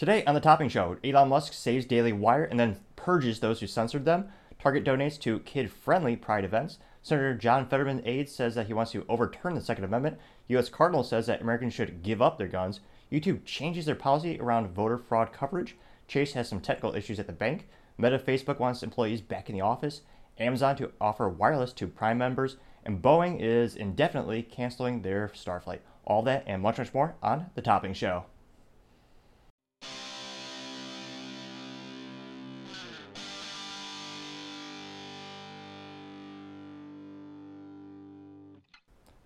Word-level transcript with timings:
Today 0.00 0.24
on 0.24 0.32
the 0.32 0.40
Topping 0.40 0.70
Show, 0.70 0.96
Elon 1.04 1.28
Musk 1.28 1.52
saves 1.52 1.84
Daily 1.84 2.10
Wire 2.10 2.44
and 2.44 2.58
then 2.58 2.80
purges 2.96 3.40
those 3.40 3.60
who 3.60 3.66
censored 3.66 4.06
them. 4.06 4.30
Target 4.58 4.82
donates 4.82 5.20
to 5.20 5.40
kid 5.40 5.70
friendly 5.70 6.16
pride 6.16 6.42
events. 6.42 6.78
Senator 7.02 7.34
John 7.34 7.66
Fetterman 7.66 8.00
aides 8.06 8.34
says 8.34 8.54
that 8.54 8.66
he 8.66 8.72
wants 8.72 8.92
to 8.92 9.04
overturn 9.10 9.54
the 9.54 9.60
Second 9.60 9.84
Amendment. 9.84 10.18
U.S. 10.48 10.70
Cardinal 10.70 11.04
says 11.04 11.26
that 11.26 11.42
Americans 11.42 11.74
should 11.74 12.02
give 12.02 12.22
up 12.22 12.38
their 12.38 12.48
guns. 12.48 12.80
YouTube 13.12 13.44
changes 13.44 13.84
their 13.84 13.94
policy 13.94 14.40
around 14.40 14.74
voter 14.74 14.96
fraud 14.96 15.34
coverage. 15.34 15.76
Chase 16.08 16.32
has 16.32 16.48
some 16.48 16.62
technical 16.62 16.96
issues 16.96 17.20
at 17.20 17.26
the 17.26 17.34
bank. 17.34 17.68
Meta 17.98 18.18
Facebook 18.18 18.58
wants 18.58 18.82
employees 18.82 19.20
back 19.20 19.50
in 19.50 19.54
the 19.54 19.60
office. 19.60 20.00
Amazon 20.38 20.76
to 20.76 20.92
offer 20.98 21.28
wireless 21.28 21.74
to 21.74 21.86
Prime 21.86 22.16
members. 22.16 22.56
And 22.86 23.02
Boeing 23.02 23.38
is 23.38 23.76
indefinitely 23.76 24.44
canceling 24.44 25.02
their 25.02 25.28
Starflight. 25.34 25.80
All 26.06 26.22
that 26.22 26.44
and 26.46 26.62
much, 26.62 26.78
much 26.78 26.94
more 26.94 27.16
on 27.22 27.50
The 27.54 27.60
Topping 27.60 27.92
Show. 27.92 28.24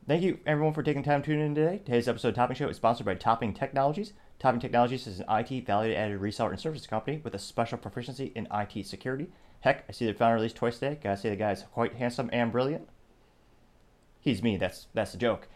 Thank 0.06 0.22
you, 0.22 0.38
everyone, 0.44 0.74
for 0.74 0.82
taking 0.82 1.02
time 1.02 1.22
to 1.22 1.26
tune 1.26 1.40
in 1.40 1.54
today. 1.54 1.80
Today's 1.82 2.08
episode 2.08 2.28
of 2.28 2.34
Topping 2.34 2.56
Show 2.56 2.68
is 2.68 2.76
sponsored 2.76 3.06
by 3.06 3.14
Topping 3.14 3.54
Technologies. 3.54 4.12
Topping 4.38 4.60
Technologies 4.60 5.06
is 5.06 5.20
an 5.20 5.26
IT 5.30 5.64
value 5.64 5.94
added 5.94 6.20
reseller 6.20 6.50
and 6.50 6.60
service 6.60 6.86
company 6.86 7.22
with 7.24 7.34
a 7.34 7.38
special 7.38 7.78
proficiency 7.78 8.30
in 8.34 8.46
IT 8.52 8.86
security. 8.86 9.30
Heck, 9.60 9.86
I 9.88 9.92
see 9.92 10.04
the 10.04 10.12
founder 10.12 10.34
released 10.34 10.56
twice 10.56 10.78
today. 10.78 10.98
Gotta 11.02 11.16
say, 11.16 11.30
the 11.30 11.36
guy 11.36 11.52
is 11.52 11.62
quite 11.72 11.94
handsome 11.94 12.28
and 12.34 12.52
brilliant. 12.52 12.86
He's 14.20 14.42
me, 14.42 14.58
that's 14.58 14.88
that's 14.92 15.12
the 15.12 15.16
joke. 15.16 15.48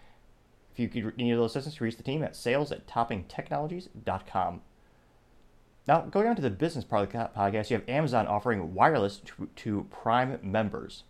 If 0.74 0.94
you 0.94 1.12
need 1.18 1.32
a 1.32 1.34
little 1.34 1.44
assistance, 1.44 1.78
reach 1.82 1.98
the 1.98 2.02
team 2.02 2.22
at 2.22 2.34
sales 2.34 2.72
at 2.72 2.86
toppingtechnologies.com. 2.86 4.62
Now, 5.86 6.00
going 6.00 6.26
on 6.26 6.36
to 6.36 6.42
the 6.42 6.48
business 6.48 6.86
part 6.86 7.02
of 7.02 7.12
the 7.12 7.38
podcast, 7.38 7.68
you 7.68 7.76
have 7.76 7.86
Amazon 7.86 8.26
offering 8.26 8.72
wireless 8.72 9.18
to, 9.18 9.50
to 9.56 9.86
Prime 9.90 10.38
members. 10.42 11.04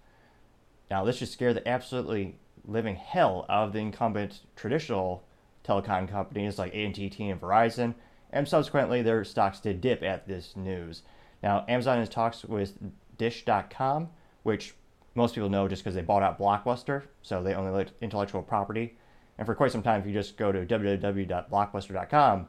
Now, 0.90 1.04
this 1.04 1.18
should 1.18 1.28
scare 1.28 1.54
the 1.54 1.66
absolutely 1.68 2.38
living 2.68 2.96
hell 2.96 3.46
out 3.48 3.68
of 3.68 3.72
the 3.72 3.78
incumbent 3.80 4.40
traditional 4.54 5.24
telecom 5.64 6.08
companies 6.08 6.58
like 6.58 6.74
AT&T 6.74 7.16
and 7.18 7.40
Verizon, 7.40 7.94
and 8.30 8.46
subsequently 8.46 9.02
their 9.02 9.24
stocks 9.24 9.58
did 9.58 9.80
dip 9.80 10.02
at 10.02 10.28
this 10.28 10.54
news. 10.54 11.02
Now, 11.42 11.64
Amazon 11.66 11.98
is 11.98 12.08
talks 12.08 12.44
with 12.44 12.78
Dish.com, 13.16 14.10
which 14.42 14.74
most 15.14 15.34
people 15.34 15.48
know 15.48 15.66
just 15.66 15.82
because 15.82 15.94
they 15.94 16.02
bought 16.02 16.22
out 16.22 16.38
Blockbuster, 16.38 17.04
so 17.22 17.42
they 17.42 17.54
own 17.54 17.72
the 17.72 17.88
intellectual 18.00 18.42
property. 18.42 18.96
And 19.38 19.46
for 19.46 19.54
quite 19.54 19.72
some 19.72 19.82
time, 19.82 20.00
if 20.00 20.06
you 20.06 20.12
just 20.12 20.36
go 20.36 20.52
to 20.52 20.66
www.blockbuster.com, 20.66 22.46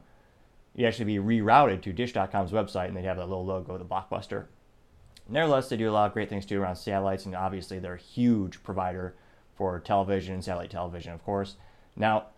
you'd 0.74 0.86
actually 0.86 1.04
be 1.04 1.18
rerouted 1.18 1.82
to 1.82 1.92
Dish.com's 1.92 2.52
website, 2.52 2.88
and 2.88 2.96
they'd 2.96 3.04
have 3.04 3.16
that 3.16 3.28
little 3.28 3.46
logo 3.46 3.74
of 3.74 3.78
the 3.78 3.84
Blockbuster. 3.84 4.46
Nevertheless, 5.28 5.68
they 5.68 5.76
do 5.76 5.90
a 5.90 5.92
lot 5.92 6.06
of 6.06 6.12
great 6.12 6.28
things 6.28 6.44
too 6.44 6.60
around 6.60 6.76
satellites, 6.76 7.26
and 7.26 7.34
obviously 7.34 7.78
they're 7.78 7.94
a 7.94 7.98
huge 7.98 8.62
provider 8.62 9.14
for 9.60 9.78
television, 9.78 10.40
satellite 10.40 10.70
television, 10.70 11.12
of 11.12 11.22
course. 11.22 11.56
Now, 11.94 12.28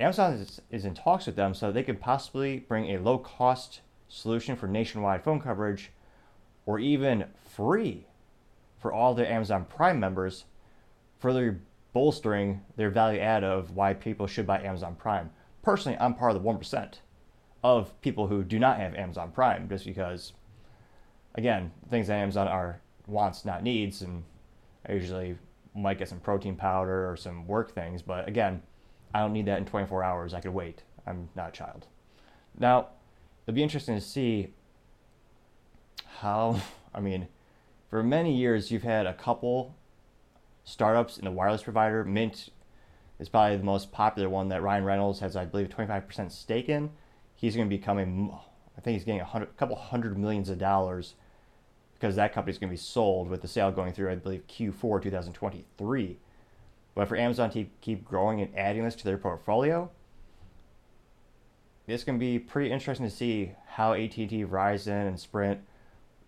Amazon 0.00 0.32
is, 0.32 0.62
is 0.70 0.86
in 0.86 0.94
talks 0.94 1.26
with 1.26 1.36
them 1.36 1.52
so 1.52 1.70
they 1.70 1.82
could 1.82 2.00
possibly 2.00 2.60
bring 2.60 2.86
a 2.86 2.98
low 2.98 3.18
cost 3.18 3.82
solution 4.08 4.56
for 4.56 4.66
nationwide 4.66 5.22
phone 5.22 5.42
coverage 5.42 5.90
or 6.64 6.78
even 6.78 7.26
free 7.54 8.06
for 8.78 8.94
all 8.94 9.12
their 9.12 9.30
Amazon 9.30 9.66
Prime 9.66 10.00
members, 10.00 10.46
further 11.18 11.60
bolstering 11.92 12.62
their 12.76 12.88
value 12.88 13.20
add 13.20 13.44
of 13.44 13.72
why 13.72 13.92
people 13.92 14.26
should 14.26 14.46
buy 14.46 14.62
Amazon 14.62 14.94
Prime. 14.94 15.28
Personally, 15.60 15.98
I'm 16.00 16.14
part 16.14 16.34
of 16.34 16.42
the 16.42 16.48
1% 16.48 16.94
of 17.62 18.00
people 18.00 18.26
who 18.26 18.42
do 18.42 18.58
not 18.58 18.78
have 18.78 18.94
Amazon 18.94 19.32
Prime 19.32 19.68
just 19.68 19.84
because, 19.84 20.32
again, 21.34 21.72
things 21.90 22.06
that 22.06 22.14
Amazon 22.14 22.48
are 22.48 22.80
wants, 23.06 23.44
not 23.44 23.62
needs, 23.62 24.00
and 24.00 24.24
I 24.88 24.94
usually 24.94 25.36
might 25.76 25.98
get 25.98 26.08
some 26.08 26.20
protein 26.20 26.56
powder 26.56 27.10
or 27.10 27.16
some 27.16 27.46
work 27.46 27.74
things, 27.74 28.02
but 28.02 28.28
again, 28.28 28.62
I 29.14 29.20
don't 29.20 29.32
need 29.32 29.46
that 29.46 29.58
in 29.58 29.64
24 29.64 30.02
hours. 30.02 30.34
I 30.34 30.40
could 30.40 30.52
wait. 30.52 30.82
I'm 31.06 31.28
not 31.34 31.50
a 31.50 31.52
child. 31.52 31.86
Now, 32.58 32.88
it'll 33.46 33.54
be 33.54 33.62
interesting 33.62 33.94
to 33.94 34.00
see 34.00 34.54
how, 36.20 36.60
I 36.94 37.00
mean, 37.00 37.28
for 37.90 38.02
many 38.02 38.34
years, 38.34 38.70
you've 38.70 38.82
had 38.82 39.06
a 39.06 39.14
couple 39.14 39.74
startups 40.64 41.18
in 41.18 41.24
the 41.24 41.30
wireless 41.30 41.62
provider. 41.62 42.04
Mint 42.04 42.50
is 43.18 43.28
probably 43.28 43.56
the 43.56 43.64
most 43.64 43.92
popular 43.92 44.28
one 44.28 44.48
that 44.48 44.62
Ryan 44.62 44.84
Reynolds 44.84 45.20
has, 45.20 45.36
I 45.36 45.44
believe, 45.44 45.68
25% 45.68 46.30
stake 46.30 46.68
in. 46.68 46.90
He's 47.34 47.54
going 47.54 47.68
to 47.68 47.74
be 47.74 47.82
coming, 47.82 48.34
I 48.76 48.80
think 48.80 48.94
he's 48.94 49.04
getting 49.04 49.20
a, 49.20 49.24
hundred, 49.24 49.50
a 49.50 49.58
couple 49.58 49.76
hundred 49.76 50.18
millions 50.18 50.48
of 50.48 50.58
dollars 50.58 51.14
because 51.98 52.16
that 52.16 52.32
company 52.32 52.52
is 52.52 52.58
going 52.58 52.68
to 52.68 52.72
be 52.72 52.76
sold 52.76 53.28
with 53.28 53.42
the 53.42 53.48
sale 53.48 53.70
going 53.70 53.92
through, 53.92 54.10
I 54.10 54.16
believe, 54.16 54.46
Q4 54.46 55.02
2023. 55.02 56.18
But 56.94 57.08
for 57.08 57.16
Amazon 57.16 57.50
to 57.50 57.66
keep 57.80 58.04
growing 58.04 58.40
and 58.40 58.56
adding 58.56 58.84
this 58.84 58.94
to 58.96 59.04
their 59.04 59.18
portfolio, 59.18 59.90
it's 61.86 62.04
going 62.04 62.18
to 62.18 62.20
be 62.20 62.38
pretty 62.38 62.70
interesting 62.70 63.06
to 63.06 63.14
see 63.14 63.52
how 63.66 63.92
AT&T, 63.94 64.28
Verizon, 64.28 65.06
and 65.06 65.18
Sprint, 65.18 65.60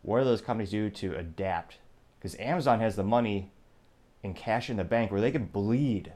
what 0.02 0.20
do 0.20 0.24
those 0.24 0.40
companies 0.40 0.70
do 0.70 0.88
to 0.88 1.16
adapt? 1.16 1.78
Because 2.18 2.38
Amazon 2.38 2.80
has 2.80 2.96
the 2.96 3.04
money 3.04 3.50
and 4.22 4.34
cash 4.34 4.70
in 4.70 4.76
the 4.76 4.84
bank 4.84 5.10
where 5.10 5.20
they 5.20 5.30
can 5.30 5.46
bleed 5.46 6.12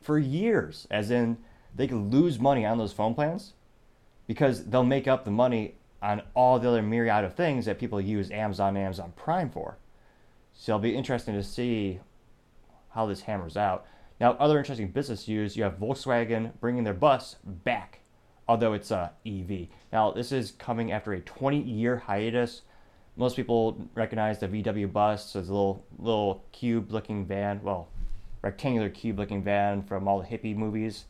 for 0.00 0.18
years, 0.18 0.86
as 0.90 1.10
in 1.10 1.36
they 1.74 1.86
can 1.86 2.10
lose 2.10 2.38
money 2.38 2.64
on 2.64 2.78
those 2.78 2.92
phone 2.92 3.14
plans 3.14 3.52
because 4.26 4.64
they'll 4.64 4.84
make 4.84 5.06
up 5.06 5.24
the 5.24 5.30
money 5.30 5.74
on 6.02 6.22
all 6.34 6.58
the 6.58 6.68
other 6.68 6.82
myriad 6.82 7.24
of 7.24 7.34
things 7.34 7.64
that 7.66 7.78
people 7.78 8.00
use 8.00 8.30
Amazon 8.30 8.76
and 8.76 8.84
Amazon 8.84 9.12
Prime 9.16 9.50
for. 9.50 9.78
So 10.52 10.72
it'll 10.72 10.80
be 10.80 10.96
interesting 10.96 11.34
to 11.34 11.42
see 11.42 12.00
how 12.90 13.06
this 13.06 13.22
hammers 13.22 13.56
out. 13.56 13.86
Now, 14.20 14.32
other 14.32 14.58
interesting 14.58 14.88
business 14.88 15.28
news 15.28 15.56
you 15.56 15.64
have 15.64 15.78
Volkswagen 15.78 16.52
bringing 16.60 16.84
their 16.84 16.94
bus 16.94 17.36
back, 17.44 18.00
although 18.48 18.72
it's 18.72 18.90
a 18.90 19.12
EV. 19.26 19.68
Now, 19.92 20.10
this 20.12 20.32
is 20.32 20.52
coming 20.52 20.90
after 20.90 21.12
a 21.12 21.20
20 21.20 21.60
year 21.60 21.98
hiatus. 21.98 22.62
Most 23.16 23.36
people 23.36 23.88
recognize 23.94 24.38
the 24.38 24.48
VW 24.48 24.90
bus 24.92 25.36
as 25.36 25.48
a 25.48 25.52
little, 25.52 25.84
little 25.98 26.44
cube 26.52 26.90
looking 26.90 27.26
van, 27.26 27.62
well, 27.62 27.88
rectangular 28.42 28.88
cube 28.88 29.18
looking 29.18 29.42
van 29.42 29.82
from 29.82 30.08
all 30.08 30.20
the 30.20 30.26
hippie 30.26 30.56
movies, 30.56 31.04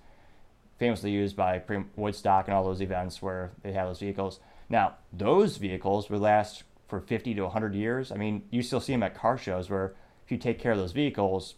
famously 0.79 1.11
used 1.11 1.37
by 1.37 1.63
Woodstock 1.97 2.49
and 2.49 2.57
all 2.57 2.65
those 2.65 2.83
events 2.83 3.23
where 3.23 3.53
they 3.63 3.73
have 3.73 3.89
those 3.89 4.01
vehicles. 4.01 4.41
Now, 4.69 4.95
those 5.13 5.57
vehicles 5.57 6.11
would 6.11 6.21
last 6.21 6.65
for 6.89 7.01
50 7.01 7.35
to 7.35 7.43
100 7.43 7.75
years. 7.75 8.13
I 8.13 8.17
mean, 8.17 8.43
you 8.51 8.63
still 8.63 8.81
see 8.81 8.93
them 8.93 9.03
at 9.03 9.15
car 9.15 9.39
shows 9.39 9.71
where 9.71 9.95
if 10.25 10.33
you 10.33 10.39
take 10.39 10.59
care 10.59 10.73
of 10.73 10.79
those 10.79 10.93
vehicles, 10.93 11.55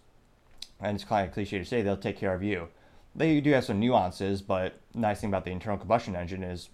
and 0.81 0.95
it's 0.95 1.05
kind 1.05 1.27
of 1.27 1.35
cliche 1.35 1.59
to 1.59 1.65
say, 1.65 1.83
they'll 1.83 1.97
take 1.97 2.19
care 2.19 2.35
of 2.35 2.43
you. 2.43 2.69
They 3.15 3.41
do 3.41 3.53
have 3.53 3.65
some 3.65 3.81
nuances, 3.81 4.43
but 4.43 4.81
nice 4.95 5.21
thing 5.21 5.31
about 5.31 5.45
the 5.45 5.51
internal 5.51 5.79
combustion 5.79 6.15
engine 6.15 6.43
is 6.43 6.69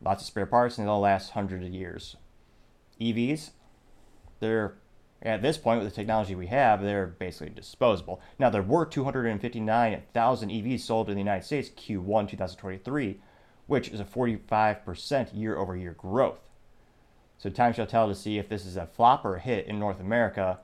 lots 0.00 0.22
of 0.22 0.26
spare 0.26 0.46
parts 0.46 0.78
and 0.78 0.86
they'll 0.86 1.00
last 1.00 1.30
hundreds 1.30 1.66
of 1.66 1.72
years. 1.72 2.16
EVs, 3.00 3.50
they're 4.40 4.74
at 5.20 5.42
this 5.42 5.56
point 5.56 5.80
with 5.80 5.88
the 5.88 5.94
technology 5.94 6.34
we 6.34 6.48
have, 6.48 6.82
they're 6.82 7.06
basically 7.06 7.50
disposable. 7.50 8.20
Now 8.38 8.50
there 8.50 8.62
were 8.62 8.84
259,000 8.84 10.48
EVs 10.48 10.80
sold 10.80 11.08
in 11.08 11.14
the 11.14 11.20
United 11.20 11.44
States 11.44 11.68
Q1 11.70 12.28
2023, 12.28 13.20
which 13.72 13.88
is 13.88 14.00
a 14.00 14.04
45% 14.04 15.30
year 15.32 15.56
over 15.56 15.74
year 15.74 15.94
growth. 15.94 16.40
So 17.38 17.48
time 17.48 17.72
shall 17.72 17.86
tell 17.86 18.06
to 18.06 18.14
see 18.14 18.36
if 18.36 18.50
this 18.50 18.66
is 18.66 18.76
a 18.76 18.84
flop 18.84 19.24
or 19.24 19.36
a 19.36 19.40
hit 19.40 19.66
in 19.66 19.80
North 19.80 19.98
America 19.98 20.58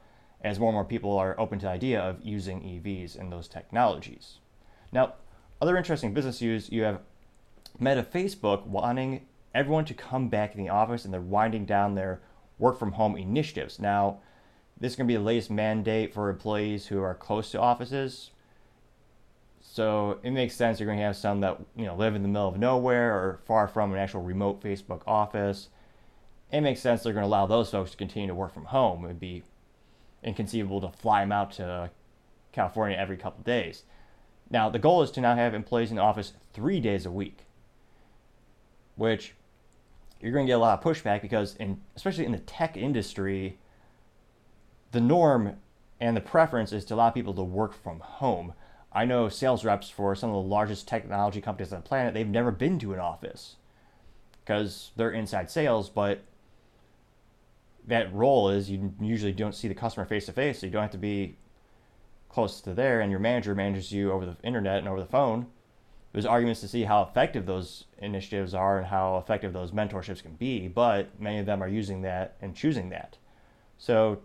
as 0.45 0.61
more 0.61 0.69
and 0.69 0.77
more 0.77 0.85
people 0.85 1.17
are 1.17 1.35
open 1.41 1.59
to 1.61 1.65
the 1.65 1.73
idea 1.73 1.99
of 1.99 2.23
using 2.23 2.61
EVs 2.61 3.19
and 3.19 3.33
those 3.33 3.49
technologies. 3.49 4.41
Now, 4.93 5.15
other 5.59 5.79
interesting 5.79 6.13
business 6.13 6.43
news 6.43 6.71
you 6.71 6.83
have 6.83 7.01
Meta 7.81 8.03
Facebook 8.03 8.67
wanting 8.67 9.27
everyone 9.55 9.87
to 9.87 9.95
come 9.95 10.29
back 10.29 10.55
in 10.55 10.63
the 10.63 10.69
office 10.69 11.07
and 11.07 11.15
they're 11.15 11.23
winding 11.23 11.65
down 11.65 11.95
their 11.95 12.21
work 12.59 12.79
from 12.79 12.93
home 12.93 13.17
initiatives. 13.17 13.79
Now, 13.79 14.19
this 14.79 14.93
is 14.93 14.97
going 14.97 15.09
to 15.09 15.13
be 15.13 15.17
the 15.17 15.25
latest 15.25 15.51
mandate 15.51 16.13
for 16.13 16.29
employees 16.29 16.89
who 16.89 17.01
are 17.01 17.15
close 17.15 17.53
to 17.53 17.59
offices. 17.59 18.33
So 19.71 20.19
it 20.23 20.31
makes 20.31 20.55
sense 20.55 20.81
you're 20.81 20.87
going 20.87 20.99
to 20.99 21.05
have 21.05 21.17
some 21.17 21.41
that 21.41 21.61
you 21.77 21.85
know 21.85 21.95
live 21.95 22.15
in 22.15 22.23
the 22.23 22.29
middle 22.29 22.49
of 22.49 22.59
nowhere 22.59 23.15
or 23.15 23.41
far 23.45 23.69
from 23.69 23.93
an 23.93 23.99
actual 23.99 24.23
remote 24.23 24.63
Facebook 24.63 25.03
office. 25.07 25.69
It 26.51 26.63
makes 26.63 26.81
sense 26.81 27.03
they're 27.03 27.13
going 27.13 27.23
to 27.23 27.29
allow 27.29 27.47
those 27.47 27.71
folks 27.71 27.91
to 27.91 27.97
continue 27.97 28.29
to 28.29 28.35
work 28.35 28.55
from 28.55 28.65
home. 28.65 29.05
It'd 29.05 29.21
be 29.21 29.43
inconceivable 30.25 30.81
to 30.81 30.89
fly 30.89 31.21
them 31.21 31.33
out 31.33 31.53
to 31.53 31.91
California 32.51 32.97
every 32.97 33.19
couple 33.19 33.45
days. 33.45 33.83
Now 34.51 34.71
the 34.71 34.79
goal 34.79 35.03
is 35.03 35.11
to 35.13 35.21
now 35.21 35.37
have 35.37 35.53
employees 35.53 35.91
in 35.91 35.97
the 35.97 36.03
office 36.03 36.33
three 36.55 36.81
days 36.81 37.05
a 37.05 37.11
week, 37.11 37.45
which 38.97 39.35
you're 40.19 40.33
going 40.33 40.47
to 40.47 40.51
get 40.51 40.57
a 40.57 40.59
lot 40.59 40.79
of 40.79 40.83
pushback 40.83 41.21
because, 41.21 41.55
in 41.57 41.83
especially 41.95 42.25
in 42.25 42.33
the 42.33 42.39
tech 42.39 42.77
industry, 42.77 43.59
the 44.93 45.01
norm 45.01 45.57
and 46.01 46.17
the 46.17 46.23
preference 46.23 46.73
is 46.73 46.87
to 46.87 46.95
allow 46.95 47.11
people 47.11 47.35
to 47.35 47.43
work 47.43 47.75
from 47.75 48.01
home. 48.01 48.55
I 48.93 49.05
know 49.05 49.29
sales 49.29 49.65
reps 49.65 49.91
for 49.91 50.15
some 50.15 50.31
of 50.31 50.35
the 50.35 50.49
largest 50.49 50.89
technology 50.89 51.41
companies 51.41 51.73
on 51.73 51.83
the 51.83 51.89
planet, 51.89 52.15
they've 52.15 52.27
never 52.27 52.51
been 52.51 52.79
to 52.81 52.95
an 52.95 53.01
office. 53.01 53.57
because 54.49 54.93
they're 54.97 55.11
inside 55.11 55.51
sales, 55.51 55.91
but 55.91 56.23
that 57.87 58.11
role 58.15 58.49
is 58.49 58.71
you 58.71 58.95
usually 58.99 59.31
don't 59.33 59.55
see 59.55 59.69
the 59.69 59.75
customer 59.75 60.07
face 60.07 60.25
to 60.25 60.33
face, 60.33 60.61
so 60.61 60.67
you 60.67 60.73
don't 60.73 60.81
have 60.81 60.91
to 60.91 60.97
be 60.97 61.37
close 62.31 62.63
to 62.63 62.73
there, 62.73 63.03
and 63.03 63.11
your 63.11 63.21
manager 63.21 63.55
manages 63.55 63.93
you 63.93 64.11
over 64.11 64.25
the 64.25 64.37
internet 64.43 64.79
and 64.79 64.89
over 64.89 65.01
the 65.01 65.07
phone. 65.07 65.49
There's 66.15 66.25
arguments 66.25 66.63
to 66.63 66.69
see 66.69 66.85
how 66.85 67.03
effective 67.03 67.45
those 67.45 67.85
initiatives 67.99 68.55
are 68.55 68.79
and 68.79 68.87
how 68.87 69.19
effective 69.19 69.53
those 69.53 69.71
mentorships 69.71 70.23
can 70.23 70.33
be, 70.37 70.67
but 70.67 71.21
many 71.21 71.41
of 71.41 71.45
them 71.45 71.63
are 71.63 71.69
using 71.69 72.01
that 72.03 72.37
and 72.41 72.57
choosing 72.57 72.89
that. 72.89 73.19
So 73.77 74.21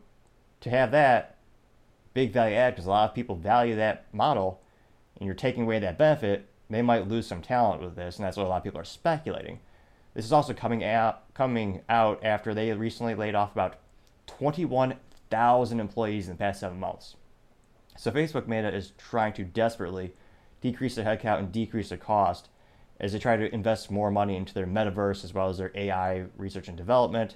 to 0.61 0.69
have 0.69 0.91
that 0.91 1.35
big 2.13 2.31
value 2.31 2.55
add, 2.55 2.75
because 2.75 2.85
a 2.85 2.89
lot 2.89 3.09
of 3.09 3.15
people 3.15 3.35
value 3.35 3.75
that 3.75 4.05
model, 4.13 4.61
and 5.17 5.25
you're 5.25 5.35
taking 5.35 5.63
away 5.63 5.79
that 5.79 5.97
benefit, 5.97 6.47
they 6.69 6.81
might 6.81 7.07
lose 7.07 7.27
some 7.27 7.41
talent 7.41 7.81
with 7.81 7.95
this, 7.95 8.17
and 8.17 8.25
that's 8.25 8.37
what 8.37 8.45
a 8.45 8.49
lot 8.49 8.57
of 8.57 8.63
people 8.63 8.79
are 8.79 8.85
speculating. 8.85 9.59
This 10.13 10.25
is 10.25 10.33
also 10.33 10.53
coming 10.53 10.83
out 10.83 11.33
coming 11.33 11.81
out 11.89 12.23
after 12.23 12.53
they 12.53 12.71
recently 12.73 13.15
laid 13.15 13.35
off 13.35 13.51
about 13.51 13.77
21,000 14.27 15.79
employees 15.79 16.27
in 16.27 16.35
the 16.35 16.37
past 16.37 16.59
seven 16.59 16.79
months. 16.79 17.15
So 17.97 18.11
Facebook 18.11 18.47
Meta 18.47 18.73
is 18.73 18.93
trying 18.97 19.33
to 19.33 19.43
desperately 19.43 20.13
decrease 20.61 20.95
their 20.95 21.05
headcount 21.05 21.39
and 21.39 21.51
decrease 21.51 21.89
their 21.89 21.97
cost 21.97 22.49
as 22.99 23.11
they 23.11 23.19
try 23.19 23.35
to 23.35 23.53
invest 23.53 23.91
more 23.91 24.11
money 24.11 24.35
into 24.35 24.53
their 24.53 24.67
metaverse 24.67 25.23
as 25.23 25.33
well 25.33 25.49
as 25.49 25.57
their 25.57 25.71
AI 25.75 26.25
research 26.37 26.67
and 26.67 26.77
development, 26.77 27.35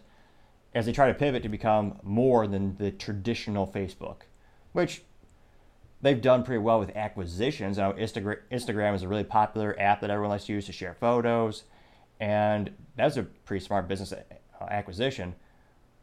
as 0.74 0.86
they 0.86 0.94
try 0.94 1.08
to 1.08 1.14
pivot 1.14 1.44
to 1.44 1.50
become 1.50 2.00
more 2.04 2.48
than 2.48 2.76
the 2.78 2.92
traditional 2.92 3.68
Facebook, 3.68 4.22
which 4.74 5.04
they've 6.02 6.22
done 6.22 6.44
pretty 6.44 6.60
well 6.60 6.80
with 6.80 6.96
acquisitions. 6.96 7.78
Now, 7.78 7.94
Instagram 7.94 8.96
is 8.96 9.04
a 9.04 9.08
really 9.08 9.24
popular 9.24 9.75
app 9.80 10.02
that 10.02 10.10
everyone 10.10 10.31
likes 10.31 10.46
to 10.46 10.54
use 10.54 10.66
to 10.68 10.72
share 10.72 10.94
photos, 10.94 11.64
and 12.19 12.72
that's 12.96 13.18
a 13.18 13.24
pretty 13.24 13.66
smart 13.66 13.88
business 13.88 14.14
uh, 14.14 14.24
acquisition. 14.69 15.36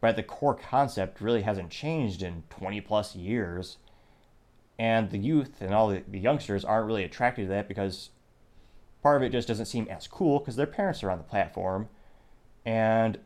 But 0.01 0.17
the 0.17 0.23
core 0.23 0.55
concept 0.55 1.21
really 1.21 1.43
hasn't 1.43 1.71
changed 1.71 2.23
in 2.23 2.43
20 2.51 2.81
plus 2.83 3.17
years. 3.17 3.79
And 4.79 5.11
the 5.11 5.19
youth 5.19 5.63
and 5.63 5.73
all 5.73 5.89
the 5.89 6.19
youngsters 6.19 6.65
aren't 6.65 6.87
really 6.87 7.05
attracted 7.05 7.45
to 7.45 7.49
that 7.49 7.69
because 7.69 8.11
part 9.03 9.17
of 9.17 9.23
it 9.23 9.31
just 9.31 9.49
doesn't 9.49 9.67
seem 9.67 9.87
as 9.89 10.07
cool 10.07 10.41
because 10.41 10.57
their 10.57 10.67
parents 10.67 11.03
are 11.03 11.11
on 11.11 11.19
the 11.19 11.25
platform. 11.25 11.89
And 12.67 13.19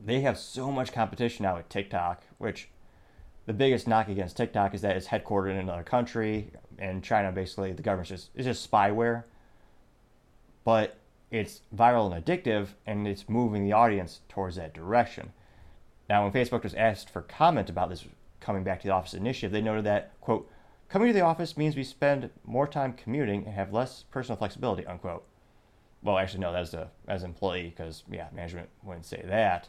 they 0.00 0.20
have 0.20 0.38
so 0.38 0.70
much 0.70 0.92
competition 0.92 1.44
now 1.44 1.56
with 1.56 1.68
TikTok, 1.68 2.22
which 2.38 2.68
the 3.46 3.52
biggest 3.52 3.88
knock 3.88 4.08
against 4.08 4.36
TikTok 4.36 4.74
is 4.74 4.82
that 4.82 4.96
it's 4.96 5.08
headquartered 5.08 5.50
in 5.50 5.56
another 5.56 5.82
country, 5.82 6.50
and 6.78 7.02
China 7.02 7.32
basically 7.32 7.72
the 7.72 7.82
government's 7.82 8.10
just 8.10 8.30
it's 8.34 8.44
just 8.44 8.70
spyware. 8.70 9.24
But 10.64 10.96
it's 11.30 11.62
viral 11.74 12.12
and 12.12 12.24
addictive, 12.24 12.68
and 12.86 13.08
it's 13.08 13.28
moving 13.28 13.64
the 13.64 13.72
audience 13.72 14.20
towards 14.28 14.56
that 14.56 14.74
direction. 14.74 15.32
Now, 16.08 16.22
when 16.22 16.32
Facebook 16.32 16.62
was 16.62 16.74
asked 16.74 17.10
for 17.10 17.22
comment 17.22 17.70
about 17.70 17.88
this 17.88 18.04
coming 18.40 18.64
back 18.64 18.80
to 18.82 18.86
the 18.86 18.92
office 18.92 19.14
initiative, 19.14 19.50
they 19.50 19.62
noted 19.62 19.84
that 19.84 20.12
quote 20.20 20.48
coming 20.88 21.08
to 21.08 21.14
the 21.14 21.22
office 21.22 21.56
means 21.56 21.74
we 21.74 21.84
spend 21.84 22.30
more 22.44 22.66
time 22.66 22.92
commuting 22.92 23.46
and 23.46 23.54
have 23.54 23.72
less 23.72 24.04
personal 24.10 24.36
flexibility 24.36 24.86
unquote. 24.86 25.24
Well, 26.02 26.18
actually, 26.18 26.40
no, 26.40 26.52
that's 26.52 26.74
a 26.74 26.90
as 27.08 27.22
an 27.22 27.30
employee 27.30 27.72
because 27.74 28.04
yeah, 28.10 28.28
management 28.32 28.68
wouldn't 28.82 29.06
say 29.06 29.24
that. 29.26 29.68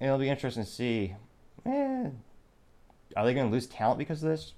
It'll 0.00 0.18
be 0.18 0.28
interesting 0.28 0.64
to 0.64 0.70
see 0.70 1.14
eh, 1.66 2.10
are 3.16 3.24
they 3.24 3.34
going 3.34 3.46
to 3.46 3.52
lose 3.52 3.66
talent 3.66 3.98
because 3.98 4.22
of 4.22 4.28
this? 4.28 4.54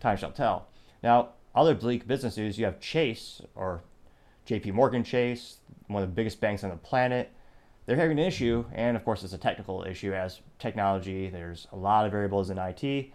Time 0.00 0.16
shall 0.16 0.32
tell. 0.32 0.68
Now, 1.02 1.30
other 1.54 1.74
bleak 1.74 2.06
business 2.06 2.36
news 2.36 2.58
you 2.58 2.64
have 2.64 2.80
Chase, 2.80 3.42
or 3.54 3.82
JP 4.46 4.74
Morgan 4.74 5.04
Chase, 5.04 5.58
one 5.86 6.02
of 6.02 6.08
the 6.08 6.14
biggest 6.14 6.40
banks 6.40 6.64
on 6.64 6.70
the 6.70 6.76
planet. 6.76 7.30
They're 7.86 7.96
having 7.96 8.18
an 8.18 8.26
issue, 8.26 8.64
and 8.72 8.96
of 8.96 9.04
course, 9.04 9.24
it's 9.24 9.32
a 9.32 9.38
technical 9.38 9.82
issue 9.84 10.12
as 10.12 10.40
technology, 10.58 11.28
there's 11.28 11.66
a 11.72 11.76
lot 11.76 12.06
of 12.06 12.12
variables 12.12 12.50
in 12.50 12.58
IT. 12.58 13.12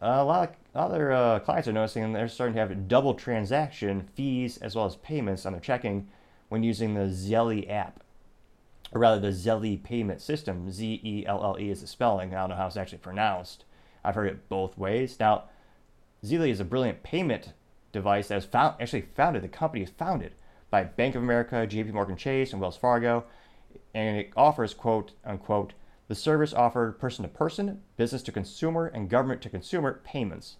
a 0.00 0.24
lot 0.24 0.48
of 0.48 0.56
other 0.74 1.12
uh, 1.12 1.40
clients 1.40 1.68
are 1.68 1.72
noticing 1.72 2.12
they're 2.12 2.28
starting 2.28 2.54
to 2.54 2.60
have 2.60 2.88
double 2.88 3.14
transaction 3.14 4.08
fees 4.14 4.56
as 4.58 4.74
well 4.74 4.86
as 4.86 4.96
payments 4.96 5.44
on 5.44 5.52
their 5.52 5.60
checking 5.60 6.08
when 6.48 6.62
using 6.62 6.94
the 6.94 7.02
Zelle 7.02 7.68
app 7.70 8.02
or 8.92 9.00
rather 9.00 9.20
the 9.20 9.28
Zelle 9.28 9.82
payment 9.82 10.20
system. 10.20 10.70
Z 10.70 11.00
E 11.04 11.24
L 11.26 11.42
L 11.44 11.56
E 11.58 11.70
is 11.70 11.80
the 11.80 11.86
spelling. 11.86 12.34
I 12.34 12.40
don't 12.40 12.50
know 12.50 12.56
how 12.56 12.66
it's 12.66 12.76
actually 12.76 12.98
pronounced. 12.98 13.64
I've 14.04 14.14
heard 14.14 14.28
it 14.28 14.48
both 14.48 14.78
ways. 14.78 15.16
Now, 15.20 15.44
Zelle 16.24 16.48
is 16.48 16.60
a 16.60 16.64
brilliant 16.64 17.02
payment 17.02 17.52
device 17.92 18.28
that 18.28 18.36
was 18.36 18.44
found, 18.44 18.76
actually 18.80 19.02
founded, 19.14 19.42
the 19.42 19.48
company 19.48 19.82
is 19.82 19.90
founded 19.90 20.32
by 20.70 20.84
Bank 20.84 21.14
of 21.14 21.22
America, 21.22 21.66
JP 21.68 21.92
Morgan 21.92 22.16
Chase, 22.16 22.52
and 22.52 22.60
Wells 22.60 22.76
Fargo. 22.76 23.24
And 23.94 24.18
it 24.18 24.30
offers, 24.36 24.74
quote 24.74 25.12
unquote, 25.24 25.74
the 26.08 26.14
service 26.14 26.52
offered 26.52 26.98
person 26.98 27.22
to 27.22 27.28
person, 27.28 27.82
business 27.96 28.22
to 28.22 28.32
consumer, 28.32 28.86
and 28.86 29.08
government 29.08 29.42
to 29.42 29.48
consumer 29.48 30.00
payments. 30.04 30.56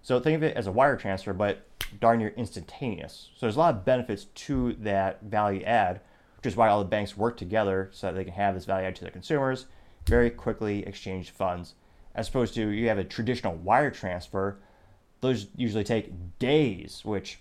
So 0.00 0.18
think 0.20 0.36
of 0.36 0.42
it 0.42 0.56
as 0.56 0.66
a 0.66 0.72
wire 0.72 0.96
transfer, 0.96 1.32
but 1.32 1.66
darn 2.00 2.18
near 2.18 2.32
instantaneous. 2.36 3.30
So 3.34 3.46
there's 3.46 3.56
a 3.56 3.58
lot 3.58 3.74
of 3.74 3.84
benefits 3.84 4.24
to 4.24 4.74
that 4.80 5.22
value 5.22 5.62
add 5.62 6.00
which 6.44 6.52
is 6.52 6.56
why 6.58 6.68
all 6.68 6.80
the 6.80 6.84
banks 6.84 7.16
work 7.16 7.38
together 7.38 7.88
so 7.90 8.08
that 8.08 8.16
they 8.16 8.24
can 8.24 8.34
have 8.34 8.54
this 8.54 8.66
value 8.66 8.86
add 8.86 8.94
to 8.94 9.00
their 9.00 9.10
consumers, 9.10 9.64
very 10.06 10.28
quickly 10.28 10.86
exchange 10.86 11.30
funds. 11.30 11.72
As 12.14 12.28
opposed 12.28 12.52
to 12.54 12.68
you 12.68 12.86
have 12.88 12.98
a 12.98 13.04
traditional 13.04 13.54
wire 13.54 13.90
transfer, 13.90 14.58
those 15.22 15.46
usually 15.56 15.84
take 15.84 16.38
days, 16.38 17.00
which 17.02 17.38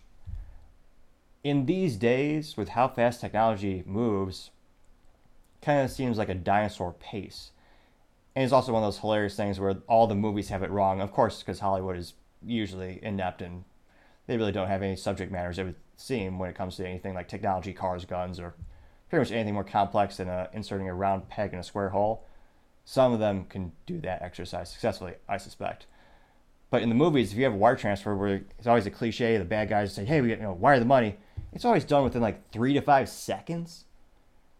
in 1.43 1.65
these 1.65 1.97
days, 1.97 2.55
with 2.55 2.69
how 2.69 2.87
fast 2.87 3.19
technology 3.19 3.83
moves, 3.85 4.51
kind 5.61 5.81
of 5.81 5.91
seems 5.91 6.17
like 6.17 6.29
a 6.29 6.33
dinosaur 6.33 6.93
pace. 6.93 7.51
And 8.37 8.45
it's 8.45 8.53
also 8.53 8.71
one 8.71 8.83
of 8.83 8.87
those 8.87 9.01
hilarious 9.01 9.35
things 9.35 9.59
where 9.59 9.75
all 9.85 10.07
the 10.07 10.15
movies 10.15 10.47
have 10.47 10.63
it 10.63 10.71
wrong. 10.71 11.01
Of 11.01 11.11
course, 11.11 11.39
because 11.39 11.59
Hollywood 11.59 11.97
is 11.97 12.13
usually 12.41 12.99
inept 13.03 13.41
and 13.41 13.65
they 14.27 14.37
really 14.37 14.53
don't 14.53 14.69
have 14.69 14.81
any 14.81 14.95
subject 14.95 15.29
matters 15.29 15.59
it 15.59 15.65
would 15.65 15.75
seem 15.97 16.39
when 16.39 16.49
it 16.49 16.55
comes 16.55 16.77
to 16.77 16.87
anything 16.87 17.13
like 17.13 17.27
technology, 17.27 17.73
cars, 17.73 18.05
guns, 18.05 18.39
or 18.39 18.55
pretty 19.13 19.29
much 19.29 19.31
anything 19.31 19.53
more 19.53 19.63
complex 19.63 20.17
than 20.17 20.27
uh, 20.27 20.47
inserting 20.53 20.89
a 20.89 20.93
round 20.93 21.29
peg 21.29 21.53
in 21.53 21.59
a 21.59 21.63
square 21.63 21.89
hole. 21.89 22.25
Some 22.83 23.13
of 23.13 23.19
them 23.19 23.45
can 23.45 23.71
do 23.85 24.01
that 24.01 24.23
exercise 24.23 24.71
successfully, 24.71 25.13
I 25.29 25.37
suspect. 25.37 25.85
But 26.71 26.81
in 26.81 26.89
the 26.89 26.95
movies, 26.95 27.31
if 27.31 27.37
you 27.37 27.43
have 27.43 27.53
a 27.53 27.57
wire 27.57 27.75
transfer 27.75 28.15
where 28.15 28.41
it's 28.57 28.65
always 28.65 28.87
a 28.87 28.89
cliche, 28.89 29.37
the 29.37 29.45
bad 29.45 29.69
guys 29.69 29.93
say, 29.93 30.03
hey, 30.03 30.21
we 30.21 30.31
you 30.31 30.37
know, 30.37 30.53
wire 30.53 30.79
the 30.79 30.85
money, 30.85 31.17
it's 31.51 31.63
always 31.63 31.85
done 31.85 32.03
within 32.03 32.23
like 32.23 32.51
three 32.51 32.73
to 32.73 32.81
five 32.81 33.07
seconds. 33.07 33.85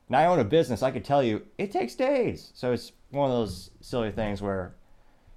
Now 0.08 0.20
I 0.20 0.26
own 0.28 0.38
a 0.38 0.44
business, 0.44 0.84
I 0.84 0.92
could 0.92 1.04
tell 1.04 1.24
you 1.24 1.42
it 1.58 1.72
takes 1.72 1.96
days. 1.96 2.52
So 2.54 2.74
it's 2.74 2.92
one 3.10 3.32
of 3.32 3.36
those 3.36 3.72
silly 3.82 4.12
things 4.12 4.40
where, 4.40 4.76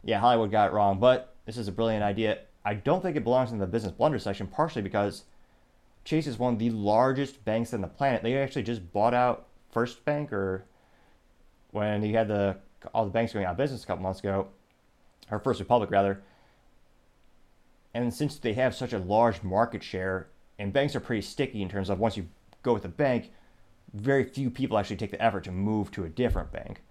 yeah, 0.04 0.20
Hollywood 0.20 0.50
got 0.50 0.68
it 0.68 0.74
wrong, 0.74 1.00
but 1.00 1.34
this 1.46 1.56
is 1.56 1.68
a 1.68 1.72
brilliant 1.72 2.04
idea. 2.04 2.40
I 2.66 2.74
don't 2.74 3.00
think 3.00 3.16
it 3.16 3.24
belongs 3.24 3.50
in 3.50 3.58
the 3.58 3.66
business 3.66 3.92
blunder 3.92 4.18
section, 4.18 4.46
partially 4.46 4.82
because 4.82 5.24
Chase 6.06 6.28
is 6.28 6.38
one 6.38 6.52
of 6.52 6.58
the 6.60 6.70
largest 6.70 7.44
banks 7.44 7.74
on 7.74 7.80
the 7.80 7.88
planet. 7.88 8.22
They 8.22 8.38
actually 8.38 8.62
just 8.62 8.92
bought 8.92 9.12
out 9.12 9.48
First 9.72 10.04
Bank, 10.04 10.32
or 10.32 10.64
when 11.72 12.02
you 12.04 12.16
had 12.16 12.28
the 12.28 12.58
all 12.94 13.04
the 13.04 13.10
banks 13.10 13.32
going 13.32 13.44
out 13.44 13.50
of 13.50 13.56
business 13.56 13.82
a 13.82 13.86
couple 13.86 14.04
months 14.04 14.20
ago, 14.20 14.46
or 15.32 15.40
First 15.40 15.58
Republic 15.58 15.90
rather. 15.90 16.22
And 17.92 18.14
since 18.14 18.36
they 18.36 18.52
have 18.52 18.72
such 18.72 18.92
a 18.92 18.98
large 18.98 19.42
market 19.42 19.82
share, 19.82 20.28
and 20.60 20.72
banks 20.72 20.94
are 20.94 21.00
pretty 21.00 21.22
sticky 21.22 21.60
in 21.60 21.68
terms 21.68 21.90
of 21.90 21.98
once 21.98 22.16
you 22.16 22.28
go 22.62 22.72
with 22.72 22.84
a 22.84 22.88
bank, 22.88 23.32
very 23.92 24.22
few 24.22 24.48
people 24.48 24.78
actually 24.78 24.96
take 24.96 25.10
the 25.10 25.20
effort 25.20 25.42
to 25.44 25.50
move 25.50 25.90
to 25.90 26.04
a 26.04 26.08
different 26.08 26.52
bank. 26.52 26.82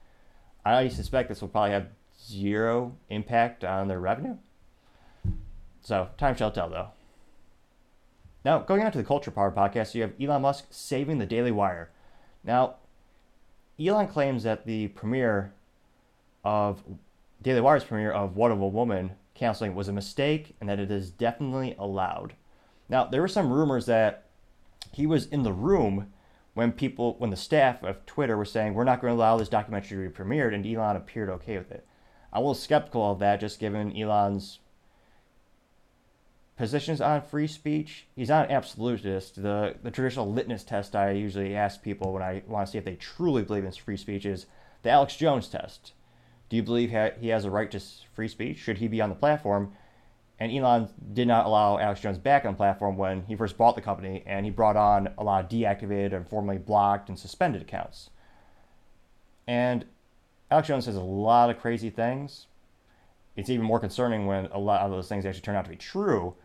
I 0.65 0.89
suspect 0.89 1.29
this 1.29 1.39
will 1.39 1.47
probably 1.47 1.71
have 1.71 1.87
zero 2.21 2.97
impact 3.09 3.63
on 3.63 3.87
their 3.87 3.99
revenue. 4.01 4.35
So 5.81 6.09
time 6.17 6.35
shall 6.35 6.51
tell, 6.51 6.69
though. 6.69 6.89
Now, 8.45 8.59
going 8.59 8.83
on 8.83 8.91
to 8.91 8.99
the 8.99 9.03
Culture 9.03 9.31
Power 9.31 9.51
podcast, 9.51 9.95
you 9.95 10.03
have 10.03 10.13
Elon 10.21 10.43
Musk 10.43 10.67
saving 10.69 11.17
the 11.17 11.25
Daily 11.25 11.51
Wire. 11.51 11.89
Now, 12.43 12.75
Elon 13.83 14.07
claims 14.07 14.43
that 14.43 14.67
the 14.67 14.89
premiere 14.89 15.51
of 16.43 16.83
Daily 17.41 17.59
Wire's 17.59 17.83
premiere 17.83 18.11
of 18.11 18.35
What 18.35 18.51
is 18.51 18.59
a 18.59 18.61
Woman 18.67 19.13
canceling 19.33 19.73
was 19.73 19.87
a 19.87 19.93
mistake 19.93 20.55
and 20.61 20.69
that 20.69 20.79
it 20.79 20.91
is 20.91 21.09
definitely 21.09 21.75
allowed. 21.79 22.35
Now, 22.87 23.05
there 23.05 23.21
were 23.21 23.27
some 23.27 23.51
rumors 23.51 23.87
that 23.87 24.25
he 24.91 25.07
was 25.07 25.25
in 25.25 25.41
the 25.41 25.51
room 25.51 26.13
when 26.53 26.71
people, 26.71 27.15
when 27.17 27.31
the 27.31 27.35
staff 27.35 27.83
of 27.83 28.05
Twitter 28.05 28.37
were 28.37 28.45
saying, 28.45 28.75
we're 28.75 28.83
not 28.83 29.01
going 29.01 29.11
to 29.11 29.17
allow 29.17 29.37
this 29.37 29.49
documentary 29.49 30.07
to 30.07 30.09
be 30.09 30.23
premiered, 30.23 30.53
and 30.53 30.67
Elon 30.67 30.95
appeared 30.95 31.29
okay 31.29 31.57
with 31.57 31.71
it. 31.71 31.87
I'm 32.31 32.37
a 32.37 32.41
little 32.41 32.53
skeptical 32.53 33.11
of 33.11 33.17
that, 33.19 33.39
just 33.39 33.59
given 33.59 33.97
Elon's 33.99 34.59
positions 36.57 37.01
on 37.01 37.21
free 37.21 37.47
speech. 37.47 38.07
He's 38.15 38.29
not 38.29 38.45
an 38.45 38.51
absolutist. 38.51 39.41
The 39.41 39.75
the 39.83 39.91
traditional 39.91 40.31
litmus 40.31 40.63
test 40.63 40.95
I 40.95 41.11
usually 41.11 41.55
ask 41.55 41.81
people 41.81 42.13
when 42.13 42.23
I 42.23 42.43
want 42.47 42.67
to 42.67 42.71
see 42.71 42.77
if 42.77 42.85
they 42.85 42.95
truly 42.95 43.43
believe 43.43 43.65
in 43.65 43.71
free 43.71 43.97
speech 43.97 44.25
is 44.25 44.45
the 44.83 44.89
Alex 44.89 45.15
Jones 45.15 45.47
test. 45.47 45.93
Do 46.49 46.55
you 46.55 46.63
believe 46.63 46.91
he 47.19 47.29
has 47.29 47.43
a 47.43 47.51
right 47.51 47.69
to 47.71 47.81
free 48.13 48.27
speech? 48.27 48.57
Should 48.59 48.77
he 48.77 48.87
be 48.87 49.01
on 49.01 49.09
the 49.09 49.15
platform? 49.15 49.73
And 50.39 50.51
Elon 50.51 50.89
did 51.13 51.27
not 51.27 51.45
allow 51.45 51.79
Alex 51.79 52.01
Jones 52.01 52.17
back 52.17 52.45
on 52.45 52.53
the 52.53 52.57
platform 52.57 52.97
when 52.97 53.23
he 53.23 53.35
first 53.35 53.57
bought 53.57 53.75
the 53.75 53.81
company, 53.81 54.21
and 54.25 54.45
he 54.45 54.51
brought 54.51 54.75
on 54.75 55.09
a 55.17 55.23
lot 55.23 55.45
of 55.45 55.49
deactivated 55.49 56.13
and 56.13 56.27
formerly 56.27 56.57
blocked 56.57 57.07
and 57.09 57.17
suspended 57.17 57.61
accounts. 57.61 58.09
And 59.47 59.85
Alex 60.51 60.67
Jones 60.67 60.85
says 60.85 60.97
a 60.97 61.01
lot 61.01 61.49
of 61.49 61.59
crazy 61.59 61.89
things. 61.89 62.47
It's 63.35 63.49
even 63.49 63.65
more 63.65 63.79
concerning 63.79 64.25
when 64.27 64.45
a 64.47 64.59
lot 64.59 64.81
of 64.81 64.91
those 64.91 65.07
things 65.07 65.25
actually 65.25 65.41
turn 65.41 65.55
out 65.55 65.65
to 65.65 65.71
be 65.71 65.77
true. 65.77 66.35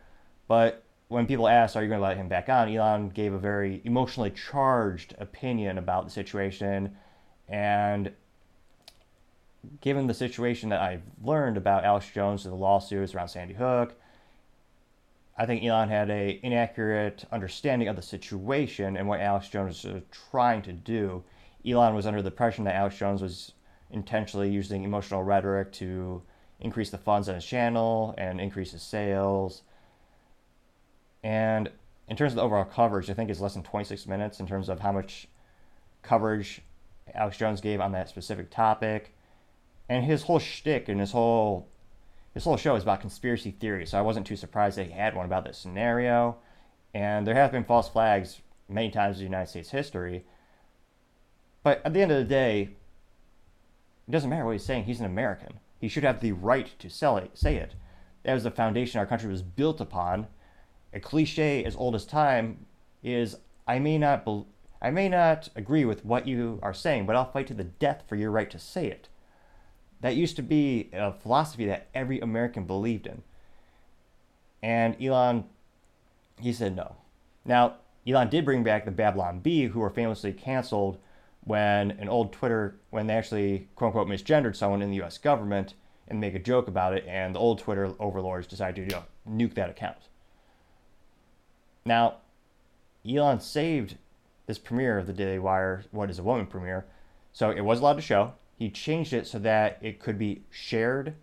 But 0.51 0.83
when 1.07 1.29
people 1.29 1.47
asked, 1.47 1.77
Are 1.77 1.83
you 1.85 1.89
going 1.89 2.01
to 2.01 2.05
let 2.05 2.17
him 2.17 2.29
back 2.29 2.49
on? 2.49 2.69
Elon 2.69 3.11
gave 3.11 3.33
a 3.33 3.39
very 3.39 3.81
emotionally 3.85 4.33
charged 4.33 5.15
opinion 5.21 5.79
about 5.79 6.07
the 6.07 6.11
situation. 6.11 6.97
And 7.49 8.11
given 9.81 10.09
the 10.09 10.13
situation 10.13 10.71
that 10.71 10.81
I've 10.81 11.05
learned 11.23 11.57
about 11.57 11.85
Alex 11.85 12.11
Jones 12.13 12.47
and 12.47 12.53
the 12.53 12.57
lawsuits 12.57 13.15
around 13.15 13.29
Sandy 13.29 13.55
Hook, 13.55 13.95
I 15.39 15.47
think 15.47 15.63
Elon 15.63 15.89
had 15.89 16.11
a 16.11 16.41
inaccurate 16.43 17.25
understanding 17.31 17.87
of 17.87 17.95
the 17.95 18.03
situation 18.03 18.97
and 18.97 19.07
what 19.07 19.21
Alex 19.21 19.49
Jones 19.51 19.85
was 19.85 20.03
trying 20.33 20.63
to 20.63 20.73
do. 20.73 21.23
Elon 21.65 21.95
was 21.95 22.07
under 22.07 22.23
the 22.23 22.31
impression 22.31 22.65
that 22.65 22.75
Alex 22.75 22.99
Jones 22.99 23.23
was 23.23 23.53
intentionally 23.93 24.51
using 24.51 24.83
emotional 24.83 25.23
rhetoric 25.23 25.71
to 25.75 26.23
increase 26.59 26.91
the 26.91 26.99
funds 26.99 27.29
on 27.29 27.37
his 27.37 27.47
channel 27.47 28.17
and 28.19 28.41
increase 28.41 28.73
his 28.73 28.83
sales. 28.83 29.63
And 31.23 31.71
in 32.09 32.17
terms 32.17 32.33
of 32.33 32.37
the 32.37 32.43
overall 32.43 32.65
coverage, 32.65 33.11
I 33.11 33.15
think 33.15 33.31
it's 33.31 33.41
less 33.41 33.55
than 33.55 33.63
26 33.63 34.07
minutes 34.07 34.41
in 34.41 34.47
terms 34.47 34.69
of 34.69 34.81
how 34.81 34.93
much 34.93 35.29
coverage 36.03 36.63
Alex 37.15 37.37
Jones 37.37 37.61
gave 37.61 37.81
on 37.81 37.93
that 37.93 38.09
specific 38.09 38.51
topic 38.51 39.15
and 39.91 40.05
his 40.05 40.23
whole 40.23 40.39
shtick 40.39 40.89
and 40.89 41.01
his 41.01 41.11
whole 41.11 41.67
his 42.33 42.45
whole 42.45 42.57
show 42.57 42.77
is 42.77 42.85
about 42.85 43.01
conspiracy 43.01 43.51
theories. 43.51 43.91
So 43.91 43.99
I 43.99 44.03
wasn't 44.03 44.25
too 44.25 44.37
surprised 44.37 44.79
that 44.79 44.87
he 44.87 44.93
had 44.93 45.17
one 45.17 45.27
about 45.27 45.45
this 45.45 45.59
scenario. 45.59 46.37
And 46.95 47.27
there 47.27 47.35
have 47.35 47.51
been 47.51 47.65
false 47.65 47.89
flags 47.89 48.41
many 48.69 48.89
times 48.89 49.17
in 49.17 49.25
the 49.25 49.25
United 49.25 49.51
States 49.51 49.71
history. 49.71 50.25
But 51.65 51.85
at 51.85 51.93
the 51.93 52.03
end 52.03 52.13
of 52.13 52.19
the 52.19 52.25
day, 52.25 52.71
it 54.07 54.11
doesn't 54.13 54.31
matter 54.31 54.45
what 54.45 54.53
he's 54.53 54.65
saying. 54.65 54.85
He's 54.85 55.01
an 55.01 55.07
American. 55.07 55.59
He 55.81 55.89
should 55.89 56.05
have 56.05 56.21
the 56.21 56.31
right 56.31 56.71
to 56.79 56.89
sell 56.89 57.17
it, 57.17 57.37
say 57.37 57.57
it. 57.57 57.75
That 58.23 58.35
was 58.35 58.45
the 58.45 58.53
foundation 58.53 59.01
our 59.01 59.07
country 59.07 59.29
was 59.29 59.43
built 59.43 59.81
upon. 59.81 60.29
A 60.93 61.01
cliche 61.01 61.65
as 61.65 61.77
old 61.77 61.95
as 61.95 62.05
time 62.05 62.67
is 63.03 63.37
I 63.67 63.79
may 63.79 63.99
not 63.99 64.25
be, 64.25 64.45
I 64.83 64.91
may 64.91 65.09
not 65.09 65.49
agree 65.55 65.85
with 65.85 66.05
what 66.05 66.27
you 66.27 66.59
are 66.63 66.75
saying, 66.75 67.07
but 67.07 67.15
I'll 67.15 67.31
fight 67.31 67.47
to 67.49 67.55
the 67.55 67.65
death 67.65 68.05
for 68.09 68.17
your 68.17 68.31
right 68.31 68.51
to 68.51 68.59
say 68.59 68.87
it. 68.87 69.09
That 70.01 70.17
used 70.17 70.37
to 70.37 70.43
be 70.43 70.91
a 70.93 71.13
philosophy 71.13 71.67
that 71.67 71.89
every 71.95 72.21
American 72.21 72.65
believed 72.65 73.07
in. 73.07 73.23
And 74.63 75.01
Elon, 75.03 75.45
he 76.41 76.53
said 76.53 76.75
no. 76.75 76.97
Now, 77.45 77.77
Elon 78.07 78.29
did 78.29 78.45
bring 78.45 78.63
back 78.63 78.85
the 78.85 78.91
Babylon 78.91 79.41
Bee, 79.41 79.67
who 79.67 79.81
were 79.81 79.91
famously 79.91 80.33
canceled 80.33 80.99
when 81.45 81.93
an 81.93 82.09
old 82.09 82.33
Twitter, 82.33 82.77
when 82.91 83.07
they 83.07 83.15
actually 83.15 83.69
quote 83.77 83.89
unquote 83.89 84.09
misgendered 84.09 84.57
someone 84.57 84.83
in 84.83 84.91
the 84.91 85.03
US 85.03 85.19
government 85.19 85.75
and 86.09 86.21
make 86.21 86.35
a 86.35 86.39
joke 86.39 86.67
about 86.67 86.95
it, 86.95 87.05
and 87.07 87.35
the 87.35 87.39
old 87.39 87.59
Twitter 87.59 87.95
overlords 88.01 88.47
decided 88.47 88.77
to 88.77 88.83
you 88.83 89.03
know, 89.03 89.05
nuke 89.47 89.55
that 89.55 89.71
account. 89.71 90.09
Now, 91.85 92.17
Elon 93.09 93.41
saved 93.41 93.97
this 94.47 94.59
premiere 94.59 94.99
of 94.99 95.07
the 95.07 95.13
Daily 95.13 95.39
Wire, 95.39 95.85
What 95.91 96.11
is 96.11 96.19
a 96.19 96.23
Woman 96.23 96.47
premiere, 96.47 96.87
so 97.33 97.51
it 97.51 97.63
was 97.63 97.81
allowed 97.81 97.95
to 97.95 98.03
show 98.03 98.35
he 98.61 98.69
changed 98.69 99.15
it 99.15 99.27
so 99.27 99.39
that 99.39 99.79
it 99.81 99.99
could 99.99 100.19
be 100.19 100.43
shared. 100.51 101.15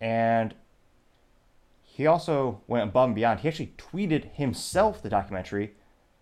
And 0.00 0.54
he 1.82 2.06
also 2.06 2.60
went 2.68 2.84
above 2.84 3.08
and 3.08 3.14
beyond. 3.16 3.40
He 3.40 3.48
actually 3.48 3.74
tweeted 3.76 4.32
himself 4.34 5.02
the 5.02 5.08
documentary. 5.08 5.74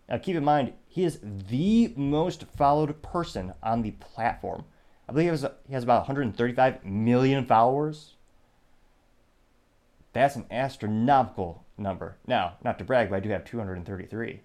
Now, 0.09 0.17
keep 0.17 0.35
in 0.35 0.43
mind, 0.43 0.73
he 0.89 1.05
is 1.05 1.21
the 1.23 1.93
most 1.97 2.45
followed 2.57 3.03
person 3.03 3.53
on 3.63 3.83
the 3.83 3.91
platform. 3.91 4.65
I 5.07 5.13
believe 5.13 5.25
he 5.25 5.31
has, 5.31 5.47
he 5.69 5.75
has 5.75 5.85
about 5.85 6.09
135 6.09 6.83
million 6.87 7.45
followers. 7.45 8.15
That's 10.15 10.35
an 10.35 10.47
astronomical 10.51 11.66
number. 11.79 12.17
Now, 12.27 12.55
not 12.63 12.79
to 12.79 12.85
brag, 12.85 13.11
but 13.11 13.17
I 13.17 13.21
do 13.21 13.29
have 13.31 13.45
233. 13.45 14.41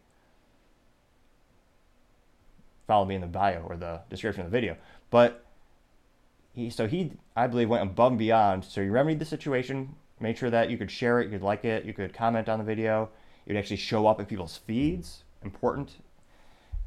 Follow 2.87 3.05
me 3.05 3.15
in 3.15 3.21
the 3.21 3.27
bio 3.27 3.61
or 3.61 3.77
the 3.77 4.01
description 4.09 4.43
of 4.43 4.51
the 4.51 4.57
video. 4.57 4.75
But 5.09 5.45
he 6.53 6.69
so 6.69 6.87
he 6.87 7.13
I 7.35 7.47
believe 7.47 7.69
went 7.69 7.83
above 7.83 8.13
and 8.13 8.19
beyond. 8.19 8.65
So 8.65 8.81
you 8.81 8.91
remedied 8.91 9.19
the 9.19 9.25
situation, 9.25 9.95
made 10.19 10.37
sure 10.37 10.49
that 10.49 10.69
you 10.69 10.77
could 10.77 10.91
share 10.91 11.19
it, 11.21 11.25
you 11.25 11.31
could 11.31 11.41
like 11.41 11.63
it, 11.63 11.85
you 11.85 11.93
could 11.93 12.13
comment 12.13 12.49
on 12.49 12.59
the 12.59 12.65
video, 12.65 13.09
it 13.45 13.53
would 13.53 13.59
actually 13.59 13.77
show 13.77 14.07
up 14.07 14.19
in 14.19 14.25
people's 14.25 14.57
feeds. 14.57 15.23
Important. 15.43 15.95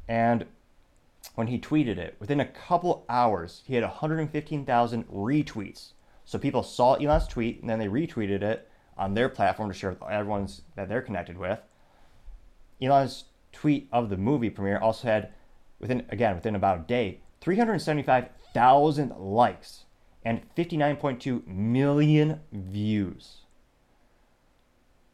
And 0.07 0.45
when 1.33 1.47
he 1.47 1.59
tweeted 1.59 1.97
it, 1.97 2.15
within 2.19 2.39
a 2.39 2.45
couple 2.45 3.03
hours, 3.09 3.63
he 3.65 3.73
had 3.73 3.83
115,000 3.83 5.07
retweets. 5.07 5.93
So 6.23 6.37
people 6.37 6.63
saw 6.63 6.93
Elon's 6.95 7.27
tweet 7.27 7.61
and 7.61 7.69
then 7.69 7.79
they 7.79 7.87
retweeted 7.87 8.41
it 8.41 8.69
on 8.97 9.13
their 9.13 9.29
platform 9.29 9.69
to 9.69 9.77
share 9.77 9.91
with 9.91 10.03
everyone 10.09 10.47
that 10.75 10.89
they're 10.89 11.01
connected 11.01 11.37
with. 11.37 11.59
Elon's 12.81 13.25
tweet 13.51 13.87
of 13.91 14.09
the 14.09 14.17
movie 14.17 14.49
premiere 14.49 14.79
also 14.79 15.07
had, 15.07 15.29
within 15.79 16.05
again 16.09 16.35
within 16.35 16.55
about 16.55 16.79
a 16.79 16.83
day, 16.83 17.19
375,000 17.41 19.13
likes 19.17 19.85
and 20.23 20.41
59.2 20.55 21.45
million 21.45 22.41
views. 22.51 23.37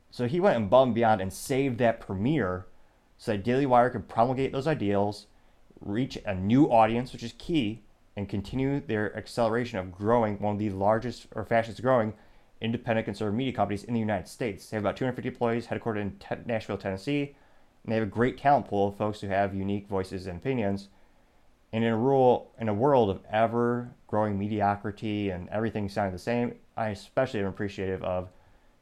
So 0.09 0.27
he 0.27 0.39
went 0.39 0.57
above 0.57 0.87
and 0.87 0.95
beyond 0.95 1.21
and 1.21 1.31
saved 1.31 1.77
that 1.79 1.99
premiere 1.99 2.65
so 3.17 3.31
that 3.33 3.43
Daily 3.43 3.65
Wire 3.65 3.89
could 3.89 4.09
promulgate 4.09 4.51
those 4.51 4.67
ideals, 4.67 5.27
reach 5.79 6.17
a 6.25 6.33
new 6.33 6.65
audience, 6.65 7.13
which 7.13 7.23
is 7.23 7.33
key, 7.37 7.83
and 8.15 8.27
continue 8.27 8.79
their 8.79 9.15
acceleration 9.15 9.79
of 9.79 9.91
growing 9.91 10.39
one 10.39 10.53
of 10.53 10.59
the 10.59 10.69
largest 10.69 11.27
or 11.35 11.45
fastest 11.45 11.81
growing 11.81 12.13
independent 12.61 13.05
conservative 13.05 13.37
media 13.37 13.53
companies 13.53 13.83
in 13.83 13.93
the 13.93 13.99
United 13.99 14.27
States. 14.27 14.69
They 14.69 14.77
have 14.77 14.83
about 14.83 14.97
250 14.97 15.27
employees 15.27 15.67
headquartered 15.67 16.01
in 16.01 16.45
Nashville, 16.45 16.77
Tennessee, 16.77 17.35
and 17.83 17.91
they 17.91 17.95
have 17.95 18.07
a 18.07 18.11
great 18.11 18.37
talent 18.37 18.67
pool 18.67 18.89
of 18.89 18.97
folks 18.97 19.21
who 19.21 19.27
have 19.27 19.55
unique 19.55 19.87
voices 19.87 20.27
and 20.27 20.37
opinions 20.37 20.89
and 21.73 21.83
in 21.83 21.91
a 21.91 21.97
rule 21.97 22.51
in 22.59 22.69
a 22.69 22.73
world 22.73 23.09
of 23.09 23.21
ever 23.31 23.91
growing 24.07 24.37
mediocrity 24.37 25.29
and 25.29 25.47
everything 25.49 25.87
sounding 25.87 26.11
the 26.11 26.19
same, 26.19 26.55
I 26.75 26.89
especially 26.89 27.39
am 27.39 27.45
appreciative 27.45 28.03
of 28.03 28.29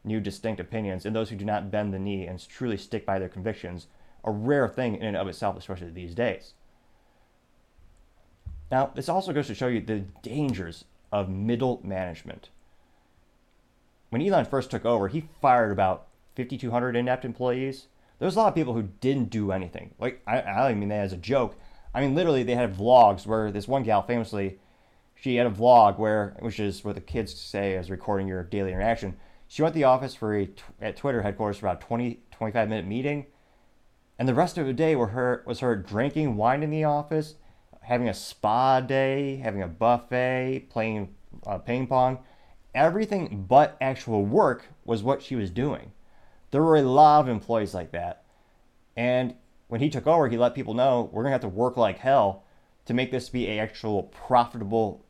new 0.03 0.19
distinct 0.19 0.59
opinions 0.59 1.05
and 1.05 1.15
those 1.15 1.29
who 1.29 1.35
do 1.35 1.45
not 1.45 1.69
bend 1.69 1.93
the 1.93 1.99
knee 1.99 2.25
and 2.25 2.47
truly 2.49 2.77
stick 2.77 3.05
by 3.05 3.19
their 3.19 3.29
convictions, 3.29 3.87
a 4.23 4.31
rare 4.31 4.67
thing 4.67 4.95
in 4.95 5.03
and 5.03 5.17
of 5.17 5.27
itself, 5.27 5.57
especially 5.57 5.91
these 5.91 6.15
days. 6.15 6.53
Now, 8.71 8.91
this 8.93 9.09
also 9.09 9.33
goes 9.33 9.47
to 9.47 9.55
show 9.55 9.67
you 9.67 9.81
the 9.81 9.99
dangers 10.21 10.85
of 11.11 11.29
middle 11.29 11.81
management. 11.83 12.49
When 14.09 14.21
Elon 14.21 14.45
first 14.45 14.71
took 14.71 14.85
over, 14.85 15.07
he 15.07 15.29
fired 15.41 15.71
about 15.71 16.07
5,200 16.35 16.95
inept 16.95 17.25
employees. 17.25 17.87
There 18.17 18.25
was 18.25 18.35
a 18.35 18.39
lot 18.39 18.47
of 18.49 18.55
people 18.55 18.73
who 18.73 18.83
didn't 18.83 19.29
do 19.29 19.51
anything. 19.51 19.93
Like, 19.99 20.21
I, 20.27 20.41
I 20.41 20.67
don't 20.67 20.79
mean 20.79 20.89
that 20.89 21.05
as 21.05 21.13
a 21.13 21.17
joke 21.17 21.55
I 21.93 22.01
mean, 22.01 22.15
literally, 22.15 22.43
they 22.43 22.55
had 22.55 22.75
vlogs 22.75 23.25
where 23.25 23.51
this 23.51 23.67
one 23.67 23.83
gal 23.83 24.03
famously, 24.03 24.59
she 25.15 25.35
had 25.35 25.47
a 25.47 25.51
vlog 25.51 25.97
where, 25.97 26.35
which 26.39 26.59
is 26.59 26.83
what 26.83 26.95
the 26.95 27.01
kids 27.01 27.33
say 27.33 27.75
as 27.75 27.89
recording 27.89 28.27
your 28.27 28.43
daily 28.43 28.71
interaction. 28.71 29.17
She 29.47 29.61
went 29.61 29.73
to 29.73 29.79
the 29.79 29.85
office 29.85 30.13
for 30.13 30.37
a 30.37 30.49
at 30.79 30.95
Twitter 30.95 31.23
headquarters 31.23 31.57
for 31.57 31.67
about 31.67 31.81
20, 31.81 32.19
25 32.31 32.69
minute 32.69 32.85
meeting, 32.85 33.25
and 34.19 34.27
the 34.27 34.35
rest 34.35 34.57
of 34.57 34.67
the 34.67 34.73
day 34.73 34.95
were 34.95 35.07
her 35.07 35.43
was 35.47 35.61
her 35.61 35.75
drinking 35.75 36.35
wine 36.35 36.61
in 36.61 36.69
the 36.69 36.83
office, 36.83 37.35
having 37.81 38.07
a 38.07 38.13
spa 38.13 38.79
day, 38.81 39.37
having 39.37 39.63
a 39.63 39.67
buffet, 39.67 40.67
playing 40.69 41.15
uh, 41.47 41.57
ping 41.57 41.87
pong. 41.87 42.19
Everything 42.79 43.45
but 43.45 43.75
actual 43.81 44.23
work 44.23 44.67
was 44.85 45.03
what 45.03 45.21
she 45.21 45.35
was 45.35 45.51
doing. 45.51 45.91
There 46.51 46.63
were 46.63 46.77
a 46.77 46.81
lot 46.81 47.19
of 47.19 47.27
employees 47.27 47.73
like 47.73 47.91
that, 47.91 48.23
and 48.95 49.35
when 49.67 49.81
he 49.81 49.89
took 49.89 50.07
over, 50.07 50.29
he 50.29 50.37
let 50.37 50.55
people 50.55 50.73
know 50.73 51.09
we're 51.11 51.23
going 51.23 51.31
to 51.31 51.33
have 51.33 51.41
to 51.41 51.49
work 51.49 51.75
like 51.75 51.99
hell 51.99 52.45
to 52.85 52.93
make 52.93 53.11
this 53.11 53.27
be 53.27 53.47
a 53.47 53.59
actual 53.59 54.03
profitable, 54.03 55.03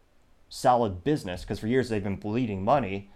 solid 0.50 1.04
business. 1.04 1.42
Because 1.42 1.60
for 1.60 1.68
years 1.68 1.90
they've 1.90 2.04
been 2.04 2.16
bleeding 2.16 2.66
money, 2.66 3.12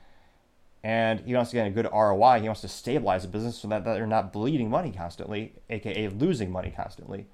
and 0.83 1.21
he 1.21 1.33
wants 1.33 1.49
to 1.49 1.55
get 1.55 1.65
a 1.65 1.71
good 1.71 1.89
ROI. 1.91 2.41
He 2.41 2.47
wants 2.47 2.61
to 2.61 2.67
stabilize 2.67 3.23
the 3.23 3.29
business 3.29 3.57
so 3.57 3.67
that 3.69 3.83
they're 3.83 4.05
not 4.05 4.31
bleeding 4.31 4.69
money 4.69 4.91
constantly, 4.91 5.53
aka 5.71 6.09
losing 6.09 6.51
money 6.51 6.71
constantly. 6.73 7.25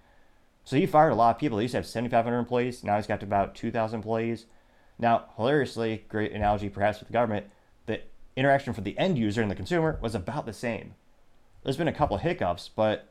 So 0.64 0.78
he 0.78 0.86
fired 0.86 1.12
a 1.12 1.16
lot 1.16 1.36
of 1.36 1.40
people. 1.40 1.58
He 1.58 1.64
used 1.64 1.74
to 1.74 1.80
have 1.80 1.86
7,500 1.86 2.40
employees. 2.40 2.82
Now 2.82 2.96
he's 2.96 3.08
got 3.08 3.24
about 3.24 3.56
2,000 3.56 3.98
employees. 3.98 4.46
Now, 5.00 5.26
hilariously, 5.38 6.04
great 6.10 6.34
analogy 6.34 6.70
perhaps 6.70 7.00
with 7.00 7.08
the 7.08 7.14
government, 7.14 7.48
the 7.86 8.02
interaction 8.36 8.74
for 8.74 8.82
the 8.82 8.98
end 9.00 9.18
user 9.18 9.42
and 9.42 9.50
the 9.50 9.56
consumer 9.56 9.98
was 10.02 10.14
about 10.14 10.46
the 10.46 10.54
same. 10.54 10.94
There's 11.64 11.78
been 11.78 11.88
a 11.88 11.94
couple 11.94 12.18
of 12.18 12.22
hiccups, 12.22 12.70
but 12.70 13.10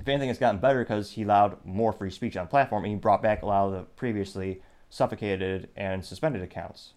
if 0.00 0.06
anything, 0.06 0.30
it's 0.30 0.38
gotten 0.38 0.60
better 0.60 0.78
because 0.78 1.12
he 1.12 1.22
allowed 1.22 1.64
more 1.64 1.92
free 1.92 2.10
speech 2.10 2.36
on 2.36 2.44
the 2.44 2.50
platform 2.50 2.84
and 2.84 2.92
he 2.92 2.98
brought 2.98 3.20
back 3.20 3.42
a 3.42 3.46
lot 3.46 3.66
of 3.66 3.72
the 3.72 3.82
previously 3.82 4.62
suffocated 4.88 5.68
and 5.76 6.04
suspended 6.04 6.40
accounts. 6.40 6.92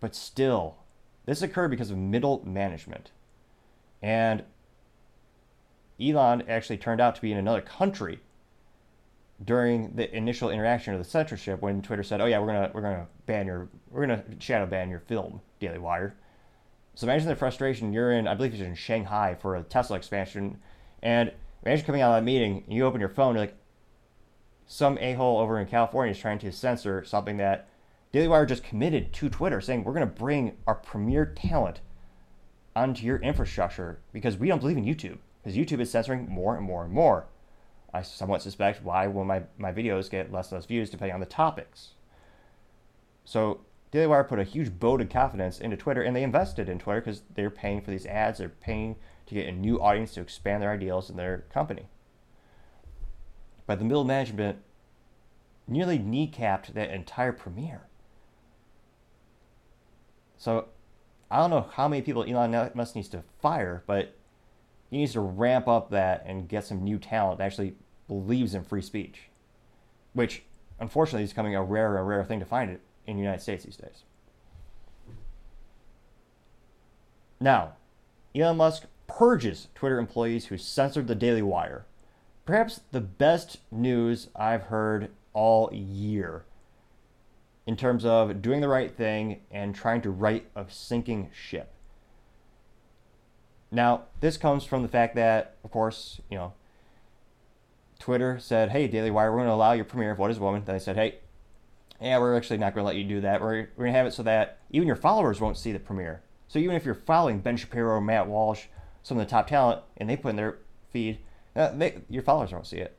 But 0.00 0.14
still, 0.14 0.76
This 1.24 1.42
occurred 1.42 1.70
because 1.70 1.90
of 1.90 1.98
middle 1.98 2.42
management. 2.46 3.10
And 4.00 4.44
Elon 6.00 6.42
actually 6.48 6.78
turned 6.78 7.02
out 7.02 7.16
to 7.16 7.20
be 7.20 7.32
in 7.32 7.36
another 7.36 7.60
country 7.60 8.20
during 9.44 9.94
the 9.94 10.14
initial 10.16 10.50
interaction 10.50 10.94
of 10.94 10.98
the 10.98 11.08
censorship 11.08 11.62
when 11.62 11.82
Twitter 11.82 12.02
said, 12.02 12.20
"Oh 12.20 12.26
yeah, 12.26 12.38
we're 12.38 12.46
gonna 12.46 12.70
we're 12.74 12.82
gonna 12.82 13.06
ban 13.26 13.46
your 13.46 13.68
we're 13.90 14.06
gonna 14.06 14.24
shadow 14.38 14.66
ban 14.66 14.90
your 14.90 15.00
film, 15.00 15.40
Daily 15.60 15.78
Wire." 15.78 16.16
So 16.94 17.06
imagine 17.06 17.28
the 17.28 17.36
frustration. 17.36 17.92
You're 17.92 18.10
in, 18.12 18.26
I 18.26 18.34
believe 18.34 18.52
it's 18.52 18.62
in 18.62 18.74
Shanghai 18.74 19.36
for 19.40 19.54
a 19.54 19.62
Tesla 19.62 19.96
expansion, 19.96 20.58
and 21.02 21.32
imagine 21.64 21.86
coming 21.86 22.00
out 22.00 22.10
of 22.10 22.16
that 22.16 22.24
meeting 22.24 22.64
and 22.66 22.74
you 22.74 22.84
open 22.84 22.98
your 22.98 23.08
phone, 23.08 23.34
you're 23.34 23.44
like, 23.44 23.56
some 24.66 24.98
a 24.98 25.14
hole 25.14 25.38
over 25.38 25.60
in 25.60 25.68
California 25.68 26.10
is 26.10 26.18
trying 26.18 26.40
to 26.40 26.50
censor 26.50 27.04
something 27.04 27.36
that 27.36 27.68
Daily 28.10 28.26
Wire 28.26 28.46
just 28.46 28.64
committed 28.64 29.12
to 29.12 29.28
Twitter, 29.28 29.60
saying 29.60 29.84
we're 29.84 29.92
gonna 29.92 30.06
bring 30.06 30.56
our 30.66 30.74
premier 30.74 31.24
talent 31.24 31.80
onto 32.74 33.06
your 33.06 33.18
infrastructure 33.18 34.00
because 34.12 34.36
we 34.36 34.48
don't 34.48 34.58
believe 34.58 34.76
in 34.76 34.84
YouTube 34.84 35.18
because 35.42 35.56
YouTube 35.56 35.80
is 35.80 35.90
censoring 35.90 36.28
more 36.28 36.56
and 36.56 36.64
more 36.64 36.84
and 36.84 36.92
more. 36.92 37.26
I 37.92 38.02
somewhat 38.02 38.42
suspect 38.42 38.82
why 38.82 39.06
will 39.06 39.24
my, 39.24 39.42
my 39.56 39.72
videos 39.72 40.10
get 40.10 40.32
less 40.32 40.50
and 40.50 40.58
less 40.58 40.66
views 40.66 40.90
depending 40.90 41.14
on 41.14 41.20
the 41.20 41.26
topics. 41.26 41.90
So 43.24 43.60
Daily 43.90 44.06
Wire 44.06 44.24
put 44.24 44.38
a 44.38 44.44
huge 44.44 44.68
vote 44.68 45.00
of 45.00 45.08
confidence 45.08 45.60
into 45.60 45.76
Twitter 45.76 46.02
and 46.02 46.14
they 46.14 46.22
invested 46.22 46.68
in 46.68 46.78
Twitter 46.78 47.00
because 47.00 47.22
they're 47.34 47.50
paying 47.50 47.80
for 47.80 47.90
these 47.90 48.06
ads, 48.06 48.38
they're 48.38 48.48
paying 48.48 48.96
to 49.26 49.34
get 49.34 49.46
a 49.46 49.52
new 49.52 49.80
audience 49.80 50.12
to 50.14 50.20
expand 50.20 50.62
their 50.62 50.72
ideals 50.72 51.08
in 51.08 51.16
their 51.16 51.44
company. 51.52 51.88
But 53.66 53.78
the 53.78 53.84
middle 53.84 54.04
management 54.04 54.58
nearly 55.66 55.98
kneecapped 55.98 56.74
that 56.74 56.90
entire 56.90 57.32
premiere. 57.32 57.82
So 60.36 60.68
I 61.30 61.38
don't 61.38 61.50
know 61.50 61.68
how 61.72 61.88
many 61.88 62.02
people 62.02 62.24
Elon 62.24 62.70
Musk 62.74 62.94
needs 62.94 63.08
to 63.08 63.22
fire, 63.40 63.82
but 63.86 64.14
he 64.90 64.98
needs 64.98 65.12
to 65.12 65.20
ramp 65.20 65.68
up 65.68 65.90
that 65.90 66.24
and 66.26 66.48
get 66.48 66.64
some 66.64 66.82
new 66.82 66.98
talent 66.98 67.38
that 67.38 67.44
actually 67.44 67.74
believes 68.06 68.54
in 68.54 68.64
free 68.64 68.82
speech, 68.82 69.28
which 70.14 70.42
unfortunately 70.80 71.24
is 71.24 71.30
becoming 71.30 71.54
a 71.54 71.62
rarer 71.62 71.98
and 71.98 72.08
rarer 72.08 72.24
thing 72.24 72.40
to 72.40 72.46
find 72.46 72.70
it 72.70 72.80
in 73.06 73.16
the 73.16 73.22
United 73.22 73.42
States 73.42 73.64
these 73.64 73.76
days. 73.76 74.02
Now, 77.40 77.74
Elon 78.34 78.56
Musk 78.56 78.84
purges 79.06 79.68
Twitter 79.74 79.98
employees 79.98 80.46
who 80.46 80.58
censored 80.58 81.06
the 81.06 81.14
Daily 81.14 81.42
Wire. 81.42 81.84
Perhaps 82.44 82.80
the 82.92 83.00
best 83.00 83.58
news 83.70 84.28
I've 84.34 84.64
heard 84.64 85.10
all 85.32 85.70
year 85.72 86.44
in 87.66 87.76
terms 87.76 88.04
of 88.04 88.40
doing 88.40 88.60
the 88.60 88.68
right 88.68 88.94
thing 88.96 89.40
and 89.50 89.74
trying 89.74 90.00
to 90.00 90.10
right 90.10 90.46
a 90.56 90.64
sinking 90.68 91.30
ship. 91.32 91.72
Now, 93.70 94.04
this 94.20 94.36
comes 94.36 94.64
from 94.64 94.82
the 94.82 94.88
fact 94.88 95.14
that, 95.16 95.56
of 95.62 95.70
course, 95.70 96.20
you 96.30 96.38
know, 96.38 96.54
Twitter 97.98 98.38
said, 98.38 98.70
hey, 98.70 98.88
Daily 98.88 99.10
Wire, 99.10 99.30
we're 99.30 99.38
going 99.38 99.48
to 99.48 99.54
allow 99.54 99.72
your 99.72 99.84
premiere 99.84 100.12
of 100.12 100.18
What 100.18 100.30
is 100.30 100.38
Woman. 100.38 100.62
Then 100.64 100.76
they 100.76 100.80
said, 100.80 100.96
hey, 100.96 101.16
yeah, 102.00 102.18
we're 102.18 102.36
actually 102.36 102.58
not 102.58 102.74
going 102.74 102.84
to 102.84 102.86
let 102.86 102.96
you 102.96 103.04
do 103.04 103.20
that. 103.20 103.40
We're, 103.40 103.68
we're 103.76 103.84
going 103.84 103.92
to 103.92 103.98
have 103.98 104.06
it 104.06 104.14
so 104.14 104.22
that 104.22 104.58
even 104.70 104.86
your 104.86 104.96
followers 104.96 105.40
won't 105.40 105.58
see 105.58 105.72
the 105.72 105.78
premiere. 105.78 106.22
So 106.46 106.58
even 106.58 106.76
if 106.76 106.84
you're 106.84 106.94
following 106.94 107.40
Ben 107.40 107.56
Shapiro, 107.56 108.00
Matt 108.00 108.28
Walsh, 108.28 108.66
some 109.02 109.18
of 109.18 109.26
the 109.26 109.30
top 109.30 109.48
talent, 109.48 109.82
and 109.96 110.08
they 110.08 110.16
put 110.16 110.30
in 110.30 110.36
their 110.36 110.58
feed, 110.90 111.18
uh, 111.54 111.72
they, 111.72 111.98
your 112.08 112.22
followers 112.22 112.52
won't 112.52 112.66
see 112.66 112.78
it. 112.78 112.96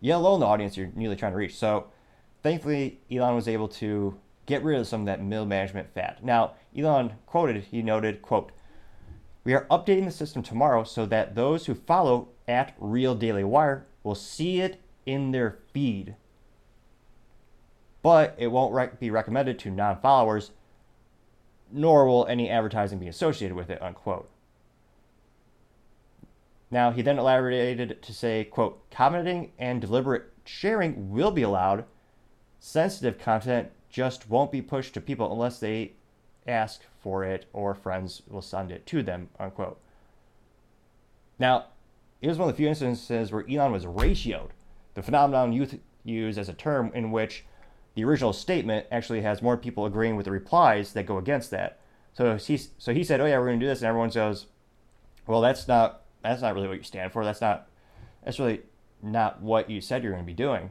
Yet 0.00 0.16
alone 0.16 0.40
the 0.40 0.46
audience 0.46 0.76
you're 0.76 0.90
nearly 0.94 1.16
trying 1.16 1.32
to 1.32 1.38
reach. 1.38 1.56
So 1.56 1.88
thankfully, 2.42 3.00
Elon 3.10 3.34
was 3.34 3.46
able 3.46 3.68
to 3.68 4.18
get 4.46 4.64
rid 4.64 4.80
of 4.80 4.86
some 4.86 5.00
of 5.00 5.06
that 5.06 5.22
middle 5.22 5.44
management 5.44 5.92
fat. 5.92 6.24
Now, 6.24 6.54
Elon 6.76 7.12
quoted, 7.26 7.64
he 7.64 7.82
noted, 7.82 8.22
quote, 8.22 8.52
we 9.44 9.54
are 9.54 9.66
updating 9.70 10.04
the 10.04 10.10
system 10.10 10.42
tomorrow 10.42 10.84
so 10.84 11.06
that 11.06 11.34
those 11.34 11.66
who 11.66 11.74
follow 11.74 12.28
at 12.46 12.74
Real 12.78 13.14
Daily 13.14 13.44
Wire 13.44 13.86
will 14.02 14.14
see 14.14 14.60
it 14.60 14.80
in 15.06 15.30
their 15.30 15.58
feed. 15.72 16.16
But 18.02 18.34
it 18.38 18.48
won't 18.48 19.00
be 19.00 19.10
recommended 19.10 19.58
to 19.60 19.70
non 19.70 20.00
followers, 20.00 20.52
nor 21.70 22.06
will 22.06 22.26
any 22.26 22.48
advertising 22.48 22.98
be 22.98 23.08
associated 23.08 23.56
with 23.56 23.70
it, 23.70 23.82
unquote. 23.82 24.30
Now, 26.70 26.90
he 26.90 27.02
then 27.02 27.18
elaborated 27.18 28.02
to 28.02 28.12
say, 28.12 28.44
quote, 28.44 28.90
commenting 28.90 29.52
and 29.58 29.80
deliberate 29.80 30.32
sharing 30.44 31.10
will 31.10 31.30
be 31.30 31.42
allowed. 31.42 31.84
Sensitive 32.60 33.18
content 33.18 33.70
just 33.88 34.28
won't 34.28 34.52
be 34.52 34.60
pushed 34.60 34.94
to 34.94 35.00
people 35.00 35.32
unless 35.32 35.58
they 35.60 35.92
ask 36.48 36.82
for 37.00 37.24
it 37.24 37.46
or 37.52 37.74
friends 37.74 38.22
will 38.28 38.42
send 38.42 38.72
it 38.72 38.86
to 38.86 39.02
them, 39.02 39.28
unquote. 39.38 39.78
Now, 41.38 41.66
it 42.20 42.28
was 42.28 42.38
one 42.38 42.48
of 42.48 42.54
the 42.54 42.58
few 42.58 42.68
instances 42.68 43.30
where 43.30 43.44
Elon 43.48 43.72
was 43.72 43.84
ratioed, 43.84 44.50
the 44.94 45.02
phenomenon 45.02 45.52
youth 45.52 45.78
use 46.04 46.38
as 46.38 46.48
a 46.48 46.54
term 46.54 46.90
in 46.94 47.12
which 47.12 47.44
the 47.94 48.04
original 48.04 48.32
statement 48.32 48.86
actually 48.90 49.20
has 49.22 49.42
more 49.42 49.56
people 49.56 49.86
agreeing 49.86 50.16
with 50.16 50.24
the 50.24 50.32
replies 50.32 50.92
that 50.92 51.06
go 51.06 51.18
against 51.18 51.50
that. 51.50 51.78
So 52.12 52.36
he, 52.36 52.56
so 52.56 52.92
he 52.92 53.04
said, 53.04 53.20
"Oh 53.20 53.26
yeah, 53.26 53.38
we're 53.38 53.46
going 53.46 53.60
to 53.60 53.64
do 53.64 53.68
this," 53.68 53.80
and 53.80 53.88
everyone 53.88 54.10
goes, 54.10 54.46
"Well, 55.26 55.40
that's 55.40 55.68
not 55.68 56.02
that's 56.22 56.42
not 56.42 56.54
really 56.54 56.66
what 56.66 56.78
you 56.78 56.82
stand 56.82 57.12
for. 57.12 57.24
That's 57.24 57.40
not 57.40 57.68
that's 58.24 58.38
really 58.38 58.62
not 59.02 59.40
what 59.40 59.70
you 59.70 59.80
said 59.80 60.02
you're 60.02 60.12
going 60.12 60.24
to 60.24 60.26
be 60.26 60.34
doing." 60.34 60.70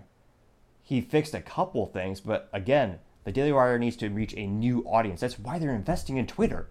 He 0.83 1.01
fixed 1.01 1.33
a 1.33 1.41
couple 1.41 1.85
things, 1.85 2.19
but 2.19 2.49
again, 2.51 2.99
the 3.27 3.33
Daily 3.33 3.51
Wire 3.51 3.77
needs 3.77 3.97
to 3.97 4.07
reach 4.07 4.33
a 4.37 4.47
new 4.47 4.83
audience. 4.83 5.19
That's 5.19 5.37
why 5.37 5.59
they're 5.59 5.75
investing 5.75 6.15
in 6.15 6.27
Twitter. 6.27 6.69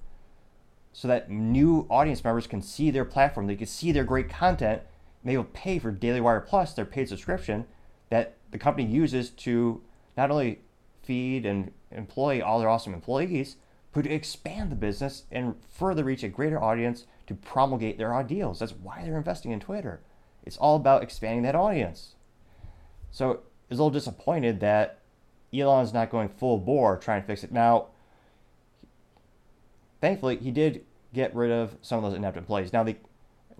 So 0.91 1.07
that 1.07 1.31
new 1.31 1.87
audience 1.91 2.25
members 2.25 2.47
can 2.47 2.63
see 2.63 2.91
their 2.91 3.05
platform, 3.05 3.47
they 3.47 3.57
can 3.57 3.67
see 3.67 3.93
their 3.93 4.05
great 4.05 4.31
content, 4.31 4.81
and 5.23 5.31
they 5.31 5.37
will 5.37 5.45
pay 5.45 5.79
for 5.79 5.91
Daily 5.91 6.19
Wire 6.19 6.41
Plus, 6.41 6.73
their 6.73 6.87
paid 6.87 7.11
subscription 7.11 7.67
that 8.09 8.39
the 8.53 8.57
company 8.57 8.91
uses 8.91 9.29
to 9.33 9.83
not 10.17 10.31
only 10.31 10.61
feed 11.03 11.45
and 11.45 11.73
employ 11.91 12.43
all 12.43 12.59
their 12.59 12.71
awesome 12.71 12.95
employees, 12.95 13.57
but 13.93 14.05
to 14.05 14.11
expand 14.15 14.73
the 14.73 14.77
business 14.77 15.25
and 15.31 15.57
further 15.69 16.05
reach 16.05 16.23
a 16.23 16.29
greater 16.29 16.63
audience 16.63 17.05
to 17.27 17.35
promulgate 17.35 17.99
their 17.99 18.15
ideals. 18.15 18.61
That's 18.61 18.73
why 18.73 19.03
they're 19.05 19.19
investing 19.19 19.51
in 19.51 19.61
Twitter. 19.61 20.01
It's 20.43 20.57
all 20.57 20.77
about 20.77 21.03
expanding 21.03 21.43
that 21.43 21.55
audience. 21.55 22.15
So 23.11 23.31
I 23.31 23.37
was 23.69 23.79
a 23.79 23.83
little 23.83 23.91
disappointed 23.91 24.61
that 24.61 25.01
Elon's 25.61 25.93
not 25.93 26.11
going 26.11 26.29
full 26.29 26.59
bore 26.59 26.97
trying 26.97 27.23
to 27.23 27.27
fix 27.27 27.45
it. 27.45 27.53
Now, 27.53 27.87
thankfully, 30.01 30.37
he 30.37 30.51
did 30.51 30.85
get 31.13 31.35
rid 31.35 31.51
of 31.51 31.77
some 31.83 32.03
of 32.03 32.11
those 32.11 32.17
inept 32.17 32.37
employees. 32.37 32.73
Now, 32.73 32.83
the 32.83 32.97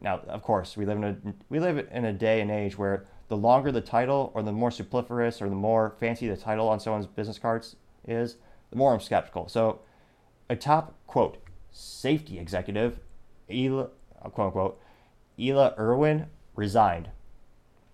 now 0.01 0.21
of 0.29 0.43
course 0.43 0.77
we 0.77 0.85
live 0.85 0.99
in 0.99 1.05
a 1.05 1.17
we 1.49 1.59
live 1.59 1.89
in 1.91 2.05
a 2.05 2.13
day 2.13 2.41
and 2.41 2.51
age 2.51 2.77
where 2.77 3.07
the 3.29 3.37
longer 3.37 3.73
the 3.73 3.81
title 3.81 4.31
or 4.35 4.43
the 4.43 4.53
more 4.53 4.71
superfluous 4.71 5.41
or 5.43 5.49
the 5.49 5.55
more 5.55 5.97
fancy 5.99 6.29
the 6.29 6.37
title 6.37 6.69
on 6.69 6.79
someone's 6.79 7.07
business 7.07 7.39
cards 7.39 7.77
is, 8.07 8.37
the 8.71 8.77
more 8.77 8.93
I'm 8.93 9.01
skeptical. 9.01 9.49
So, 9.49 9.81
a 10.49 10.55
top 10.55 10.95
quote 11.07 11.39
safety 11.73 12.39
executive, 12.39 13.01
Ella, 13.51 13.89
quote 14.33 14.47
unquote, 14.47 14.81
Ella 15.41 15.75
Irwin 15.79 16.27
resigned. 16.55 17.11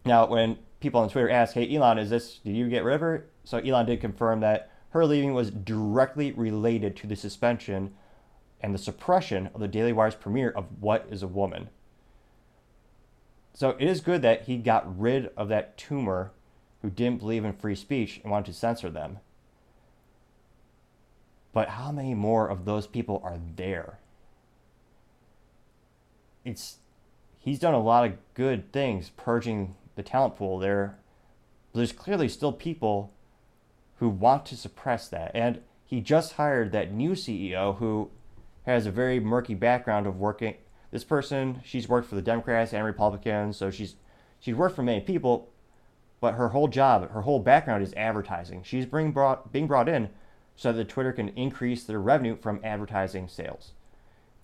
Now, 0.04 0.26
when 0.26 0.58
people 0.80 1.00
on 1.00 1.08
Twitter 1.08 1.30
ask, 1.30 1.54
"Hey, 1.54 1.74
Elon, 1.74 1.98
is 1.98 2.10
this? 2.10 2.38
Did 2.38 2.56
you 2.56 2.68
get 2.68 2.84
rid 2.84 2.96
of 2.96 3.00
her?" 3.00 3.26
So 3.44 3.58
Elon 3.58 3.86
did 3.86 4.00
confirm 4.00 4.40
that 4.40 4.70
her 4.90 5.06
leaving 5.06 5.34
was 5.34 5.50
directly 5.50 6.32
related 6.32 6.96
to 6.96 7.06
the 7.06 7.16
suspension 7.16 7.94
and 8.60 8.74
the 8.74 8.78
suppression 8.78 9.48
of 9.54 9.60
the 9.60 9.68
Daily 9.68 9.92
Wire's 9.92 10.14
premiere 10.14 10.50
of 10.50 10.66
What 10.80 11.06
is 11.10 11.22
a 11.22 11.26
Woman. 11.26 11.68
So 13.54 13.70
it 13.78 13.88
is 13.88 14.00
good 14.00 14.22
that 14.22 14.42
he 14.42 14.56
got 14.56 14.98
rid 14.98 15.30
of 15.36 15.48
that 15.48 15.76
tumor 15.76 16.32
who 16.80 16.90
didn't 16.90 17.20
believe 17.20 17.44
in 17.44 17.52
free 17.52 17.74
speech 17.74 18.20
and 18.22 18.30
wanted 18.30 18.46
to 18.46 18.58
censor 18.58 18.90
them. 18.90 19.18
But 21.52 21.70
how 21.70 21.92
many 21.92 22.14
more 22.14 22.48
of 22.48 22.64
those 22.64 22.86
people 22.86 23.20
are 23.24 23.38
there? 23.56 23.98
It's 26.44 26.78
he's 27.38 27.58
done 27.58 27.74
a 27.74 27.82
lot 27.82 28.06
of 28.06 28.16
good 28.34 28.72
things 28.72 29.10
purging 29.10 29.74
the 29.96 30.02
talent 30.02 30.36
pool 30.36 30.58
there. 30.58 30.98
But 31.72 31.78
there's 31.78 31.92
clearly 31.92 32.28
still 32.28 32.52
people 32.52 33.12
who 34.02 34.08
want 34.08 34.44
to 34.44 34.56
suppress 34.56 35.06
that. 35.06 35.30
And 35.32 35.60
he 35.84 36.00
just 36.00 36.32
hired 36.32 36.72
that 36.72 36.92
new 36.92 37.12
CEO 37.12 37.76
who 37.76 38.10
has 38.66 38.84
a 38.84 38.90
very 38.90 39.20
murky 39.20 39.54
background 39.54 40.08
of 40.08 40.18
working. 40.18 40.56
This 40.90 41.04
person, 41.04 41.60
she's 41.64 41.88
worked 41.88 42.08
for 42.08 42.16
the 42.16 42.20
Democrats 42.20 42.72
and 42.72 42.84
Republicans, 42.84 43.56
so 43.56 43.70
she's 43.70 43.94
she's 44.40 44.56
worked 44.56 44.74
for 44.74 44.82
many 44.82 45.02
people, 45.02 45.50
but 46.18 46.34
her 46.34 46.48
whole 46.48 46.66
job, 46.66 47.12
her 47.12 47.20
whole 47.20 47.38
background 47.38 47.84
is 47.84 47.94
advertising. 47.94 48.64
She's 48.64 48.86
being 48.86 49.12
brought 49.12 49.52
being 49.52 49.68
brought 49.68 49.88
in 49.88 50.10
so 50.56 50.72
that 50.72 50.88
Twitter 50.88 51.12
can 51.12 51.28
increase 51.28 51.84
their 51.84 52.00
revenue 52.00 52.34
from 52.34 52.58
advertising 52.64 53.28
sales. 53.28 53.70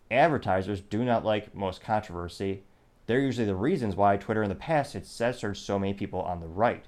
Advertisers 0.09 0.83
do 0.83 1.05
not 1.05 1.25
like 1.25 1.53
most 1.53 1.81
controversy. 1.81 2.63
They're 3.07 3.19
usually 3.19 3.49
the 3.49 3.57
reasons 3.57 3.97
why 3.97 4.19
Twitter 4.19 4.45
in 4.45 4.51
the 4.51 4.55
past 4.55 4.93
had 4.93 5.05
censored 5.05 5.57
so 5.57 5.81
many 5.81 5.95
people 5.95 6.23
on 6.23 6.39
the 6.39 6.47
right 6.47 6.85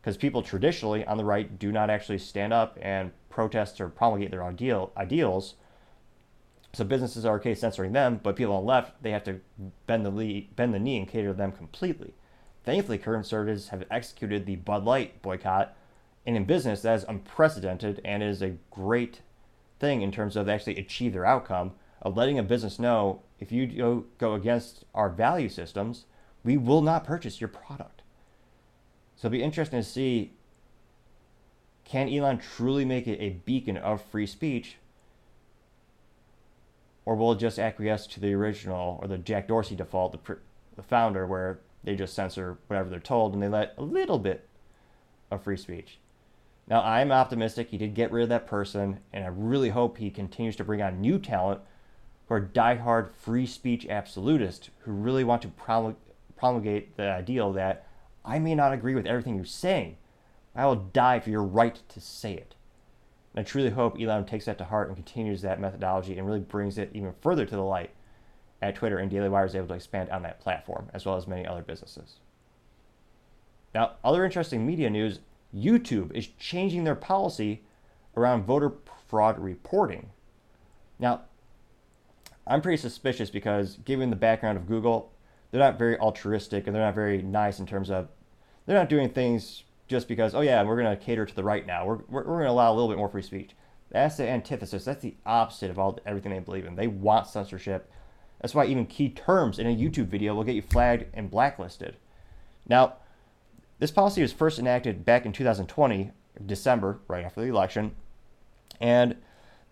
because 0.00 0.16
people 0.16 0.42
traditionally 0.42 1.04
on 1.04 1.16
the 1.16 1.24
right 1.24 1.58
do 1.58 1.72
not 1.72 1.90
actually 1.90 2.18
stand 2.18 2.52
up 2.52 2.78
and 2.80 3.12
protest 3.28 3.80
or 3.80 3.88
promulgate 3.88 4.30
their 4.30 4.44
ideal 4.44 4.92
ideals. 4.96 5.54
So 6.72 6.84
businesses 6.84 7.24
are 7.24 7.36
okay 7.36 7.54
censoring 7.54 7.92
them, 7.92 8.20
but 8.22 8.36
people 8.36 8.54
on 8.54 8.62
the 8.62 8.68
left, 8.68 9.02
they 9.02 9.10
have 9.10 9.24
to 9.24 9.40
bend 9.86 10.04
the, 10.04 10.10
knee, 10.10 10.50
bend 10.54 10.74
the 10.74 10.78
knee 10.78 10.98
and 10.98 11.08
cater 11.08 11.28
to 11.28 11.34
them 11.34 11.52
completely. 11.52 12.14
Thankfully, 12.64 12.98
current 12.98 13.24
conservatives 13.24 13.68
have 13.68 13.84
executed 13.90 14.44
the 14.44 14.56
Bud 14.56 14.84
Light 14.84 15.22
boycott, 15.22 15.74
and 16.26 16.36
in 16.36 16.44
business, 16.44 16.82
that 16.82 16.96
is 16.96 17.04
unprecedented 17.08 18.00
and 18.04 18.22
is 18.22 18.42
a 18.42 18.56
great 18.70 19.22
thing 19.80 20.02
in 20.02 20.12
terms 20.12 20.36
of 20.36 20.46
they 20.46 20.52
actually 20.52 20.76
achieve 20.76 21.14
their 21.14 21.24
outcome 21.24 21.72
of 22.02 22.16
letting 22.16 22.38
a 22.38 22.42
business 22.42 22.78
know 22.78 23.22
if 23.40 23.50
you 23.50 24.06
go 24.18 24.34
against 24.34 24.84
our 24.94 25.08
value 25.08 25.48
systems, 25.48 26.04
we 26.44 26.56
will 26.56 26.82
not 26.82 27.04
purchase 27.04 27.40
your 27.40 27.48
product. 27.48 28.02
So 29.18 29.26
it'll 29.26 29.32
be 29.32 29.42
interesting 29.42 29.80
to 29.80 29.84
see 29.84 30.32
can 31.84 32.08
Elon 32.08 32.38
truly 32.38 32.84
make 32.84 33.08
it 33.08 33.18
a 33.20 33.30
beacon 33.30 33.76
of 33.76 34.00
free 34.00 34.26
speech? 34.26 34.76
Or 37.04 37.16
will 37.16 37.32
it 37.32 37.38
just 37.38 37.58
acquiesce 37.58 38.06
to 38.08 38.20
the 38.20 38.34
original 38.34 38.98
or 39.02 39.08
the 39.08 39.18
Jack 39.18 39.48
Dorsey 39.48 39.74
default, 39.74 40.12
the, 40.12 40.36
the 40.76 40.82
founder, 40.82 41.26
where 41.26 41.58
they 41.82 41.96
just 41.96 42.14
censor 42.14 42.58
whatever 42.66 42.90
they're 42.90 43.00
told 43.00 43.32
and 43.32 43.42
they 43.42 43.48
let 43.48 43.74
a 43.78 43.82
little 43.82 44.18
bit 44.18 44.46
of 45.30 45.42
free 45.42 45.56
speech? 45.56 45.98
Now, 46.68 46.82
I'm 46.82 47.10
optimistic 47.10 47.70
he 47.70 47.78
did 47.78 47.94
get 47.94 48.12
rid 48.12 48.24
of 48.24 48.28
that 48.28 48.46
person, 48.46 49.00
and 49.12 49.24
I 49.24 49.28
really 49.28 49.70
hope 49.70 49.96
he 49.96 50.10
continues 50.10 50.56
to 50.56 50.64
bring 50.64 50.82
on 50.82 51.00
new 51.00 51.18
talent 51.18 51.62
who 52.28 52.34
are 52.34 52.40
diehard 52.42 53.10
free 53.14 53.46
speech 53.46 53.86
absolutists 53.86 54.68
who 54.80 54.92
really 54.92 55.24
want 55.24 55.42
to 55.42 55.96
promulgate 56.36 56.96
the 56.96 57.10
ideal 57.10 57.52
that 57.54 57.87
I 58.24 58.38
may 58.38 58.54
not 58.54 58.72
agree 58.72 58.94
with 58.94 59.06
everything 59.06 59.34
you're 59.34 59.44
saying. 59.44 59.96
I 60.54 60.66
will 60.66 60.76
die 60.76 61.20
for 61.20 61.30
your 61.30 61.44
right 61.44 61.80
to 61.88 62.00
say 62.00 62.34
it. 62.34 62.54
And 63.32 63.40
I 63.40 63.48
truly 63.48 63.70
hope 63.70 63.98
Elon 64.00 64.26
takes 64.26 64.46
that 64.46 64.58
to 64.58 64.64
heart 64.64 64.88
and 64.88 64.96
continues 64.96 65.42
that 65.42 65.60
methodology 65.60 66.18
and 66.18 66.26
really 66.26 66.40
brings 66.40 66.78
it 66.78 66.90
even 66.92 67.14
further 67.20 67.46
to 67.46 67.56
the 67.56 67.62
light 67.62 67.90
at 68.60 68.74
Twitter 68.74 68.98
and 68.98 69.10
Daily 69.10 69.28
Wire 69.28 69.46
is 69.46 69.54
able 69.54 69.68
to 69.68 69.74
expand 69.74 70.10
on 70.10 70.22
that 70.22 70.40
platform, 70.40 70.90
as 70.92 71.06
well 71.06 71.16
as 71.16 71.26
many 71.28 71.46
other 71.46 71.62
businesses. 71.62 72.16
Now, 73.74 73.92
other 74.02 74.24
interesting 74.24 74.66
media 74.66 74.90
news 74.90 75.20
YouTube 75.54 76.12
is 76.12 76.26
changing 76.26 76.84
their 76.84 76.94
policy 76.94 77.62
around 78.16 78.44
voter 78.44 78.72
fraud 79.06 79.38
reporting. 79.38 80.10
Now, 80.98 81.22
I'm 82.46 82.60
pretty 82.60 82.80
suspicious 82.80 83.30
because, 83.30 83.76
given 83.84 84.10
the 84.10 84.16
background 84.16 84.58
of 84.58 84.66
Google, 84.66 85.12
they're 85.50 85.60
not 85.60 85.78
very 85.78 85.98
altruistic 85.98 86.66
and 86.66 86.74
they're 86.74 86.84
not 86.84 86.94
very 86.94 87.22
nice 87.22 87.58
in 87.58 87.66
terms 87.66 87.90
of 87.90 88.08
they're 88.66 88.76
not 88.76 88.88
doing 88.88 89.08
things 89.08 89.64
just 89.86 90.08
because, 90.08 90.34
oh 90.34 90.40
yeah, 90.40 90.62
we're 90.62 90.80
going 90.80 90.96
to 90.96 91.02
cater 91.02 91.24
to 91.24 91.34
the 91.34 91.42
right 91.42 91.66
now. 91.66 91.86
We're, 91.86 91.98
we're, 92.08 92.24
we're 92.24 92.24
going 92.24 92.44
to 92.44 92.50
allow 92.50 92.70
a 92.70 92.74
little 92.74 92.88
bit 92.88 92.98
more 92.98 93.08
free 93.08 93.22
speech. 93.22 93.52
That's 93.90 94.18
the 94.18 94.28
antithesis. 94.28 94.84
That's 94.84 95.02
the 95.02 95.16
opposite 95.24 95.70
of 95.70 95.78
all 95.78 95.98
everything 96.04 96.32
they 96.32 96.40
believe 96.40 96.66
in. 96.66 96.76
They 96.76 96.86
want 96.86 97.26
censorship. 97.26 97.90
That's 98.40 98.54
why 98.54 98.66
even 98.66 98.86
key 98.86 99.08
terms 99.08 99.58
in 99.58 99.66
a 99.66 99.74
YouTube 99.74 100.08
video 100.08 100.34
will 100.34 100.44
get 100.44 100.54
you 100.54 100.62
flagged 100.62 101.06
and 101.14 101.30
blacklisted. 101.30 101.96
Now, 102.68 102.96
this 103.78 103.90
policy 103.90 104.20
was 104.20 104.32
first 104.32 104.58
enacted 104.58 105.04
back 105.04 105.24
in 105.24 105.32
2020, 105.32 106.10
December, 106.44 107.00
right 107.08 107.24
after 107.24 107.40
the 107.40 107.48
election, 107.48 107.94
and 108.80 109.16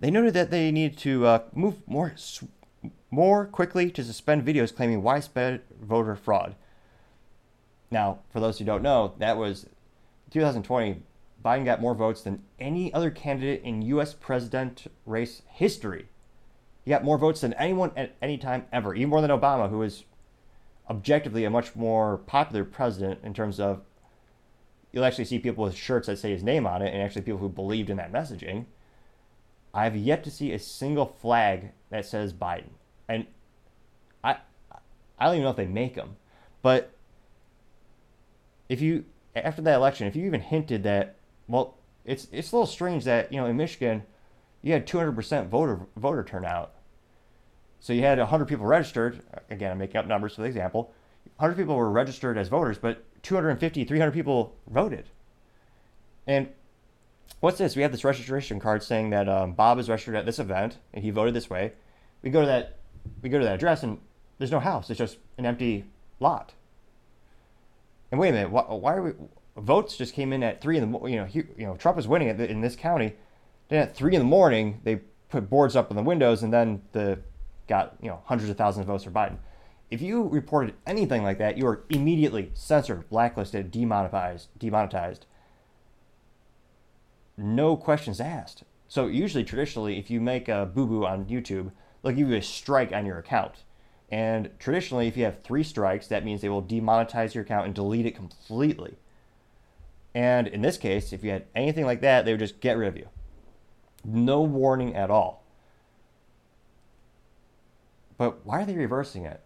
they 0.00 0.10
noted 0.10 0.34
that 0.34 0.50
they 0.50 0.70
needed 0.72 0.98
to 0.98 1.26
uh, 1.26 1.42
move 1.52 1.86
more 1.86 2.14
more 3.10 3.46
quickly 3.46 3.90
to 3.90 4.04
suspend 4.04 4.46
videos 4.46 4.74
claiming 4.74 5.02
widespread 5.02 5.62
voter 5.80 6.16
fraud. 6.16 6.54
Now, 7.90 8.20
for 8.32 8.40
those 8.40 8.58
who 8.58 8.64
don't 8.64 8.82
know, 8.82 9.14
that 9.18 9.36
was 9.36 9.66
2020. 10.30 11.02
Biden 11.44 11.64
got 11.64 11.80
more 11.80 11.94
votes 11.94 12.22
than 12.22 12.42
any 12.58 12.92
other 12.92 13.10
candidate 13.10 13.62
in 13.62 13.82
U.S. 13.82 14.14
president 14.14 14.90
race 15.04 15.42
history. 15.46 16.06
He 16.84 16.90
got 16.90 17.04
more 17.04 17.18
votes 17.18 17.40
than 17.40 17.52
anyone 17.54 17.92
at 17.96 18.16
any 18.20 18.38
time 18.38 18.66
ever, 18.72 18.94
even 18.94 19.10
more 19.10 19.20
than 19.20 19.30
Obama, 19.30 19.70
who 19.70 19.78
was 19.78 20.04
objectively 20.88 21.44
a 21.44 21.50
much 21.50 21.74
more 21.76 22.18
popular 22.18 22.64
president 22.64 23.20
in 23.22 23.34
terms 23.34 23.60
of 23.60 23.82
you'll 24.92 25.04
actually 25.04 25.24
see 25.24 25.38
people 25.38 25.64
with 25.64 25.76
shirts 25.76 26.06
that 26.06 26.18
say 26.18 26.30
his 26.30 26.42
name 26.42 26.66
on 26.66 26.82
it 26.82 26.92
and 26.92 27.02
actually 27.02 27.22
people 27.22 27.40
who 27.40 27.48
believed 27.48 27.90
in 27.90 27.96
that 27.96 28.12
messaging. 28.12 28.64
I 29.74 29.84
have 29.84 29.96
yet 29.96 30.24
to 30.24 30.30
see 30.30 30.52
a 30.52 30.58
single 30.58 31.06
flag 31.06 31.72
that 31.90 32.06
says 32.06 32.32
Biden. 32.32 32.70
And 33.08 33.26
I 34.22 34.36
I 35.18 35.26
don't 35.26 35.34
even 35.34 35.44
know 35.44 35.50
if 35.50 35.56
they 35.56 35.66
make 35.66 35.94
them. 35.94 36.16
But 36.62 36.92
if 38.68 38.80
you 38.80 39.04
after 39.34 39.62
that 39.62 39.76
election, 39.76 40.06
if 40.06 40.16
you 40.16 40.26
even 40.26 40.40
hinted 40.40 40.82
that 40.84 41.16
well, 41.48 41.76
it's 42.04 42.28
it's 42.32 42.52
a 42.52 42.56
little 42.56 42.66
strange 42.66 43.04
that, 43.04 43.32
you 43.32 43.40
know, 43.40 43.46
in 43.46 43.56
Michigan 43.56 44.02
you 44.62 44.72
had 44.72 44.86
200% 44.86 45.48
voter 45.48 45.80
voter 45.96 46.24
turnout. 46.24 46.72
So 47.78 47.92
you 47.92 48.02
had 48.02 48.18
100 48.18 48.46
people 48.46 48.66
registered. 48.66 49.22
Again, 49.50 49.70
I'm 49.70 49.78
making 49.78 49.96
up 49.96 50.06
numbers 50.06 50.34
for 50.34 50.42
the 50.42 50.48
example. 50.48 50.92
100 51.36 51.56
people 51.56 51.76
were 51.76 51.90
registered 51.90 52.38
as 52.38 52.48
voters, 52.48 52.78
but 52.78 53.04
250, 53.22 53.84
300 53.84 54.10
people 54.12 54.56
voted. 54.68 55.08
And 56.26 56.48
what's 57.40 57.58
this? 57.58 57.76
We 57.76 57.82
have 57.82 57.92
this 57.92 58.04
registration 58.04 58.58
card 58.58 58.82
saying 58.82 59.10
that 59.10 59.28
um, 59.28 59.52
Bob 59.52 59.78
is 59.78 59.88
registered 59.88 60.16
at 60.16 60.26
this 60.26 60.38
event 60.38 60.78
and 60.92 61.04
he 61.04 61.10
voted 61.10 61.34
this 61.34 61.50
way. 61.50 61.72
We 62.22 62.30
go 62.30 62.40
to 62.40 62.46
that, 62.46 62.75
we 63.22 63.28
go 63.28 63.38
to 63.38 63.44
that 63.44 63.54
address 63.54 63.82
and 63.82 63.98
there's 64.38 64.50
no 64.50 64.60
house. 64.60 64.90
It's 64.90 64.98
just 64.98 65.18
an 65.38 65.46
empty 65.46 65.84
lot. 66.20 66.54
And 68.10 68.20
wait 68.20 68.30
a 68.30 68.32
minute, 68.32 68.50
why, 68.50 68.62
why 68.62 68.94
are 68.94 69.02
we? 69.02 69.12
Votes 69.56 69.96
just 69.96 70.14
came 70.14 70.32
in 70.32 70.42
at 70.42 70.60
three 70.60 70.76
in 70.76 70.90
the 70.90 71.08
you 71.08 71.16
know 71.16 71.24
he, 71.24 71.38
you 71.56 71.66
know 71.66 71.76
Trump 71.76 71.98
is 71.98 72.06
winning 72.06 72.28
in 72.28 72.60
this 72.60 72.76
county. 72.76 73.14
Then 73.68 73.82
at 73.82 73.96
three 73.96 74.14
in 74.14 74.20
the 74.20 74.26
morning 74.26 74.80
they 74.84 74.96
put 75.30 75.48
boards 75.48 75.74
up 75.74 75.90
in 75.90 75.96
the 75.96 76.02
windows 76.02 76.42
and 76.42 76.52
then 76.52 76.82
the 76.92 77.18
got 77.66 77.96
you 78.02 78.08
know 78.08 78.20
hundreds 78.26 78.50
of 78.50 78.56
thousands 78.56 78.82
of 78.82 78.88
votes 78.88 79.04
for 79.04 79.10
Biden. 79.10 79.38
If 79.90 80.02
you 80.02 80.24
reported 80.28 80.74
anything 80.86 81.22
like 81.22 81.38
that, 81.38 81.56
you 81.56 81.66
are 81.66 81.84
immediately 81.90 82.50
censored, 82.54 83.08
blacklisted, 83.08 83.70
demonetized, 83.70 84.48
demonetized. 84.58 85.26
No 87.36 87.76
questions 87.76 88.20
asked. 88.20 88.64
So 88.88 89.06
usually, 89.06 89.44
traditionally, 89.44 89.98
if 89.98 90.10
you 90.10 90.20
make 90.20 90.48
a 90.48 90.66
boo 90.66 90.86
boo 90.86 91.06
on 91.06 91.26
YouTube, 91.26 91.70
they'll 92.06 92.14
give 92.14 92.28
you 92.28 92.36
a 92.36 92.42
strike 92.42 92.92
on 92.92 93.04
your 93.04 93.18
account. 93.18 93.64
And 94.10 94.50
traditionally, 94.60 95.08
if 95.08 95.16
you 95.16 95.24
have 95.24 95.42
three 95.42 95.64
strikes, 95.64 96.06
that 96.06 96.24
means 96.24 96.40
they 96.40 96.48
will 96.48 96.62
demonetize 96.62 97.34
your 97.34 97.42
account 97.42 97.66
and 97.66 97.74
delete 97.74 98.06
it 98.06 98.14
completely. 98.14 98.94
And 100.14 100.46
in 100.46 100.62
this 100.62 100.78
case, 100.78 101.12
if 101.12 101.24
you 101.24 101.32
had 101.32 101.46
anything 101.56 101.84
like 101.84 102.02
that, 102.02 102.24
they 102.24 102.32
would 102.32 102.38
just 102.38 102.60
get 102.60 102.76
rid 102.76 102.88
of 102.88 102.96
you. 102.96 103.08
No 104.04 104.40
warning 104.42 104.94
at 104.94 105.10
all. 105.10 105.44
But 108.16 108.46
why 108.46 108.62
are 108.62 108.64
they 108.64 108.76
reversing 108.76 109.24
it? 109.26 109.42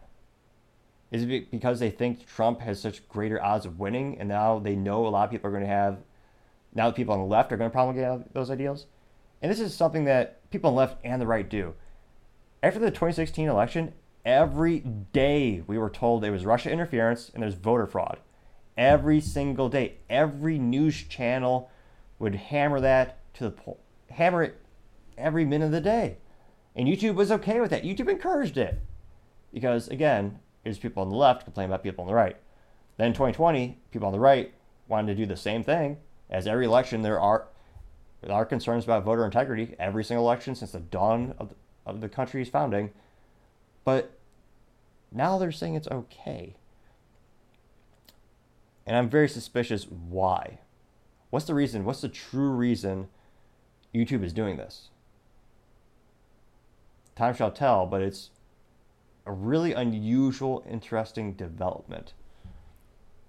Is 1.10 1.22
it 1.24 1.50
because 1.50 1.80
they 1.80 1.90
think 1.90 2.26
Trump 2.26 2.60
has 2.60 2.78
such 2.78 3.08
greater 3.08 3.42
odds 3.42 3.64
of 3.64 3.80
winning, 3.80 4.20
and 4.20 4.28
now 4.28 4.58
they 4.58 4.76
know 4.76 5.06
a 5.06 5.08
lot 5.08 5.24
of 5.24 5.30
people 5.30 5.48
are 5.48 5.52
going 5.52 5.64
to 5.64 5.68
have, 5.68 5.98
now 6.74 6.88
the 6.88 6.94
people 6.94 7.14
on 7.14 7.20
the 7.20 7.26
left 7.26 7.50
are 7.52 7.56
going 7.56 7.70
to 7.70 7.74
promulgate 7.74 8.34
those 8.34 8.50
ideals? 8.50 8.84
And 9.40 9.50
this 9.50 9.60
is 9.60 9.74
something 9.74 10.04
that 10.04 10.48
people 10.50 10.68
on 10.68 10.74
the 10.74 10.80
left 10.80 10.98
and 11.02 11.22
the 11.22 11.26
right 11.26 11.48
do. 11.48 11.74
After 12.62 12.78
the 12.78 12.90
2016 12.90 13.48
election, 13.48 13.92
every 14.24 14.80
day 14.80 15.62
we 15.66 15.78
were 15.78 15.90
told 15.90 16.22
there 16.22 16.32
was 16.32 16.44
Russia 16.44 16.70
interference 16.70 17.30
and 17.32 17.42
there's 17.42 17.54
voter 17.54 17.86
fraud. 17.86 18.18
Every 18.76 19.20
single 19.20 19.68
day, 19.68 19.94
every 20.08 20.58
news 20.58 21.02
channel 21.04 21.70
would 22.18 22.34
hammer 22.34 22.80
that 22.80 23.18
to 23.34 23.44
the 23.44 23.50
pole, 23.50 23.80
hammer 24.10 24.42
it 24.42 24.60
every 25.16 25.44
minute 25.44 25.66
of 25.66 25.72
the 25.72 25.80
day. 25.80 26.16
And 26.76 26.86
YouTube 26.86 27.14
was 27.14 27.32
okay 27.32 27.60
with 27.60 27.70
that. 27.70 27.82
YouTube 27.82 28.08
encouraged 28.08 28.56
it. 28.56 28.80
Because 29.52 29.88
again, 29.88 30.38
Here's 30.62 30.78
people 30.78 31.02
on 31.02 31.08
the 31.08 31.16
left 31.16 31.44
complaining 31.44 31.70
about 31.70 31.82
people 31.82 32.02
on 32.02 32.08
the 32.08 32.14
right. 32.14 32.36
Then 32.96 33.08
in 33.08 33.12
2020, 33.12 33.78
people 33.90 34.06
on 34.06 34.12
the 34.12 34.20
right 34.20 34.52
wanted 34.88 35.16
to 35.16 35.22
do 35.22 35.26
the 35.26 35.36
same 35.36 35.62
thing. 35.62 35.98
As 36.28 36.46
every 36.46 36.66
election, 36.66 37.02
there 37.02 37.20
are 37.20 37.48
there 38.20 38.32
are 38.32 38.44
concerns 38.44 38.84
about 38.84 39.04
voter 39.04 39.24
integrity 39.24 39.74
every 39.78 40.04
single 40.04 40.26
election 40.26 40.54
since 40.54 40.72
the 40.72 40.80
dawn 40.80 41.34
of 41.38 41.48
the, 41.48 41.54
of 41.94 42.00
the 42.00 42.09
country's 42.09 42.48
founding. 42.48 42.90
But 43.85 44.18
now 45.12 45.38
they're 45.38 45.53
saying 45.53 45.74
it's 45.74 45.88
okay. 45.88 46.57
And 48.87 48.96
I'm 48.96 49.09
very 49.09 49.29
suspicious 49.29 49.85
why. 49.85 50.59
What's 51.31 51.46
the 51.46 51.55
reason? 51.55 51.85
What's 51.85 52.00
the 52.00 52.09
true 52.09 52.50
reason 52.50 53.09
YouTube 53.94 54.24
is 54.24 54.33
doing 54.33 54.57
this? 54.57 54.88
Time 57.14 57.35
shall 57.35 57.53
tell, 57.53 57.87
but 57.87 58.00
it's 58.00 58.31
a 59.26 59.33
really 59.33 59.72
unusual, 59.72 60.64
interesting 60.68 61.35
development. 61.35 62.14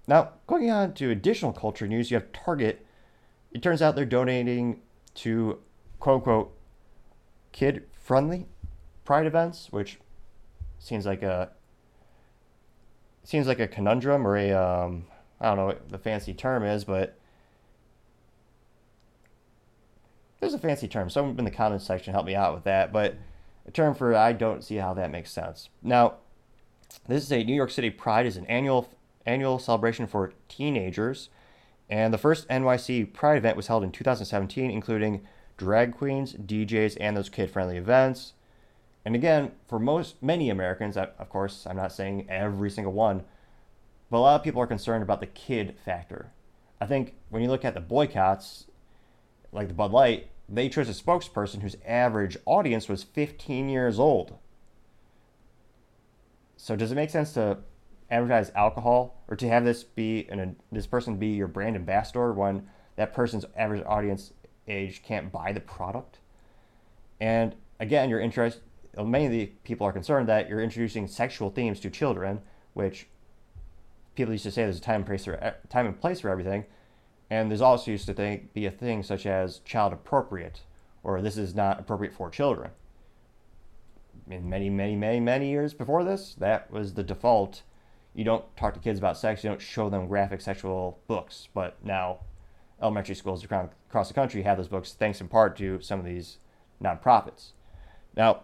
Now, 0.08 0.30
going 0.46 0.70
on 0.70 0.94
to 0.94 1.10
additional 1.10 1.52
culture 1.52 1.86
news, 1.86 2.10
you 2.10 2.16
have 2.16 2.32
Target. 2.32 2.84
It 3.52 3.62
turns 3.62 3.82
out 3.82 3.94
they're 3.94 4.04
donating 4.04 4.80
to 5.16 5.58
quote 6.00 6.16
unquote 6.16 6.56
kid 7.52 7.84
friendly 7.92 8.46
pride 9.04 9.26
events, 9.26 9.68
which 9.70 9.98
seems 10.78 11.06
like 11.06 11.22
a 11.22 11.50
seems 13.24 13.46
like 13.46 13.60
a 13.60 13.68
conundrum 13.68 14.26
or 14.26 14.36
a 14.36 14.52
um, 14.52 15.06
I 15.40 15.46
don't 15.46 15.56
know 15.56 15.66
what 15.66 15.88
the 15.88 15.98
fancy 15.98 16.34
term 16.34 16.64
is, 16.64 16.84
but 16.84 17.16
there's 20.40 20.54
a 20.54 20.58
fancy 20.58 20.88
term. 20.88 21.08
Someone 21.08 21.38
in 21.38 21.44
the 21.44 21.50
comments 21.50 21.86
section 21.86 22.12
help 22.12 22.26
me 22.26 22.34
out 22.34 22.52
with 22.52 22.64
that. 22.64 22.92
But 22.92 23.16
a 23.66 23.70
term 23.70 23.94
for 23.94 24.14
I 24.14 24.32
don't 24.32 24.64
see 24.64 24.76
how 24.76 24.92
that 24.94 25.10
makes 25.10 25.30
sense. 25.30 25.68
Now, 25.82 26.14
this 27.06 27.22
is 27.22 27.32
a 27.32 27.44
New 27.44 27.54
York 27.54 27.70
City 27.70 27.90
Pride 27.90 28.26
is 28.26 28.36
an 28.36 28.46
annual 28.46 28.90
annual 29.24 29.60
celebration 29.60 30.08
for 30.08 30.32
teenagers, 30.48 31.28
and 31.88 32.12
the 32.12 32.18
first 32.18 32.48
NYC 32.48 33.12
Pride 33.12 33.36
event 33.36 33.56
was 33.56 33.68
held 33.68 33.84
in 33.84 33.92
2017, 33.92 34.68
including 34.68 35.22
drag 35.56 35.96
queens, 35.96 36.34
DJs, 36.34 36.96
and 37.00 37.16
those 37.16 37.28
kid-friendly 37.28 37.76
events. 37.76 38.32
And 39.04 39.14
again, 39.14 39.52
for 39.66 39.78
most 39.78 40.22
many 40.22 40.50
Americans, 40.50 40.96
of 40.96 41.28
course, 41.28 41.66
I'm 41.66 41.76
not 41.76 41.92
saying 41.92 42.26
every 42.28 42.70
single 42.70 42.92
one, 42.92 43.24
but 44.10 44.18
a 44.18 44.20
lot 44.20 44.36
of 44.36 44.44
people 44.44 44.62
are 44.62 44.66
concerned 44.66 45.02
about 45.02 45.20
the 45.20 45.26
kid 45.26 45.76
factor. 45.84 46.32
I 46.80 46.86
think 46.86 47.14
when 47.28 47.42
you 47.42 47.48
look 47.48 47.64
at 47.64 47.74
the 47.74 47.80
boycotts, 47.80 48.66
like 49.50 49.68
the 49.68 49.74
Bud 49.74 49.92
Light, 49.92 50.28
they 50.48 50.68
chose 50.68 50.88
a 50.88 50.92
spokesperson 50.92 51.62
whose 51.62 51.76
average 51.86 52.36
audience 52.44 52.88
was 52.88 53.02
15 53.02 53.68
years 53.68 53.98
old. 53.98 54.38
So 56.56 56.76
does 56.76 56.92
it 56.92 56.94
make 56.96 57.10
sense 57.10 57.32
to 57.34 57.58
advertise 58.10 58.52
alcohol 58.54 59.22
or 59.28 59.36
to 59.36 59.48
have 59.48 59.64
this 59.64 59.82
be 59.82 60.28
an 60.28 60.56
this 60.70 60.86
person 60.86 61.16
be 61.16 61.28
your 61.28 61.48
brand 61.48 61.74
ambassador 61.74 62.32
when 62.32 62.68
that 62.96 63.14
person's 63.14 63.46
average 63.56 63.82
audience 63.86 64.32
age 64.68 65.02
can't 65.02 65.32
buy 65.32 65.52
the 65.52 65.60
product? 65.60 66.18
And 67.20 67.56
again, 67.80 68.10
you're 68.10 68.20
interest 68.20 68.60
many 68.98 69.26
of 69.26 69.32
the 69.32 69.46
people 69.64 69.86
are 69.86 69.92
concerned 69.92 70.28
that 70.28 70.48
you're 70.48 70.60
introducing 70.60 71.06
sexual 71.06 71.50
themes 71.50 71.80
to 71.80 71.90
children, 71.90 72.40
which 72.74 73.06
people 74.14 74.32
used 74.32 74.44
to 74.44 74.50
say 74.50 74.62
there's 74.64 74.78
a 74.78 74.82
time 74.82 74.96
and 74.96 75.06
place 75.06 75.24
for 75.24 75.54
time 75.68 75.86
and 75.86 76.00
place 76.00 76.20
for 76.20 76.28
everything. 76.28 76.64
And 77.30 77.50
there's 77.50 77.62
also 77.62 77.90
used 77.90 78.06
to 78.06 78.14
think, 78.14 78.52
be 78.52 78.66
a 78.66 78.70
thing 78.70 79.02
such 79.02 79.24
as 79.24 79.60
child 79.60 79.94
appropriate, 79.94 80.60
or 81.02 81.22
this 81.22 81.38
is 81.38 81.54
not 81.54 81.80
appropriate 81.80 82.12
for 82.12 82.28
children. 82.28 82.70
In 84.28 84.50
many, 84.50 84.68
many, 84.68 84.94
many, 84.94 85.18
many 85.18 85.48
years 85.48 85.72
before 85.72 86.04
this, 86.04 86.34
that 86.34 86.70
was 86.70 86.92
the 86.92 87.02
default. 87.02 87.62
You 88.14 88.24
don't 88.24 88.44
talk 88.56 88.74
to 88.74 88.80
kids 88.80 88.98
about 88.98 89.16
sex, 89.16 89.42
you 89.42 89.48
don't 89.48 89.62
show 89.62 89.88
them 89.88 90.08
graphic 90.08 90.42
sexual 90.42 90.98
books. 91.06 91.48
But 91.54 91.82
now, 91.82 92.18
elementary 92.82 93.14
schools 93.14 93.42
across 93.42 94.08
the 94.08 94.14
country 94.14 94.42
have 94.42 94.58
those 94.58 94.68
books, 94.68 94.92
thanks 94.92 95.20
in 95.20 95.28
part 95.28 95.56
to 95.56 95.80
some 95.80 95.98
of 95.98 96.04
these 96.04 96.36
nonprofits. 96.82 97.52
Now, 98.14 98.42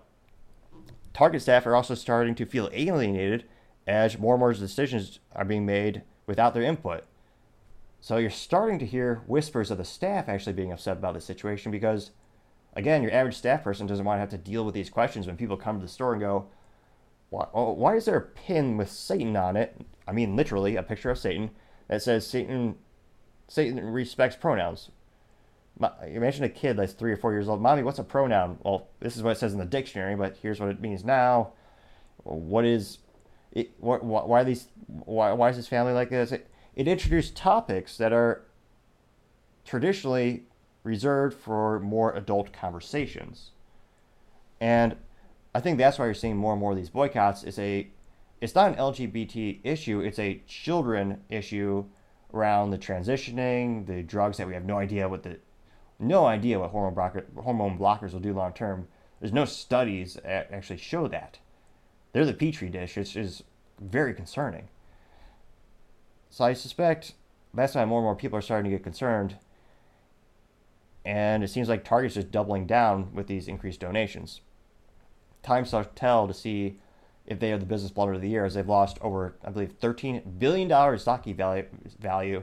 Target 1.18 1.42
staff 1.42 1.66
are 1.66 1.74
also 1.74 1.96
starting 1.96 2.36
to 2.36 2.46
feel 2.46 2.70
alienated 2.72 3.42
as 3.88 4.20
more 4.20 4.34
and 4.34 4.38
more 4.40 4.52
decisions 4.52 5.18
are 5.34 5.44
being 5.44 5.66
made 5.66 6.02
without 6.28 6.54
their 6.54 6.62
input. 6.62 7.02
So 8.00 8.18
you're 8.18 8.30
starting 8.30 8.78
to 8.78 8.86
hear 8.86 9.22
whispers 9.26 9.72
of 9.72 9.78
the 9.78 9.84
staff 9.84 10.28
actually 10.28 10.52
being 10.52 10.70
upset 10.70 10.98
about 10.98 11.14
the 11.14 11.20
situation 11.20 11.72
because, 11.72 12.12
again, 12.74 13.02
your 13.02 13.12
average 13.12 13.34
staff 13.36 13.64
person 13.64 13.88
doesn't 13.88 14.04
want 14.04 14.18
to 14.18 14.20
have 14.20 14.28
to 14.28 14.38
deal 14.38 14.64
with 14.64 14.76
these 14.76 14.90
questions 14.90 15.26
when 15.26 15.36
people 15.36 15.56
come 15.56 15.80
to 15.80 15.84
the 15.84 15.90
store 15.90 16.12
and 16.12 16.20
go, 16.20 16.46
why, 17.30 17.48
oh, 17.52 17.72
why 17.72 17.96
is 17.96 18.04
there 18.04 18.16
a 18.16 18.20
pin 18.20 18.76
with 18.76 18.88
Satan 18.88 19.34
on 19.34 19.56
it? 19.56 19.76
I 20.06 20.12
mean, 20.12 20.36
literally, 20.36 20.76
a 20.76 20.84
picture 20.84 21.10
of 21.10 21.18
Satan 21.18 21.50
that 21.88 22.00
says 22.00 22.28
Satan, 22.28 22.76
Satan 23.48 23.80
respects 23.80 24.36
pronouns. 24.36 24.90
Imagine 25.80 26.44
a 26.44 26.48
kid 26.48 26.76
that's 26.76 26.92
three 26.92 27.12
or 27.12 27.16
four 27.16 27.32
years 27.32 27.48
old. 27.48 27.60
Mommy, 27.60 27.82
what's 27.82 27.98
a 27.98 28.04
pronoun? 28.04 28.58
Well, 28.62 28.88
this 29.00 29.16
is 29.16 29.22
what 29.22 29.32
it 29.32 29.38
says 29.38 29.52
in 29.52 29.58
the 29.58 29.64
dictionary, 29.64 30.16
but 30.16 30.36
here's 30.42 30.60
what 30.60 30.68
it 30.68 30.80
means 30.80 31.04
now. 31.04 31.52
What 32.24 32.64
is 32.64 32.98
it? 33.52 33.70
What, 33.78 34.04
why 34.04 34.44
these? 34.44 34.68
Why, 34.86 35.32
why 35.32 35.50
is 35.50 35.56
this 35.56 35.68
family 35.68 35.92
like 35.92 36.10
this? 36.10 36.32
It, 36.32 36.48
it 36.74 36.88
introduced 36.88 37.36
topics 37.36 37.96
that 37.98 38.12
are 38.12 38.42
traditionally 39.64 40.44
reserved 40.82 41.36
for 41.36 41.78
more 41.80 42.14
adult 42.14 42.52
conversations. 42.52 43.50
And 44.60 44.96
I 45.54 45.60
think 45.60 45.78
that's 45.78 45.98
why 45.98 46.06
you're 46.06 46.14
seeing 46.14 46.36
more 46.36 46.52
and 46.52 46.60
more 46.60 46.72
of 46.72 46.76
these 46.78 46.90
boycotts. 46.90 47.44
It's 47.44 47.58
a 47.58 47.88
it's 48.40 48.54
not 48.54 48.72
an 48.72 48.78
LGBT 48.78 49.60
issue, 49.64 50.00
it's 50.00 50.18
a 50.18 50.42
children 50.46 51.22
issue 51.28 51.84
around 52.32 52.70
the 52.70 52.78
transitioning, 52.78 53.86
the 53.86 54.02
drugs 54.02 54.36
that 54.38 54.46
we 54.46 54.54
have 54.54 54.64
no 54.64 54.78
idea 54.78 55.08
what 55.08 55.22
the 55.22 55.38
no 55.98 56.26
idea 56.26 56.58
what 56.58 56.70
hormone 56.70 56.94
blocker, 56.94 57.26
hormone 57.36 57.78
blockers 57.78 58.12
will 58.12 58.20
do 58.20 58.32
long 58.32 58.52
term. 58.52 58.88
There's 59.20 59.32
no 59.32 59.44
studies 59.44 60.14
that 60.14 60.50
actually 60.52 60.78
show 60.78 61.08
that. 61.08 61.38
They're 62.12 62.24
the 62.24 62.32
petri 62.32 62.68
dish, 62.68 62.96
which 62.96 63.16
is 63.16 63.42
very 63.80 64.14
concerning. 64.14 64.68
So 66.30 66.44
I 66.44 66.52
suspect 66.52 67.14
that's 67.54 67.74
why 67.74 67.84
more 67.84 67.98
and 68.00 68.04
more 68.04 68.14
people 68.14 68.38
are 68.38 68.42
starting 68.42 68.70
to 68.70 68.76
get 68.76 68.84
concerned. 68.84 69.36
And 71.04 71.42
it 71.42 71.48
seems 71.48 71.68
like 71.68 71.84
Target's 71.84 72.14
just 72.14 72.30
doubling 72.30 72.66
down 72.66 73.14
with 73.14 73.26
these 73.26 73.48
increased 73.48 73.80
donations. 73.80 74.42
Time 75.42 75.64
shall 75.64 75.84
tell 75.84 76.28
to 76.28 76.34
see 76.34 76.78
if 77.26 77.38
they 77.38 77.52
are 77.52 77.58
the 77.58 77.66
business 77.66 77.92
blunder 77.92 78.14
of 78.14 78.20
the 78.20 78.28
year, 78.28 78.44
as 78.44 78.54
they've 78.54 78.68
lost 78.68 78.98
over, 79.00 79.34
I 79.44 79.50
believe, 79.50 79.78
$13 79.80 80.38
billion 80.38 80.98
stock 80.98 81.24
value, 81.24 81.64
value 81.98 82.42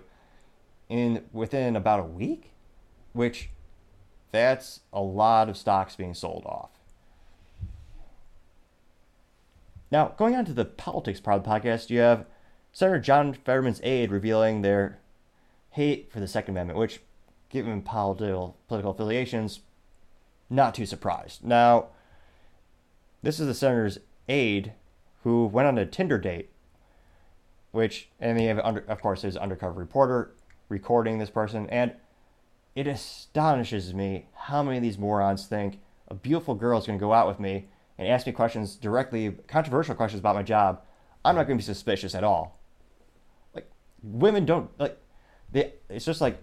in 0.89 1.23
within 1.31 1.75
about 1.75 1.99
a 1.99 2.03
week, 2.03 2.51
which 3.15 3.49
that's 4.31 4.81
a 4.91 5.01
lot 5.01 5.47
of 5.49 5.57
stocks 5.57 5.95
being 5.95 6.13
sold 6.13 6.45
off. 6.45 6.69
Now, 9.89 10.13
going 10.17 10.35
on 10.35 10.43
to 10.45 10.53
the 10.53 10.65
politics 10.65 11.21
part 11.21 11.37
of 11.37 11.43
the 11.43 11.49
podcast, 11.49 11.89
you 11.89 11.99
have 11.99 12.25
Senator 12.73 12.99
John 12.99 13.33
Fetterman's 13.33 13.79
aide 13.83 14.11
revealing 14.11 14.61
their 14.61 14.99
hate 15.71 16.11
for 16.11 16.19
the 16.19 16.27
Second 16.27 16.55
Amendment, 16.55 16.77
which, 16.77 16.99
given 17.49 17.81
political, 17.81 18.57
political 18.67 18.91
affiliations, 18.91 19.61
not 20.49 20.75
too 20.75 20.85
surprised. 20.85 21.43
Now, 21.43 21.87
this 23.23 23.39
is 23.39 23.47
the 23.47 23.53
senator's 23.53 23.99
aide 24.27 24.73
who 25.23 25.45
went 25.45 25.67
on 25.67 25.77
a 25.77 25.85
Tinder 25.85 26.17
date, 26.17 26.49
which, 27.71 28.09
and 28.19 28.37
they 28.37 28.45
have, 28.45 28.59
under, 28.59 28.83
of 28.87 29.01
course, 29.01 29.23
an 29.23 29.37
undercover 29.37 29.79
reporter 29.79 30.31
recording 30.67 31.19
this 31.19 31.29
person, 31.29 31.69
and 31.69 31.93
it 32.75 32.87
astonishes 32.87 33.93
me 33.93 34.25
how 34.33 34.61
many 34.61 34.77
of 34.77 34.83
these 34.83 34.97
morons 34.97 35.47
think 35.47 35.79
a 36.09 36.13
beautiful 36.13 36.55
girl 36.55 36.77
is 36.77 36.85
going 36.85 36.99
to 36.99 37.03
go 37.03 37.13
out 37.13 37.27
with 37.27 37.39
me 37.39 37.67
and 37.97 38.07
ask 38.07 38.27
me 38.27 38.33
questions 38.33 38.75
directly, 38.75 39.31
controversial 39.47 39.95
questions 39.95 40.19
about 40.19 40.35
my 40.35 40.43
job. 40.43 40.81
I'm 41.23 41.35
not 41.35 41.47
going 41.47 41.57
to 41.57 41.63
be 41.63 41.65
suspicious 41.65 42.13
at 42.13 42.23
all. 42.23 42.59
Like, 43.53 43.69
women 44.03 44.45
don't 44.45 44.69
like 44.77 44.99
they 45.51 45.73
it's 45.89 46.05
just 46.05 46.21
like 46.21 46.37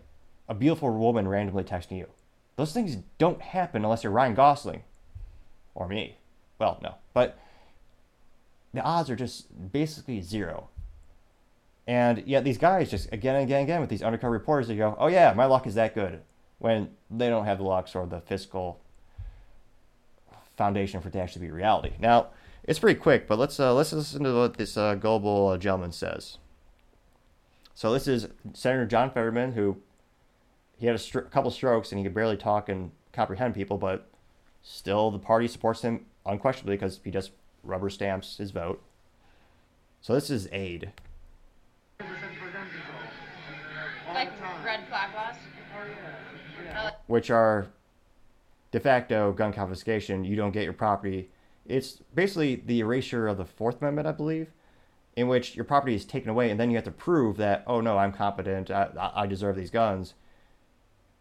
a 0.49 0.55
beautiful 0.55 0.91
woman 0.91 1.29
randomly 1.29 1.65
texting 1.65 1.99
you. 1.99 2.07
Those 2.57 2.73
things 2.73 2.97
don't 3.19 3.41
happen 3.41 3.85
unless 3.85 4.03
you're 4.03 4.13
ryan 4.13 4.35
gosling 4.35 4.83
or 5.75 5.87
me. 5.87 6.17
Well 6.59 6.81
no 6.83 6.95
but 7.13 7.39
the 8.73 8.81
odds 8.81 9.11
are 9.11 9.17
just 9.17 9.73
basically 9.73 10.23
zero 10.23 10.69
and 11.87 12.23
yet 12.27 12.45
these 12.45 12.59
guys 12.59 12.91
just 12.91 13.13
again 13.13 13.35
and 13.35 13.45
again 13.45 13.61
and 13.61 13.69
again 13.69 13.81
with 13.81 13.91
these 13.91 14.03
undercover 14.03 14.33
reporters 14.33 14.69
they 14.69 14.77
go 14.77 14.97
oh 14.99 15.09
yeah 15.09 15.33
my 15.35 15.45
luck 15.45 15.67
is 15.67 15.75
that 15.75 15.95
good 15.95 16.21
when 16.59 16.91
they 17.11 17.29
don't 17.29 17.45
have 17.45 17.59
the 17.59 17.65
lucks 17.65 17.95
or 17.95 18.07
the 18.07 18.21
fiscal 18.21 18.81
foundation 20.57 21.01
for 21.01 21.09
it 21.09 21.13
to 21.13 21.21
actually 21.21 21.47
be 21.47 21.51
reality 21.51 21.93
now 21.99 22.29
it's 22.65 22.79
pretty 22.79 22.99
quick 22.99 23.27
but 23.27 23.39
let's 23.39 23.59
uh, 23.59 23.75
let's 23.75 23.93
listen 23.93 24.23
to 24.23 24.33
what 24.33 24.57
this 24.57 24.77
uh, 24.77 24.95
gullible 24.95 25.49
uh, 25.49 25.59
gentleman 25.59 25.91
says 25.91 26.39
so 27.75 27.93
this 27.93 28.07
is 28.07 28.29
Senator 28.53 28.87
John 28.87 29.11
Fetterman, 29.11 29.53
who 29.53 29.79
he 30.77 30.87
had 30.87 30.95
a 30.95 30.99
stro- 30.99 31.31
couple 31.31 31.51
strokes 31.51 31.91
and 31.91 31.99
he 31.99 32.05
could 32.05 32.15
barely 32.15 32.37
talk 32.37 32.69
and 32.69 32.91
comprehend 33.13 33.55
people, 33.55 33.79
but 33.79 34.09
still 34.63 35.11
the 35.11 35.19
party 35.19 35.49
supports 35.49 35.83
him 35.83 36.07
unquestionably 36.27 36.77
because 36.77 37.01
he 37.03 37.11
just 37.11 37.33
rubber 37.63 37.91
stamps 37.91 38.37
his 38.37 38.51
vote. 38.51 38.83
So 40.01 40.15
this 40.15 40.31
is 40.31 40.49
aide. 40.53 40.93
Like 44.13 44.31
red 44.65 44.87
flag 44.89 45.15
laws? 45.15 45.37
Which 47.13 47.31
are 47.31 47.67
de 48.71 48.81
facto 48.81 49.33
gun 49.33 49.53
confiscation. 49.53 50.25
You 50.25 50.35
don't 50.35 50.53
get 50.53 50.65
your 50.65 50.73
property. 50.73 51.31
It's 51.67 52.01
basically 52.15 52.57
the 52.57 52.81
erasure 52.81 53.29
of 53.29 53.37
the 53.37 53.45
Fourth 53.45 53.81
Amendment, 53.81 54.09
I 54.09 54.13
believe 54.13 54.49
in 55.17 55.29
which 55.29 55.55
your 55.55 55.65
property 55.65 55.95
is 55.95 56.05
taken 56.05 56.31
away 56.31 56.51
and 56.51 56.59
then 56.59 56.71
you 56.71 56.77
have 56.77 56.85
to 56.85 56.91
prove 56.91 57.37
that 57.37 57.63
oh 57.67 57.81
no 57.81 57.99
i'm 57.99 58.13
competent 58.13 58.71
i, 58.71 58.89
I 59.15 59.27
deserve 59.27 59.57
these 59.57 59.71
guns 59.71 60.15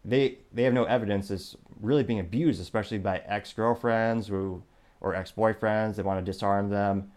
they 0.04 0.38
they 0.52 0.62
have 0.62 0.72
no 0.72 0.84
evidence 0.84 1.30
it's 1.30 1.56
really 1.80 2.02
being 2.02 2.20
abused 2.20 2.60
especially 2.60 2.98
by 2.98 3.18
ex-girlfriends 3.26 4.28
who 4.28 4.62
or 5.00 5.14
ex-boyfriends 5.14 5.96
that 5.96 6.06
want 6.06 6.24
to 6.24 6.32
disarm 6.32 6.70
them 6.70 7.12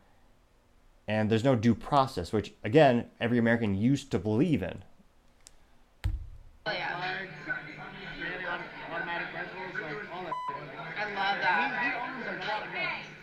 and 1.08 1.30
there's 1.30 1.44
no 1.44 1.56
due 1.56 1.76
process 1.76 2.34
which 2.34 2.54
again 2.64 3.06
every 3.22 3.38
american 3.38 3.76
used 3.76 4.12
to 4.12 4.20
believe 4.20 4.62
in 4.62 4.84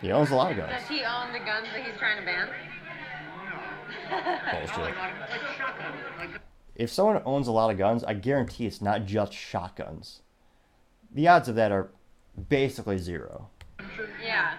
He 0.03 0.11
owns 0.11 0.31
a 0.31 0.35
lot 0.35 0.51
of 0.51 0.59
guns. 0.59 0.73
Does 0.73 0.89
he 0.89 1.05
own 1.05 1.33
the 1.33 1.39
guns 1.39 1.69
that 1.73 1.83
he's 1.85 1.97
trying 1.97 2.19
to 2.19 2.25
ban? 2.25 2.49
Bullshit. 4.51 4.95
If 6.75 6.91
someone 6.91 7.21
owns 7.27 7.49
a 7.49 7.53
lot 7.53 7.71
of 7.71 7.77
guns, 7.77 8.03
I 8.03 8.15
guarantee 8.15 8.67
it's 8.67 8.81
not 8.81 9.05
just 9.05 9.33
shotguns. 9.35 10.23
The 11.15 11.29
odds 11.29 11.49
of 11.49 11.55
that 11.57 11.71
are 11.71 11.91
basically 12.49 12.97
zero. 12.97 13.51
Yeah. 14.25 14.55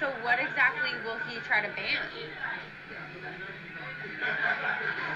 So 0.00 0.06
what 0.22 0.38
exactly 0.40 0.90
will 1.04 1.18
he 1.28 1.38
try 1.40 1.60
to 1.60 1.68
ban? 1.68 1.98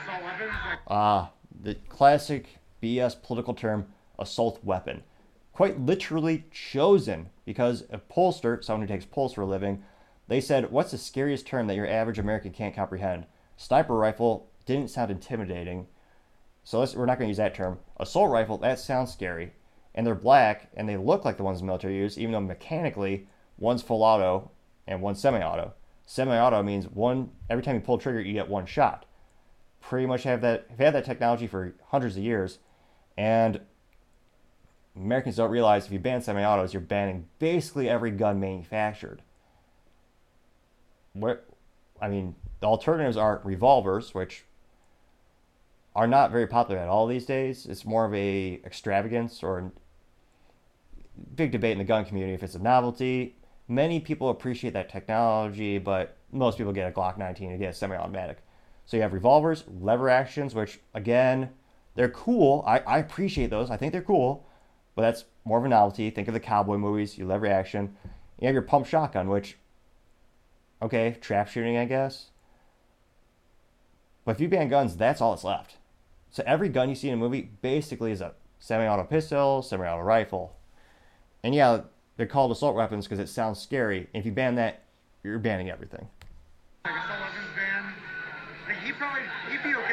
Assault 0.02 0.22
weapons, 0.22 0.52
Ah, 0.88 1.30
the 1.62 1.74
classic 1.88 2.58
BS 2.82 3.20
political 3.22 3.54
term, 3.54 3.86
assault 4.18 4.62
weapon. 4.62 5.02
Quite 5.54 5.80
literally 5.80 6.44
chosen 6.50 7.30
because 7.50 7.84
a 7.90 7.98
pollster, 7.98 8.62
someone 8.62 8.86
who 8.86 8.92
takes 8.92 9.04
polls 9.04 9.34
for 9.34 9.42
a 9.42 9.46
living, 9.46 9.82
they 10.28 10.40
said, 10.40 10.70
What's 10.70 10.92
the 10.92 10.98
scariest 10.98 11.46
term 11.46 11.66
that 11.66 11.76
your 11.76 11.88
average 11.88 12.18
American 12.18 12.52
can't 12.52 12.74
comprehend? 12.74 13.26
Sniper 13.56 13.96
rifle 13.96 14.50
didn't 14.66 14.90
sound 14.90 15.10
intimidating. 15.10 15.86
So 16.62 16.78
we're 16.94 17.06
not 17.06 17.18
going 17.18 17.26
to 17.26 17.30
use 17.30 17.38
that 17.38 17.54
term. 17.54 17.78
Assault 17.98 18.30
rifle, 18.30 18.58
that 18.58 18.78
sounds 18.78 19.12
scary. 19.12 19.52
And 19.94 20.06
they're 20.06 20.14
black 20.14 20.70
and 20.74 20.88
they 20.88 20.96
look 20.96 21.24
like 21.24 21.36
the 21.36 21.42
ones 21.42 21.58
the 21.58 21.66
military 21.66 21.96
use, 21.96 22.16
even 22.18 22.32
though 22.32 22.40
mechanically 22.40 23.26
one's 23.58 23.82
full 23.82 24.02
auto 24.02 24.50
and 24.86 25.02
one's 25.02 25.20
semi 25.20 25.42
auto. 25.42 25.72
Semi 26.06 26.38
auto 26.38 26.62
means 26.62 26.86
one, 26.86 27.30
every 27.48 27.62
time 27.62 27.74
you 27.74 27.80
pull 27.80 27.98
trigger, 27.98 28.20
you 28.20 28.32
get 28.32 28.48
one 28.48 28.66
shot 28.66 29.06
pretty 29.80 30.06
much 30.06 30.22
have 30.22 30.40
that 30.42 30.66
have 30.70 30.78
had 30.78 30.94
that 30.94 31.04
technology 31.04 31.46
for 31.46 31.74
hundreds 31.88 32.16
of 32.16 32.22
years, 32.22 32.58
and 33.16 33.60
Americans 35.00 35.36
don't 35.36 35.50
realize 35.50 35.86
if 35.86 35.92
you 35.92 35.98
ban 35.98 36.20
semi-autos, 36.20 36.74
you're 36.74 36.80
banning 36.80 37.26
basically 37.38 37.88
every 37.88 38.10
gun 38.10 38.38
manufactured. 38.38 39.22
Where, 41.14 41.40
I 42.00 42.08
mean, 42.08 42.34
the 42.60 42.66
alternatives 42.66 43.16
are 43.16 43.40
revolvers, 43.44 44.14
which 44.14 44.44
are 45.96 46.06
not 46.06 46.30
very 46.30 46.46
popular 46.46 46.80
at 46.80 46.88
all 46.88 47.06
these 47.06 47.24
days. 47.24 47.66
It's 47.66 47.84
more 47.84 48.04
of 48.04 48.14
a 48.14 48.60
extravagance 48.64 49.42
or 49.42 49.72
big 51.34 51.50
debate 51.50 51.72
in 51.72 51.78
the 51.78 51.84
gun 51.84 52.04
community 52.04 52.34
if 52.34 52.42
it's 52.42 52.54
a 52.54 52.58
novelty. 52.58 53.36
Many 53.68 54.00
people 54.00 54.30
appreciate 54.30 54.72
that 54.74 54.88
technology, 54.88 55.78
but 55.78 56.16
most 56.32 56.58
people 56.58 56.72
get 56.72 56.88
a 56.88 56.92
Glock 56.92 57.18
19 57.18 57.52
to 57.52 57.58
get 57.58 57.70
a 57.70 57.72
semi-automatic. 57.72 58.38
So 58.86 58.96
you 58.96 59.02
have 59.02 59.12
revolvers, 59.12 59.64
lever 59.80 60.08
actions, 60.08 60.54
which 60.54 60.80
again, 60.94 61.50
they're 61.94 62.08
cool. 62.08 62.64
I, 62.66 62.80
I 62.80 62.98
appreciate 62.98 63.50
those. 63.50 63.70
I 63.70 63.76
think 63.76 63.92
they're 63.92 64.02
cool, 64.02 64.46
but 64.94 65.02
that's 65.02 65.24
more 65.44 65.58
of 65.58 65.64
a 65.64 65.68
novelty. 65.68 66.10
Think 66.10 66.28
of 66.28 66.34
the 66.34 66.40
cowboy 66.40 66.76
movies, 66.76 67.18
you 67.18 67.26
lever 67.26 67.46
action. 67.46 67.96
You 68.38 68.46
have 68.46 68.54
your 68.54 68.62
pump 68.62 68.86
shotgun, 68.86 69.28
which, 69.28 69.56
okay, 70.82 71.16
trap 71.20 71.48
shooting, 71.48 71.76
I 71.76 71.84
guess. 71.84 72.30
But 74.24 74.32
if 74.32 74.40
you 74.40 74.48
ban 74.48 74.68
guns, 74.68 74.96
that's 74.96 75.20
all 75.20 75.32
that's 75.32 75.44
left. 75.44 75.76
So 76.30 76.42
every 76.46 76.68
gun 76.68 76.88
you 76.88 76.94
see 76.94 77.08
in 77.08 77.14
a 77.14 77.16
movie 77.16 77.50
basically 77.60 78.12
is 78.12 78.20
a 78.20 78.34
semi-auto 78.58 79.04
pistol, 79.04 79.62
semi-auto 79.62 80.02
rifle. 80.02 80.56
And 81.42 81.54
yeah, 81.54 81.80
they're 82.16 82.26
called 82.26 82.52
assault 82.52 82.76
weapons 82.76 83.06
because 83.06 83.18
it 83.18 83.28
sounds 83.28 83.58
scary. 83.58 84.08
And 84.14 84.20
if 84.20 84.26
you 84.26 84.32
ban 84.32 84.54
that, 84.56 84.82
you're 85.24 85.38
banning 85.38 85.70
everything. 85.70 86.06
like 86.84 86.94
assault 86.94 87.20
weapons 87.20 87.48
ban. 87.56 87.94
Like 88.68 88.78
he 88.84 88.92
probably 88.92 89.22
he'd 89.50 89.62
be 89.62 89.74
okay 89.74 89.89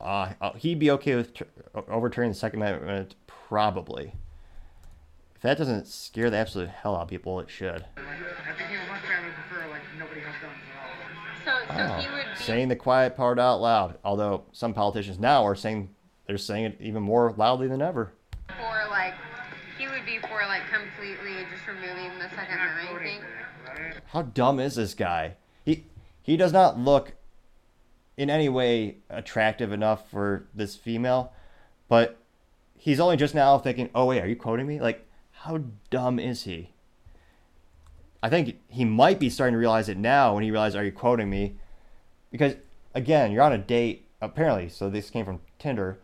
Uh, 0.00 0.32
uh, 0.40 0.52
he'd 0.54 0.78
be 0.78 0.90
okay 0.92 1.14
with 1.16 1.34
tr- 1.34 1.44
overturning 1.88 2.30
the 2.30 2.36
Second 2.36 2.62
Amendment, 2.62 3.14
probably. 3.26 4.14
If 5.36 5.42
that 5.42 5.58
doesn't 5.58 5.86
scare 5.86 6.30
the 6.30 6.36
absolute 6.36 6.68
hell 6.68 6.96
out 6.96 7.02
of 7.02 7.08
people, 7.08 7.40
it 7.40 7.50
should. 7.50 7.84
I 7.96 8.52
think 8.56 8.70
he 8.70 8.76
would 8.76 8.88
much 8.88 9.02
rather 9.08 9.32
prefer 9.32 9.68
like 9.70 9.82
nobody 9.98 10.20
has 10.20 10.34
guns 10.40 10.54
at 11.44 11.52
all. 11.52 11.66
So, 11.66 11.74
so 11.74 11.94
Oh, 11.94 12.00
he 12.00 12.08
would 12.08 12.38
be 12.38 12.42
saying 12.42 12.68
the 12.68 12.76
quiet 12.76 13.16
part 13.16 13.38
out 13.38 13.60
loud. 13.60 13.98
Although 14.04 14.44
some 14.52 14.72
politicians 14.74 15.18
now 15.18 15.44
are 15.44 15.54
saying 15.54 15.90
they're 16.26 16.38
saying 16.38 16.64
it 16.64 16.76
even 16.80 17.02
more 17.02 17.32
loudly 17.36 17.68
than 17.68 17.82
ever. 17.82 18.12
for 18.48 18.88
like 18.90 19.14
he 19.78 19.86
would 19.86 20.04
be 20.06 20.18
for 20.18 20.42
like 20.46 20.62
completely 20.70 21.44
just 21.50 21.66
removing 21.66 22.18
the 22.18 22.28
Second 22.36 22.54
Amendment 22.58 22.88
voting 22.90 23.06
thing. 23.06 23.20
for 23.64 23.72
it, 23.72 23.84
right? 23.84 23.94
How 24.08 24.22
dumb 24.22 24.60
is 24.60 24.74
this 24.76 24.94
guy? 24.94 25.36
He 25.64 25.84
he 26.22 26.36
does 26.36 26.52
not 26.52 26.78
look 26.78 27.12
in 28.20 28.28
any 28.28 28.50
way 28.50 28.98
attractive 29.08 29.72
enough 29.72 30.10
for 30.10 30.46
this 30.54 30.76
female, 30.76 31.32
but 31.88 32.18
he's 32.76 33.00
only 33.00 33.16
just 33.16 33.34
now 33.34 33.56
thinking, 33.56 33.88
"Oh 33.94 34.04
wait, 34.04 34.20
are 34.20 34.28
you 34.28 34.36
quoting 34.36 34.66
me?" 34.66 34.78
Like, 34.78 35.08
how 35.30 35.62
dumb 35.88 36.18
is 36.18 36.44
he? 36.44 36.74
I 38.22 38.28
think 38.28 38.60
he 38.68 38.84
might 38.84 39.18
be 39.18 39.30
starting 39.30 39.54
to 39.54 39.58
realize 39.58 39.88
it 39.88 39.96
now 39.96 40.34
when 40.34 40.44
he 40.44 40.50
realizes, 40.50 40.76
"Are 40.76 40.84
you 40.84 40.92
quoting 40.92 41.30
me?" 41.30 41.56
Because 42.30 42.56
again, 42.94 43.32
you're 43.32 43.42
on 43.42 43.54
a 43.54 43.58
date 43.58 44.06
apparently. 44.20 44.68
So 44.68 44.90
this 44.90 45.08
came 45.08 45.24
from 45.24 45.40
Tinder. 45.58 45.98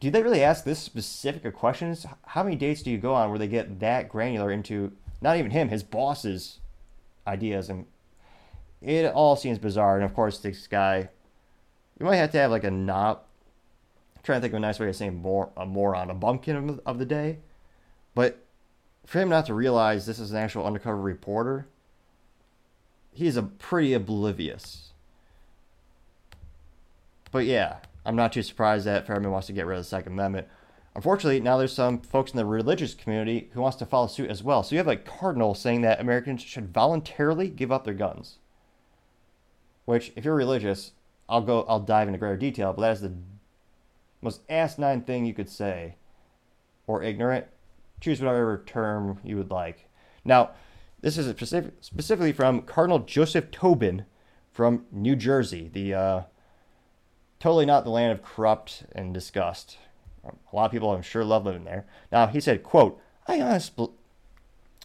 Do 0.00 0.10
they 0.10 0.24
really 0.24 0.42
ask 0.42 0.64
this 0.64 0.80
specific 0.80 1.44
of 1.44 1.54
questions? 1.54 2.06
How 2.26 2.42
many 2.42 2.56
dates 2.56 2.82
do 2.82 2.90
you 2.90 2.98
go 2.98 3.14
on 3.14 3.30
where 3.30 3.38
they 3.38 3.46
get 3.46 3.78
that 3.78 4.08
granular 4.08 4.50
into 4.50 4.96
not 5.20 5.36
even 5.36 5.52
him, 5.52 5.68
his 5.68 5.84
boss's 5.84 6.58
ideas, 7.24 7.70
and 7.70 7.86
it 8.82 9.12
all 9.12 9.36
seems 9.36 9.58
bizarre. 9.58 9.96
And 9.96 10.04
of 10.04 10.14
course, 10.14 10.38
this 10.38 10.66
guy, 10.66 11.08
You 11.98 12.06
might 12.06 12.16
have 12.16 12.32
to 12.32 12.38
have 12.38 12.50
like 12.50 12.64
a 12.64 12.70
not. 12.70 13.26
I'm 14.16 14.22
trying 14.22 14.38
to 14.38 14.42
think 14.42 14.54
of 14.54 14.58
a 14.58 14.60
nice 14.60 14.80
way 14.80 14.88
of 14.88 14.96
saying 14.96 15.22
more 15.22 15.50
a 15.56 15.64
moron, 15.66 16.10
a 16.10 16.14
bumpkin 16.14 16.56
of, 16.56 16.80
of 16.84 16.98
the 16.98 17.06
day, 17.06 17.38
but 18.14 18.44
for 19.06 19.20
him 19.20 19.28
not 19.28 19.46
to 19.46 19.54
realize 19.54 20.06
this 20.06 20.18
is 20.18 20.30
an 20.30 20.36
actual 20.36 20.66
undercover 20.66 20.96
reporter, 21.00 21.66
he's 23.12 23.36
a 23.36 23.42
pretty 23.42 23.94
oblivious. 23.94 24.92
But 27.30 27.46
yeah, 27.46 27.76
I'm 28.04 28.16
not 28.16 28.32
too 28.32 28.42
surprised 28.42 28.84
that 28.86 29.06
Fetterman 29.06 29.30
wants 29.30 29.46
to 29.48 29.52
get 29.52 29.66
rid 29.66 29.78
of 29.78 29.84
the 29.84 29.88
Second 29.88 30.12
Amendment. 30.12 30.48
Unfortunately, 30.94 31.40
now 31.40 31.56
there's 31.56 31.72
some 31.72 32.00
folks 32.00 32.32
in 32.32 32.36
the 32.36 32.44
religious 32.44 32.94
community 32.94 33.48
who 33.52 33.60
wants 33.60 33.78
to 33.78 33.86
follow 33.86 34.06
suit 34.06 34.30
as 34.30 34.42
well. 34.42 34.62
So 34.62 34.74
you 34.74 34.78
have 34.78 34.88
a 34.88 34.96
cardinal 34.96 35.54
saying 35.54 35.82
that 35.82 36.00
Americans 36.00 36.42
should 36.42 36.72
voluntarily 36.72 37.48
give 37.48 37.72
up 37.72 37.84
their 37.84 37.94
guns. 37.94 38.38
Which, 39.84 40.12
if 40.16 40.24
you're 40.24 40.34
religious, 40.34 40.92
I'll 41.28 41.40
go. 41.40 41.64
I'll 41.68 41.80
dive 41.80 42.08
into 42.08 42.18
greater 42.18 42.36
detail. 42.36 42.72
But 42.72 42.82
that 42.82 42.92
is 42.92 43.00
the 43.00 43.14
most 44.20 44.40
asinine 44.48 45.02
thing 45.02 45.26
you 45.26 45.34
could 45.34 45.50
say, 45.50 45.96
or 46.86 47.02
ignorant. 47.02 47.46
Choose 48.00 48.20
whatever 48.20 48.62
term 48.66 49.18
you 49.22 49.36
would 49.36 49.50
like. 49.50 49.88
Now, 50.24 50.50
this 51.00 51.18
is 51.18 51.28
specific, 51.28 51.74
specifically 51.80 52.32
from 52.32 52.62
Cardinal 52.62 53.00
Joseph 53.00 53.50
Tobin 53.50 54.04
from 54.52 54.86
New 54.92 55.16
Jersey, 55.16 55.70
the 55.72 55.94
uh, 55.94 56.22
totally 57.40 57.66
not 57.66 57.84
the 57.84 57.90
land 57.90 58.12
of 58.12 58.22
corrupt 58.22 58.84
and 58.92 59.12
disgust. 59.12 59.78
A 60.24 60.54
lot 60.54 60.66
of 60.66 60.70
people, 60.70 60.92
I'm 60.92 61.02
sure, 61.02 61.24
love 61.24 61.44
living 61.44 61.64
there. 61.64 61.86
Now, 62.12 62.28
he 62.28 62.40
said, 62.40 62.62
"quote 62.62 63.00
I 63.26 63.40
honestly, 63.40 63.88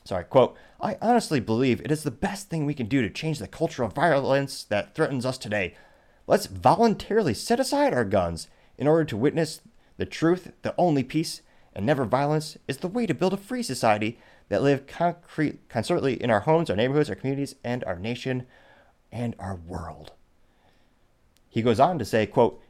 sorry, 0.07 0.23
quote 0.23 0.55
I 0.79 0.97
honestly 1.01 1.39
believe 1.39 1.81
it 1.81 1.91
is 1.91 2.03
the 2.03 2.11
best 2.11 2.49
thing 2.49 2.65
we 2.65 2.73
can 2.73 2.87
do 2.87 3.01
to 3.01 3.09
change 3.09 3.39
the 3.39 3.47
culture 3.47 3.83
of 3.83 3.93
violence 3.93 4.63
that 4.63 4.95
threatens 4.95 5.25
us 5.25 5.37
today. 5.37 5.75
Let's 6.25 6.45
voluntarily 6.45 7.33
set 7.33 7.59
aside 7.59 7.93
our 7.93 8.05
guns 8.05 8.47
in 8.77 8.87
order 8.87 9.05
to 9.05 9.17
witness 9.17 9.61
the 9.97 10.05
truth. 10.05 10.51
The 10.61 10.75
only 10.77 11.03
peace 11.03 11.41
and 11.73 11.85
never 11.85 12.05
violence 12.05 12.57
is 12.67 12.77
the 12.77 12.87
way 12.87 13.05
to 13.05 13.13
build 13.13 13.33
a 13.33 13.37
free 13.37 13.63
society 13.63 14.19
that 14.49 14.63
live 14.63 14.87
concrete, 14.87 15.67
concertedly 15.69 16.17
in 16.17 16.31
our 16.31 16.41
homes, 16.41 16.69
our 16.69 16.75
neighborhoods, 16.75 17.09
our 17.09 17.15
communities, 17.15 17.55
and 17.63 17.83
our 17.83 17.97
nation 17.97 18.45
and 19.11 19.35
our 19.39 19.55
world." 19.55 20.13
He 21.49 21.61
goes 21.61 21.79
on 21.79 21.97
to 21.99 22.05
say, 22.05 22.25
quote, 22.25 22.61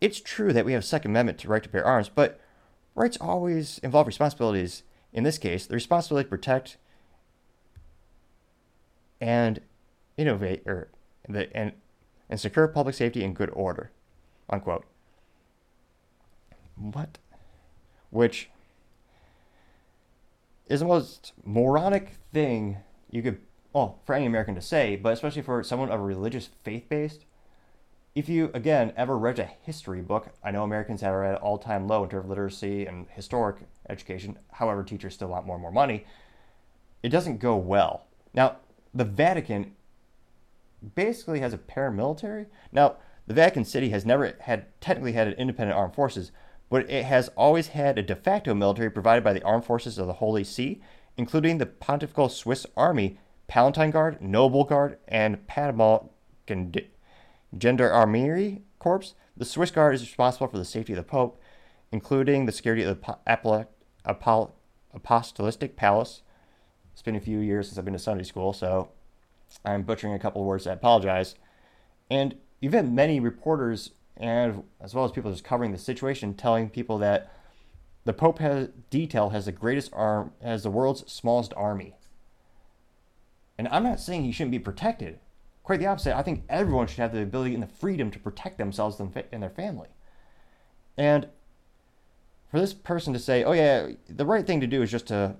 it's 0.00 0.20
true 0.20 0.52
that 0.52 0.64
we 0.64 0.72
have 0.72 0.82
a 0.82 0.86
Second 0.86 1.10
Amendment 1.12 1.38
to 1.38 1.48
right 1.48 1.62
to 1.62 1.68
bear 1.68 1.84
arms, 1.84 2.08
but 2.08 2.40
rights 2.94 3.18
always 3.20 3.78
involve 3.78 4.06
responsibilities. 4.06 4.82
In 5.16 5.24
this 5.24 5.38
case, 5.38 5.64
the 5.66 5.74
responsibility 5.74 6.26
to 6.26 6.28
protect 6.28 6.76
and 9.18 9.60
innovate 10.18 10.62
or 10.66 10.90
the 11.26 11.48
and 11.56 11.72
and 12.28 12.38
secure 12.38 12.68
public 12.68 12.94
safety 12.94 13.24
and 13.24 13.34
good 13.34 13.48
order. 13.54 13.90
Unquote. 14.50 14.84
What? 16.76 17.16
Which 18.10 18.50
is 20.68 20.80
the 20.80 20.86
most 20.86 21.32
moronic 21.42 22.18
thing 22.34 22.76
you 23.10 23.22
could 23.22 23.40
well, 23.72 24.00
for 24.04 24.14
any 24.14 24.26
American 24.26 24.54
to 24.54 24.60
say, 24.60 24.96
but 24.96 25.14
especially 25.14 25.42
for 25.42 25.62
someone 25.62 25.90
of 25.90 25.98
a 25.98 26.04
religious 26.04 26.50
faith 26.62 26.90
based 26.90 27.24
if 28.16 28.30
you 28.30 28.50
again 28.54 28.94
ever 28.96 29.16
read 29.18 29.38
a 29.38 29.44
history 29.44 30.00
book, 30.00 30.30
I 30.42 30.50
know 30.50 30.64
Americans 30.64 31.02
are 31.02 31.22
at 31.22 31.34
an 31.34 31.36
all-time 31.36 31.86
low 31.86 32.02
in 32.02 32.08
terms 32.08 32.24
of 32.24 32.30
literacy 32.30 32.86
and 32.86 33.06
historic 33.10 33.56
education. 33.88 34.38
However, 34.52 34.82
teachers 34.82 35.14
still 35.14 35.28
want 35.28 35.46
more 35.46 35.56
and 35.56 35.62
more 35.62 35.72
money. 35.72 36.04
It 37.02 37.10
doesn't 37.10 37.38
go 37.38 37.56
well. 37.56 38.06
Now, 38.34 38.56
the 38.94 39.04
Vatican 39.04 39.74
basically 40.94 41.40
has 41.40 41.52
a 41.52 41.58
paramilitary. 41.58 42.46
Now, 42.72 42.96
the 43.26 43.34
Vatican 43.34 43.64
City 43.64 43.90
has 43.90 44.06
never 44.06 44.34
had 44.40 44.66
technically 44.80 45.12
had 45.12 45.28
an 45.28 45.34
independent 45.34 45.78
armed 45.78 45.94
forces, 45.94 46.32
but 46.70 46.88
it 46.90 47.04
has 47.04 47.28
always 47.36 47.68
had 47.68 47.98
a 47.98 48.02
de 48.02 48.14
facto 48.14 48.54
military 48.54 48.90
provided 48.90 49.24
by 49.24 49.32
the 49.32 49.42
armed 49.42 49.64
forces 49.64 49.98
of 49.98 50.06
the 50.06 50.14
Holy 50.14 50.44
See, 50.44 50.80
including 51.16 51.58
the 51.58 51.66
Pontifical 51.66 52.28
Swiss 52.28 52.66
Army, 52.76 53.18
Palatine 53.48 53.90
Guard, 53.90 54.20
Noble 54.20 54.64
Guard, 54.64 54.98
and 55.08 55.46
Panama 55.46 56.00
Gendarmerie 57.58 58.62
Corps. 58.78 59.14
The 59.36 59.44
Swiss 59.44 59.70
Guard 59.70 59.94
is 59.94 60.02
responsible 60.02 60.48
for 60.48 60.58
the 60.58 60.64
safety 60.64 60.92
of 60.92 60.96
the 60.96 61.02
Pope, 61.02 61.40
including 61.92 62.46
the 62.46 62.52
security 62.52 62.82
of 62.82 63.00
the 63.00 63.16
Apostolic 63.26 63.68
Apostolic 64.06 65.76
palace 65.76 66.22
It's 66.92 67.02
been 67.02 67.16
a 67.16 67.20
few 67.20 67.38
years 67.38 67.68
since 67.68 67.78
I've 67.78 67.84
been 67.84 67.94
to 67.94 67.98
Sunday 67.98 68.24
school, 68.24 68.52
so 68.52 68.90
I'm 69.64 69.82
butchering 69.82 70.14
a 70.14 70.18
couple 70.18 70.44
words. 70.44 70.66
I 70.66 70.72
apologize. 70.72 71.34
And 72.10 72.36
you've 72.60 72.72
had 72.72 72.92
many 72.92 73.20
reporters 73.20 73.90
and 74.16 74.64
as 74.80 74.94
well 74.94 75.04
as 75.04 75.12
people 75.12 75.30
just 75.30 75.44
covering 75.44 75.72
the 75.72 75.78
situation, 75.78 76.34
telling 76.34 76.70
people 76.70 76.98
that 76.98 77.30
the 78.04 78.12
Pope 78.12 78.38
has 78.38 78.68
detail 78.88 79.30
has 79.30 79.46
the 79.46 79.52
greatest 79.52 79.92
arm, 79.92 80.32
has 80.42 80.62
the 80.62 80.70
world's 80.70 81.10
smallest 81.12 81.52
army. 81.54 81.96
And 83.58 83.68
I'm 83.68 83.82
not 83.82 84.00
saying 84.00 84.24
he 84.24 84.32
shouldn't 84.32 84.52
be 84.52 84.58
protected. 84.58 85.18
Quite 85.62 85.80
the 85.80 85.86
opposite. 85.86 86.16
I 86.16 86.22
think 86.22 86.44
everyone 86.48 86.86
should 86.86 87.00
have 87.00 87.12
the 87.12 87.22
ability 87.22 87.54
and 87.54 87.62
the 87.62 87.66
freedom 87.66 88.10
to 88.12 88.18
protect 88.18 88.58
themselves 88.58 89.00
and 89.00 89.12
their 89.12 89.50
family. 89.50 89.88
And 90.96 91.28
for 92.50 92.60
this 92.60 92.74
person 92.74 93.12
to 93.12 93.18
say, 93.18 93.44
"Oh 93.44 93.52
yeah, 93.52 93.90
the 94.08 94.26
right 94.26 94.46
thing 94.46 94.60
to 94.60 94.66
do 94.66 94.82
is 94.82 94.90
just 94.90 95.06
to, 95.08 95.36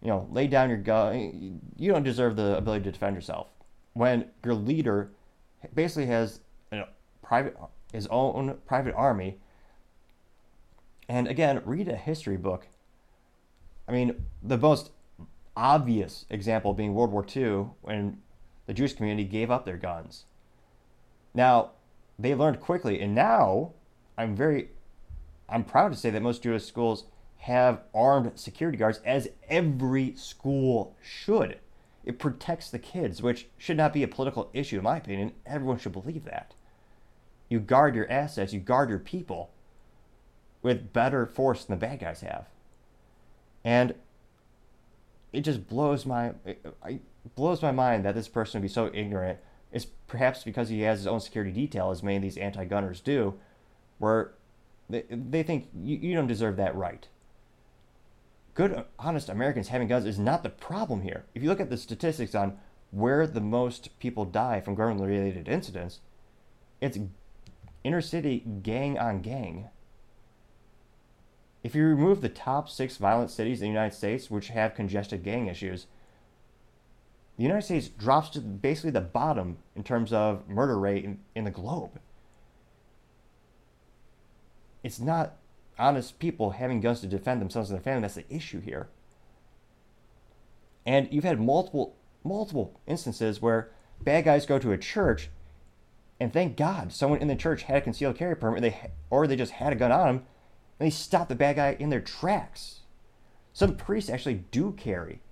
you 0.00 0.08
know, 0.08 0.28
lay 0.30 0.46
down 0.46 0.68
your 0.68 0.78
gun. 0.78 1.60
You 1.76 1.92
don't 1.92 2.02
deserve 2.02 2.36
the 2.36 2.56
ability 2.56 2.84
to 2.84 2.92
defend 2.92 3.16
yourself," 3.16 3.48
when 3.92 4.30
your 4.44 4.54
leader 4.54 5.12
basically 5.74 6.06
has 6.06 6.40
a 6.72 6.84
private 7.22 7.56
his 7.92 8.06
own 8.08 8.58
private 8.66 8.94
army. 8.94 9.38
And 11.08 11.28
again, 11.28 11.62
read 11.64 11.88
a 11.88 11.96
history 11.96 12.36
book. 12.36 12.66
I 13.86 13.92
mean, 13.92 14.26
the 14.42 14.58
most 14.58 14.90
obvious 15.56 16.26
example 16.30 16.74
being 16.74 16.94
World 16.94 17.12
War 17.12 17.24
II 17.24 17.68
when 17.82 18.20
the 18.66 18.74
Jewish 18.74 18.94
community 18.94 19.24
gave 19.24 19.50
up 19.50 19.64
their 19.64 19.76
guns. 19.76 20.24
Now, 21.34 21.72
they 22.18 22.34
learned 22.34 22.60
quickly, 22.60 23.00
and 23.00 23.14
now 23.14 23.72
I'm 24.16 24.34
very, 24.34 24.70
I'm 25.48 25.64
proud 25.64 25.92
to 25.92 25.98
say 25.98 26.10
that 26.10 26.22
most 26.22 26.42
Jewish 26.42 26.64
schools 26.64 27.04
have 27.38 27.82
armed 27.94 28.32
security 28.38 28.78
guards, 28.78 29.00
as 29.04 29.28
every 29.48 30.14
school 30.16 30.96
should. 31.02 31.58
It 32.04 32.18
protects 32.18 32.70
the 32.70 32.78
kids, 32.78 33.22
which 33.22 33.48
should 33.58 33.76
not 33.76 33.92
be 33.92 34.02
a 34.02 34.08
political 34.08 34.50
issue, 34.52 34.78
in 34.78 34.84
my 34.84 34.96
opinion. 34.96 35.32
Everyone 35.46 35.78
should 35.78 35.92
believe 35.92 36.24
that. 36.24 36.54
You 37.48 37.60
guard 37.60 37.94
your 37.94 38.10
assets, 38.10 38.52
you 38.52 38.60
guard 38.60 38.88
your 38.88 38.98
people 38.98 39.50
with 40.62 40.92
better 40.92 41.26
force 41.26 41.64
than 41.64 41.78
the 41.78 41.86
bad 41.86 42.00
guys 42.00 42.22
have. 42.22 42.46
And 43.62 43.94
it 45.32 45.42
just 45.42 45.68
blows 45.68 46.06
my 46.06 46.32
it, 46.44 46.64
blows 47.34 47.60
my 47.60 47.72
mind 47.72 48.04
that 48.04 48.14
this 48.14 48.28
person 48.28 48.60
would 48.60 48.68
be 48.68 48.72
so 48.72 48.90
ignorant. 48.94 49.38
It's 49.72 49.86
perhaps 50.06 50.44
because 50.44 50.68
he 50.68 50.82
has 50.82 51.00
his 51.00 51.06
own 51.06 51.20
security 51.20 51.52
detail, 51.52 51.90
as 51.90 52.02
many 52.02 52.16
of 52.16 52.22
these 52.22 52.36
anti-gunners 52.36 53.00
do, 53.00 53.34
where 53.98 54.32
they, 54.88 55.04
they 55.10 55.42
think 55.42 55.68
you, 55.74 55.96
you 55.96 56.14
don't 56.14 56.26
deserve 56.26 56.56
that 56.56 56.74
right. 56.74 57.08
Good, 58.54 58.84
honest 58.98 59.28
Americans 59.28 59.68
having 59.68 59.88
guns 59.88 60.06
is 60.06 60.18
not 60.18 60.42
the 60.42 60.50
problem 60.50 61.02
here. 61.02 61.24
If 61.34 61.42
you 61.42 61.48
look 61.48 61.60
at 61.60 61.70
the 61.70 61.76
statistics 61.76 62.34
on 62.34 62.58
where 62.90 63.26
the 63.26 63.40
most 63.40 63.98
people 63.98 64.24
die 64.24 64.60
from 64.60 64.76
gun-related 64.76 65.48
incidents, 65.48 66.00
it's 66.80 66.98
inner 67.82 68.00
city 68.00 68.44
gang 68.62 68.98
on 68.98 69.20
gang. 69.20 69.68
If 71.64 71.74
you 71.74 71.84
remove 71.84 72.20
the 72.20 72.28
top 72.28 72.68
six 72.68 72.98
violent 72.98 73.30
cities 73.30 73.60
in 73.60 73.68
the 73.68 73.72
United 73.72 73.96
States 73.96 74.30
which 74.30 74.48
have 74.48 74.74
congested 74.74 75.24
gang 75.24 75.48
issues, 75.48 75.86
the 77.36 77.42
United 77.42 77.62
States 77.62 77.88
drops 77.88 78.28
to 78.30 78.40
basically 78.40 78.90
the 78.90 79.00
bottom 79.00 79.56
in 79.74 79.82
terms 79.82 80.12
of 80.12 80.48
murder 80.48 80.78
rate 80.78 81.04
in, 81.04 81.18
in 81.34 81.44
the 81.44 81.50
globe. 81.50 81.98
It's 84.84 85.00
not 85.00 85.38
honest 85.78 86.20
people 86.20 86.50
having 86.50 86.80
guns 86.80 87.00
to 87.00 87.08
defend 87.08 87.40
themselves 87.40 87.70
and 87.70 87.78
their 87.78 87.82
family 87.82 88.02
that's 88.02 88.14
the 88.14 88.32
issue 88.32 88.60
here. 88.60 88.88
And 90.86 91.08
you've 91.10 91.24
had 91.24 91.40
multiple 91.40 91.96
multiple 92.22 92.80
instances 92.86 93.42
where 93.42 93.70
bad 94.00 94.24
guys 94.24 94.46
go 94.46 94.58
to 94.58 94.72
a 94.72 94.78
church 94.78 95.30
and 96.20 96.32
thank 96.32 96.56
God 96.56 96.92
someone 96.92 97.20
in 97.20 97.28
the 97.28 97.34
church 97.34 97.62
had 97.62 97.78
a 97.78 97.80
concealed 97.80 98.16
carry 98.16 98.36
permit, 98.36 98.62
they 98.62 98.90
or 99.10 99.26
they 99.26 99.36
just 99.36 99.52
had 99.52 99.72
a 99.72 99.76
gun 99.76 99.90
on 99.90 100.06
them, 100.06 100.16
and 100.78 100.86
they 100.86 100.90
stopped 100.90 101.28
the 101.28 101.34
bad 101.34 101.56
guy 101.56 101.76
in 101.78 101.88
their 101.88 102.00
tracks. 102.00 102.80
Some 103.52 103.76
priests 103.76 104.10
actually 104.10 104.44
do 104.50 104.72
carry. 104.72 105.22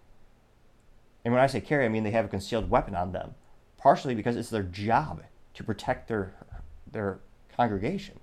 And 1.24 1.32
when 1.32 1.42
I 1.42 1.46
say 1.46 1.60
carry, 1.60 1.84
I 1.84 1.88
mean 1.88 2.04
they 2.04 2.10
have 2.10 2.24
a 2.24 2.28
concealed 2.28 2.70
weapon 2.70 2.94
on 2.94 3.12
them, 3.12 3.34
partially 3.76 4.14
because 4.14 4.36
it's 4.36 4.50
their 4.50 4.62
job 4.62 5.22
to 5.54 5.62
protect 5.64 6.08
their 6.08 6.34
their 6.90 7.20
congregation. 7.54 8.18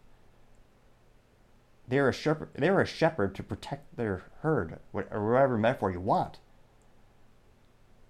They're 1.90 2.10
a 2.10 2.14
shepherd. 2.14 2.50
They're 2.56 2.80
a 2.80 2.86
shepherd 2.86 3.34
to 3.36 3.44
protect 3.44 3.98
their 3.98 4.24
herd, 4.42 4.80
whatever 4.92 5.58
metaphor 5.58 5.92
you 5.92 6.00
want. 6.00 6.38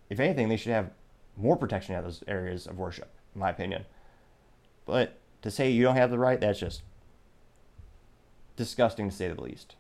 If 0.10 0.20
anything, 0.20 0.50
they 0.50 0.58
should 0.58 0.74
have 0.74 0.92
more 1.38 1.56
protection 1.56 1.96
at 1.96 2.04
those 2.04 2.24
areas 2.28 2.68
of 2.68 2.78
worship, 2.78 3.10
in 3.34 3.40
my 3.40 3.50
opinion. 3.50 3.86
But 4.86 5.18
to 5.44 5.50
say 5.50 5.70
you 5.70 5.84
don't 5.84 5.96
have 5.96 6.12
the 6.12 6.20
right, 6.20 6.42
that's 6.42 6.60
just 6.60 6.82
disgusting 8.58 9.10
to 9.10 9.16
say 9.16 9.30
the 9.30 9.42
least. 9.42 9.76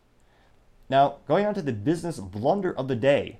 Now, 0.89 1.17
going 1.27 1.45
on 1.45 1.53
to 1.55 1.61
the 1.61 1.73
business 1.73 2.19
blunder 2.19 2.71
of 2.71 2.87
the 2.87 2.95
day, 2.95 3.39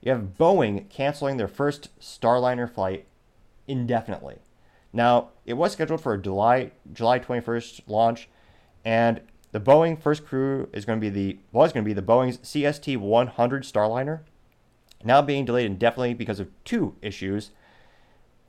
you 0.00 0.10
have 0.10 0.36
Boeing 0.38 0.88
canceling 0.90 1.36
their 1.36 1.46
first 1.46 1.88
Starliner 2.00 2.68
flight 2.68 3.06
indefinitely. 3.68 4.38
Now, 4.92 5.28
it 5.46 5.54
was 5.54 5.72
scheduled 5.72 6.00
for 6.00 6.14
a 6.14 6.20
July 6.20 6.72
July 6.92 7.20
21st 7.20 7.82
launch, 7.86 8.28
and 8.84 9.20
the 9.52 9.60
Boeing 9.60 10.00
first 10.00 10.24
crew 10.24 10.68
is 10.72 10.84
going 10.84 11.00
to 11.00 11.00
be 11.00 11.10
the 11.10 11.38
was 11.52 11.72
going 11.72 11.84
to 11.84 11.88
be 11.88 11.94
the 11.94 12.02
Boeing's 12.02 12.38
CST 12.38 12.96
100 12.96 13.62
Starliner, 13.64 14.20
now 15.04 15.22
being 15.22 15.44
delayed 15.44 15.66
indefinitely 15.66 16.14
because 16.14 16.40
of 16.40 16.48
two 16.64 16.96
issues 17.02 17.50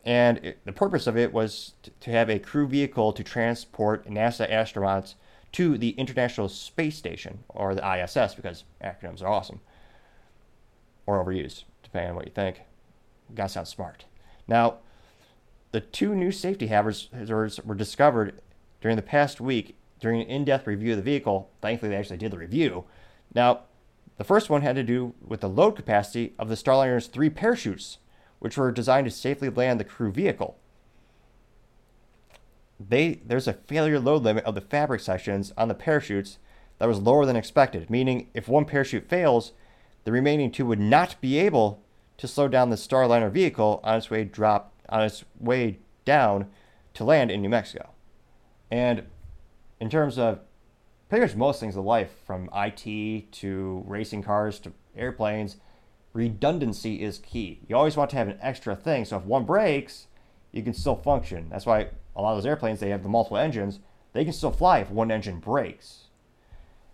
and 0.03 0.37
it, 0.39 0.59
the 0.65 0.71
purpose 0.71 1.07
of 1.07 1.17
it 1.17 1.31
was 1.31 1.73
to, 1.83 1.91
to 1.91 2.11
have 2.11 2.29
a 2.29 2.39
crew 2.39 2.67
vehicle 2.67 3.13
to 3.13 3.23
transport 3.23 4.07
NASA 4.07 4.49
astronauts 4.51 5.15
to 5.53 5.77
the 5.77 5.89
International 5.91 6.47
Space 6.49 6.97
Station, 6.97 7.43
or 7.49 7.75
the 7.75 7.85
ISS, 7.85 8.35
because 8.35 8.63
acronyms 8.83 9.21
are 9.21 9.27
awesome. 9.27 9.59
Or 11.05 11.23
overused, 11.23 11.65
depending 11.83 12.11
on 12.11 12.15
what 12.15 12.25
you 12.25 12.31
think. 12.31 12.61
Gotta 13.35 13.49
sound 13.49 13.67
smart. 13.67 14.05
Now, 14.47 14.77
the 15.71 15.81
two 15.81 16.15
new 16.15 16.31
safety 16.31 16.67
hazards 16.67 17.59
were 17.63 17.75
discovered 17.75 18.41
during 18.81 18.95
the 18.95 19.03
past 19.03 19.39
week 19.41 19.77
during 20.01 20.21
an 20.21 20.27
in 20.27 20.43
depth 20.43 20.67
review 20.67 20.91
of 20.91 20.97
the 20.97 21.03
vehicle. 21.03 21.49
Thankfully, 21.61 21.91
they 21.91 21.95
actually 21.95 22.17
did 22.17 22.31
the 22.31 22.37
review. 22.37 22.83
Now, 23.33 23.61
the 24.17 24.23
first 24.25 24.49
one 24.49 24.61
had 24.61 24.75
to 24.75 24.83
do 24.83 25.13
with 25.25 25.41
the 25.41 25.49
load 25.49 25.75
capacity 25.75 26.33
of 26.37 26.49
the 26.49 26.55
Starliner's 26.55 27.07
three 27.07 27.29
parachutes 27.29 27.99
which 28.39 28.57
were 28.57 28.71
designed 28.71 29.05
to 29.05 29.11
safely 29.11 29.49
land 29.49 29.79
the 29.79 29.85
crew 29.85 30.11
vehicle. 30.11 30.57
They, 32.79 33.21
there's 33.25 33.47
a 33.47 33.53
failure 33.53 33.99
load 33.99 34.23
limit 34.23 34.43
of 34.45 34.55
the 34.55 34.61
fabric 34.61 35.01
sections 35.01 35.53
on 35.55 35.67
the 35.67 35.75
parachutes 35.75 36.39
that 36.79 36.87
was 36.87 36.99
lower 36.99 37.27
than 37.27 37.35
expected, 37.35 37.91
meaning 37.91 38.29
if 38.33 38.47
one 38.47 38.65
parachute 38.65 39.07
fails, 39.07 39.53
the 40.03 40.11
remaining 40.11 40.51
two 40.51 40.65
would 40.65 40.79
not 40.79 41.21
be 41.21 41.37
able 41.37 41.83
to 42.17 42.27
slow 42.27 42.47
down 42.47 42.71
the 42.71 42.75
Starliner 42.75 43.31
vehicle 43.31 43.79
on 43.83 43.97
its 43.97 44.09
way 44.09 44.23
drop 44.23 44.73
on 44.89 45.03
its 45.03 45.23
way 45.39 45.77
down 46.03 46.47
to 46.95 47.03
land 47.03 47.29
in 47.29 47.41
New 47.41 47.49
Mexico. 47.49 47.91
And 48.71 49.03
in 49.81 49.89
terms 49.89 50.19
of 50.19 50.39
pretty 51.09 51.25
much 51.25 51.35
most 51.35 51.59
things 51.59 51.75
in 51.75 51.83
life, 51.83 52.11
from 52.25 52.49
IT 52.53 53.31
to 53.31 53.83
racing 53.87 54.21
cars 54.21 54.59
to 54.59 54.71
airplanes, 54.95 55.57
redundancy 56.13 57.01
is 57.01 57.17
key. 57.17 57.61
You 57.67 57.75
always 57.75 57.97
want 57.97 58.11
to 58.11 58.15
have 58.15 58.27
an 58.27 58.37
extra 58.41 58.75
thing. 58.75 59.05
So 59.05 59.17
if 59.17 59.23
one 59.23 59.43
breaks, 59.43 60.05
you 60.51 60.61
can 60.61 60.73
still 60.73 60.95
function. 60.95 61.49
That's 61.49 61.65
why 61.65 61.87
a 62.15 62.21
lot 62.21 62.33
of 62.33 62.37
those 62.37 62.45
airplanes, 62.45 62.79
they 62.79 62.89
have 62.89 63.01
the 63.01 63.09
multiple 63.09 63.37
engines. 63.37 63.79
They 64.13 64.23
can 64.23 64.33
still 64.33 64.51
fly 64.51 64.79
if 64.79 64.91
one 64.91 65.09
engine 65.09 65.39
breaks. 65.39 66.09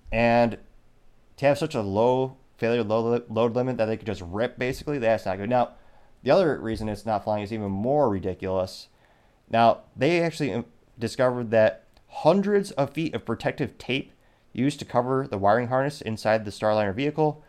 And 0.10 0.58
to 1.36 1.46
have 1.46 1.58
such 1.58 1.76
a 1.76 1.82
low 1.82 2.38
failure 2.58 2.84
load, 2.84 3.30
load 3.30 3.54
limit 3.54 3.76
that 3.78 3.88
they 3.88 3.98
could 3.98 4.08
just 4.08 4.22
rip, 4.22 4.58
basically, 4.58 4.98
that's 4.98 5.26
not 5.26 5.38
good. 5.38 5.50
Now, 5.50 5.72
the 6.24 6.32
other 6.32 6.58
reason 6.58 6.88
it's 6.88 7.06
not 7.06 7.26
flying 7.26 7.44
is 7.44 7.52
even 7.52 7.70
more 7.70 8.10
ridiculous. 8.10 8.88
Now, 9.50 9.82
they 9.96 10.22
actually 10.22 10.54
um, 10.54 10.66
discovered 10.98 11.52
that 11.52 11.87
hundreds 12.08 12.72
of 12.72 12.92
feet 12.92 13.14
of 13.14 13.26
protective 13.26 13.78
tape 13.78 14.12
used 14.54 14.80
to 14.80 14.86
cover 14.86 15.28
the 15.28 15.38
wiring 15.38 15.68
harness 15.68 16.02
inside 16.02 16.46
the 16.46 16.52
Starliner 16.52 16.94
vehicle 16.94 17.44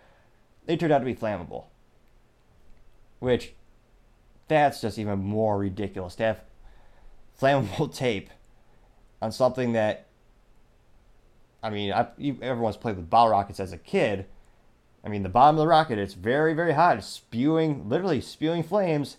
they 0.68 0.76
turned 0.76 0.92
out 0.92 0.98
to 0.98 1.04
be 1.06 1.14
flammable. 1.14 1.64
Which, 3.20 3.54
that's 4.48 4.82
just 4.82 4.98
even 4.98 5.18
more 5.18 5.58
ridiculous 5.58 6.14
to 6.16 6.24
have 6.24 6.40
flammable 7.40 7.92
tape 7.92 8.28
on 9.20 9.32
something 9.32 9.72
that, 9.72 10.06
I 11.62 11.70
mean, 11.70 11.92
I, 11.92 12.08
everyone's 12.42 12.76
played 12.76 12.96
with 12.96 13.10
bottle 13.10 13.32
rockets 13.32 13.58
as 13.58 13.72
a 13.72 13.78
kid. 13.78 14.26
I 15.02 15.08
mean, 15.08 15.22
the 15.22 15.30
bottom 15.30 15.56
of 15.56 15.60
the 15.60 15.66
rocket, 15.66 15.98
it's 15.98 16.14
very, 16.14 16.52
very 16.52 16.74
hot. 16.74 16.98
It's 16.98 17.06
spewing, 17.06 17.88
literally 17.88 18.20
spewing 18.20 18.62
flames. 18.62 19.16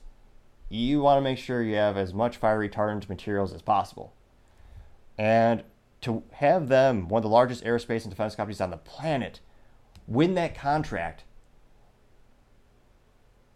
You 0.69 1.01
want 1.01 1.17
to 1.17 1.21
make 1.21 1.39
sure 1.39 1.63
you 1.63 1.75
have 1.75 1.97
as 1.97 2.13
much 2.13 2.37
fire 2.37 2.59
retardant 2.59 3.09
materials 3.09 3.53
as 3.53 3.63
possible. 3.63 4.13
And 5.19 5.63
to 6.01 6.23
have 6.31 6.69
them, 6.69 7.09
one 7.09 7.19
of 7.19 7.23
the 7.23 7.29
largest 7.29 7.63
aerospace 7.63 8.01
and 8.01 8.09
defense 8.09 8.33
companies 8.33 8.61
on 8.61 8.71
the 8.71 8.77
planet, 8.77 9.41
win 10.07 10.33
that 10.33 10.55
contract 10.55 11.25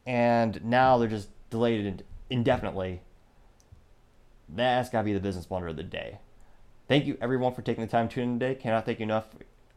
and 0.05 0.63
now 0.63 0.97
they're 0.97 1.07
just 1.07 1.29
delayed 1.49 2.03
indefinitely. 2.29 3.01
That's 4.49 4.89
got 4.89 4.99
to 4.99 5.05
be 5.05 5.13
the 5.13 5.19
business 5.19 5.45
blunder 5.45 5.69
of 5.69 5.77
the 5.77 5.83
day. 5.83 6.19
Thank 6.87 7.05
you 7.05 7.17
everyone 7.21 7.53
for 7.53 7.61
taking 7.61 7.83
the 7.83 7.89
time 7.89 8.09
to 8.09 8.15
tune 8.15 8.23
in 8.23 8.39
today. 8.39 8.55
Cannot 8.55 8.85
thank 8.85 8.99
you 8.99 9.03
enough. 9.03 9.27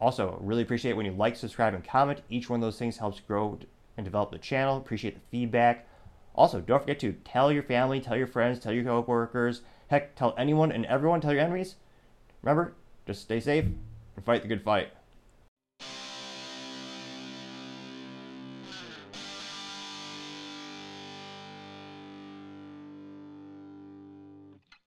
Also, 0.01 0.39
really 0.41 0.63
appreciate 0.63 0.95
when 0.95 1.07
you 1.07 1.13
like, 1.13 1.37
subscribe, 1.37 1.73
and 1.73 1.85
comment. 1.85 2.23
Each 2.29 2.51
one 2.51 2.61
of 2.61 2.67
those 2.67 2.79
things 2.79 2.99
helps 2.99 3.21
grow 3.21 3.59
and 3.97 4.05
develop 4.05 4.33
the 4.33 4.39
channel. 4.39 4.77
Appreciate 4.77 5.15
the 5.15 5.21
feedback. 5.31 5.87
Also, 6.35 6.61
don't 6.61 6.81
forget 6.81 6.99
to 7.01 7.13
tell 7.25 7.51
your 7.51 7.63
family, 7.63 8.01
tell 8.01 8.17
your 8.17 8.27
friends, 8.27 8.59
tell 8.59 8.73
your 8.73 8.85
coworkers, 8.85 9.63
heck, 9.89 10.15
tell 10.15 10.35
anyone 10.39 10.73
and 10.73 10.85
everyone, 10.87 11.21
tell 11.21 11.33
your 11.33 11.43
enemies. 11.43 11.77
Remember, 12.43 12.75
just 13.07 13.23
stay 13.23 13.41
safe 13.41 13.65
and 13.65 14.25
fight 14.25 14.43
the 14.43 14.49
good 14.49 14.63
fight. 14.63 14.93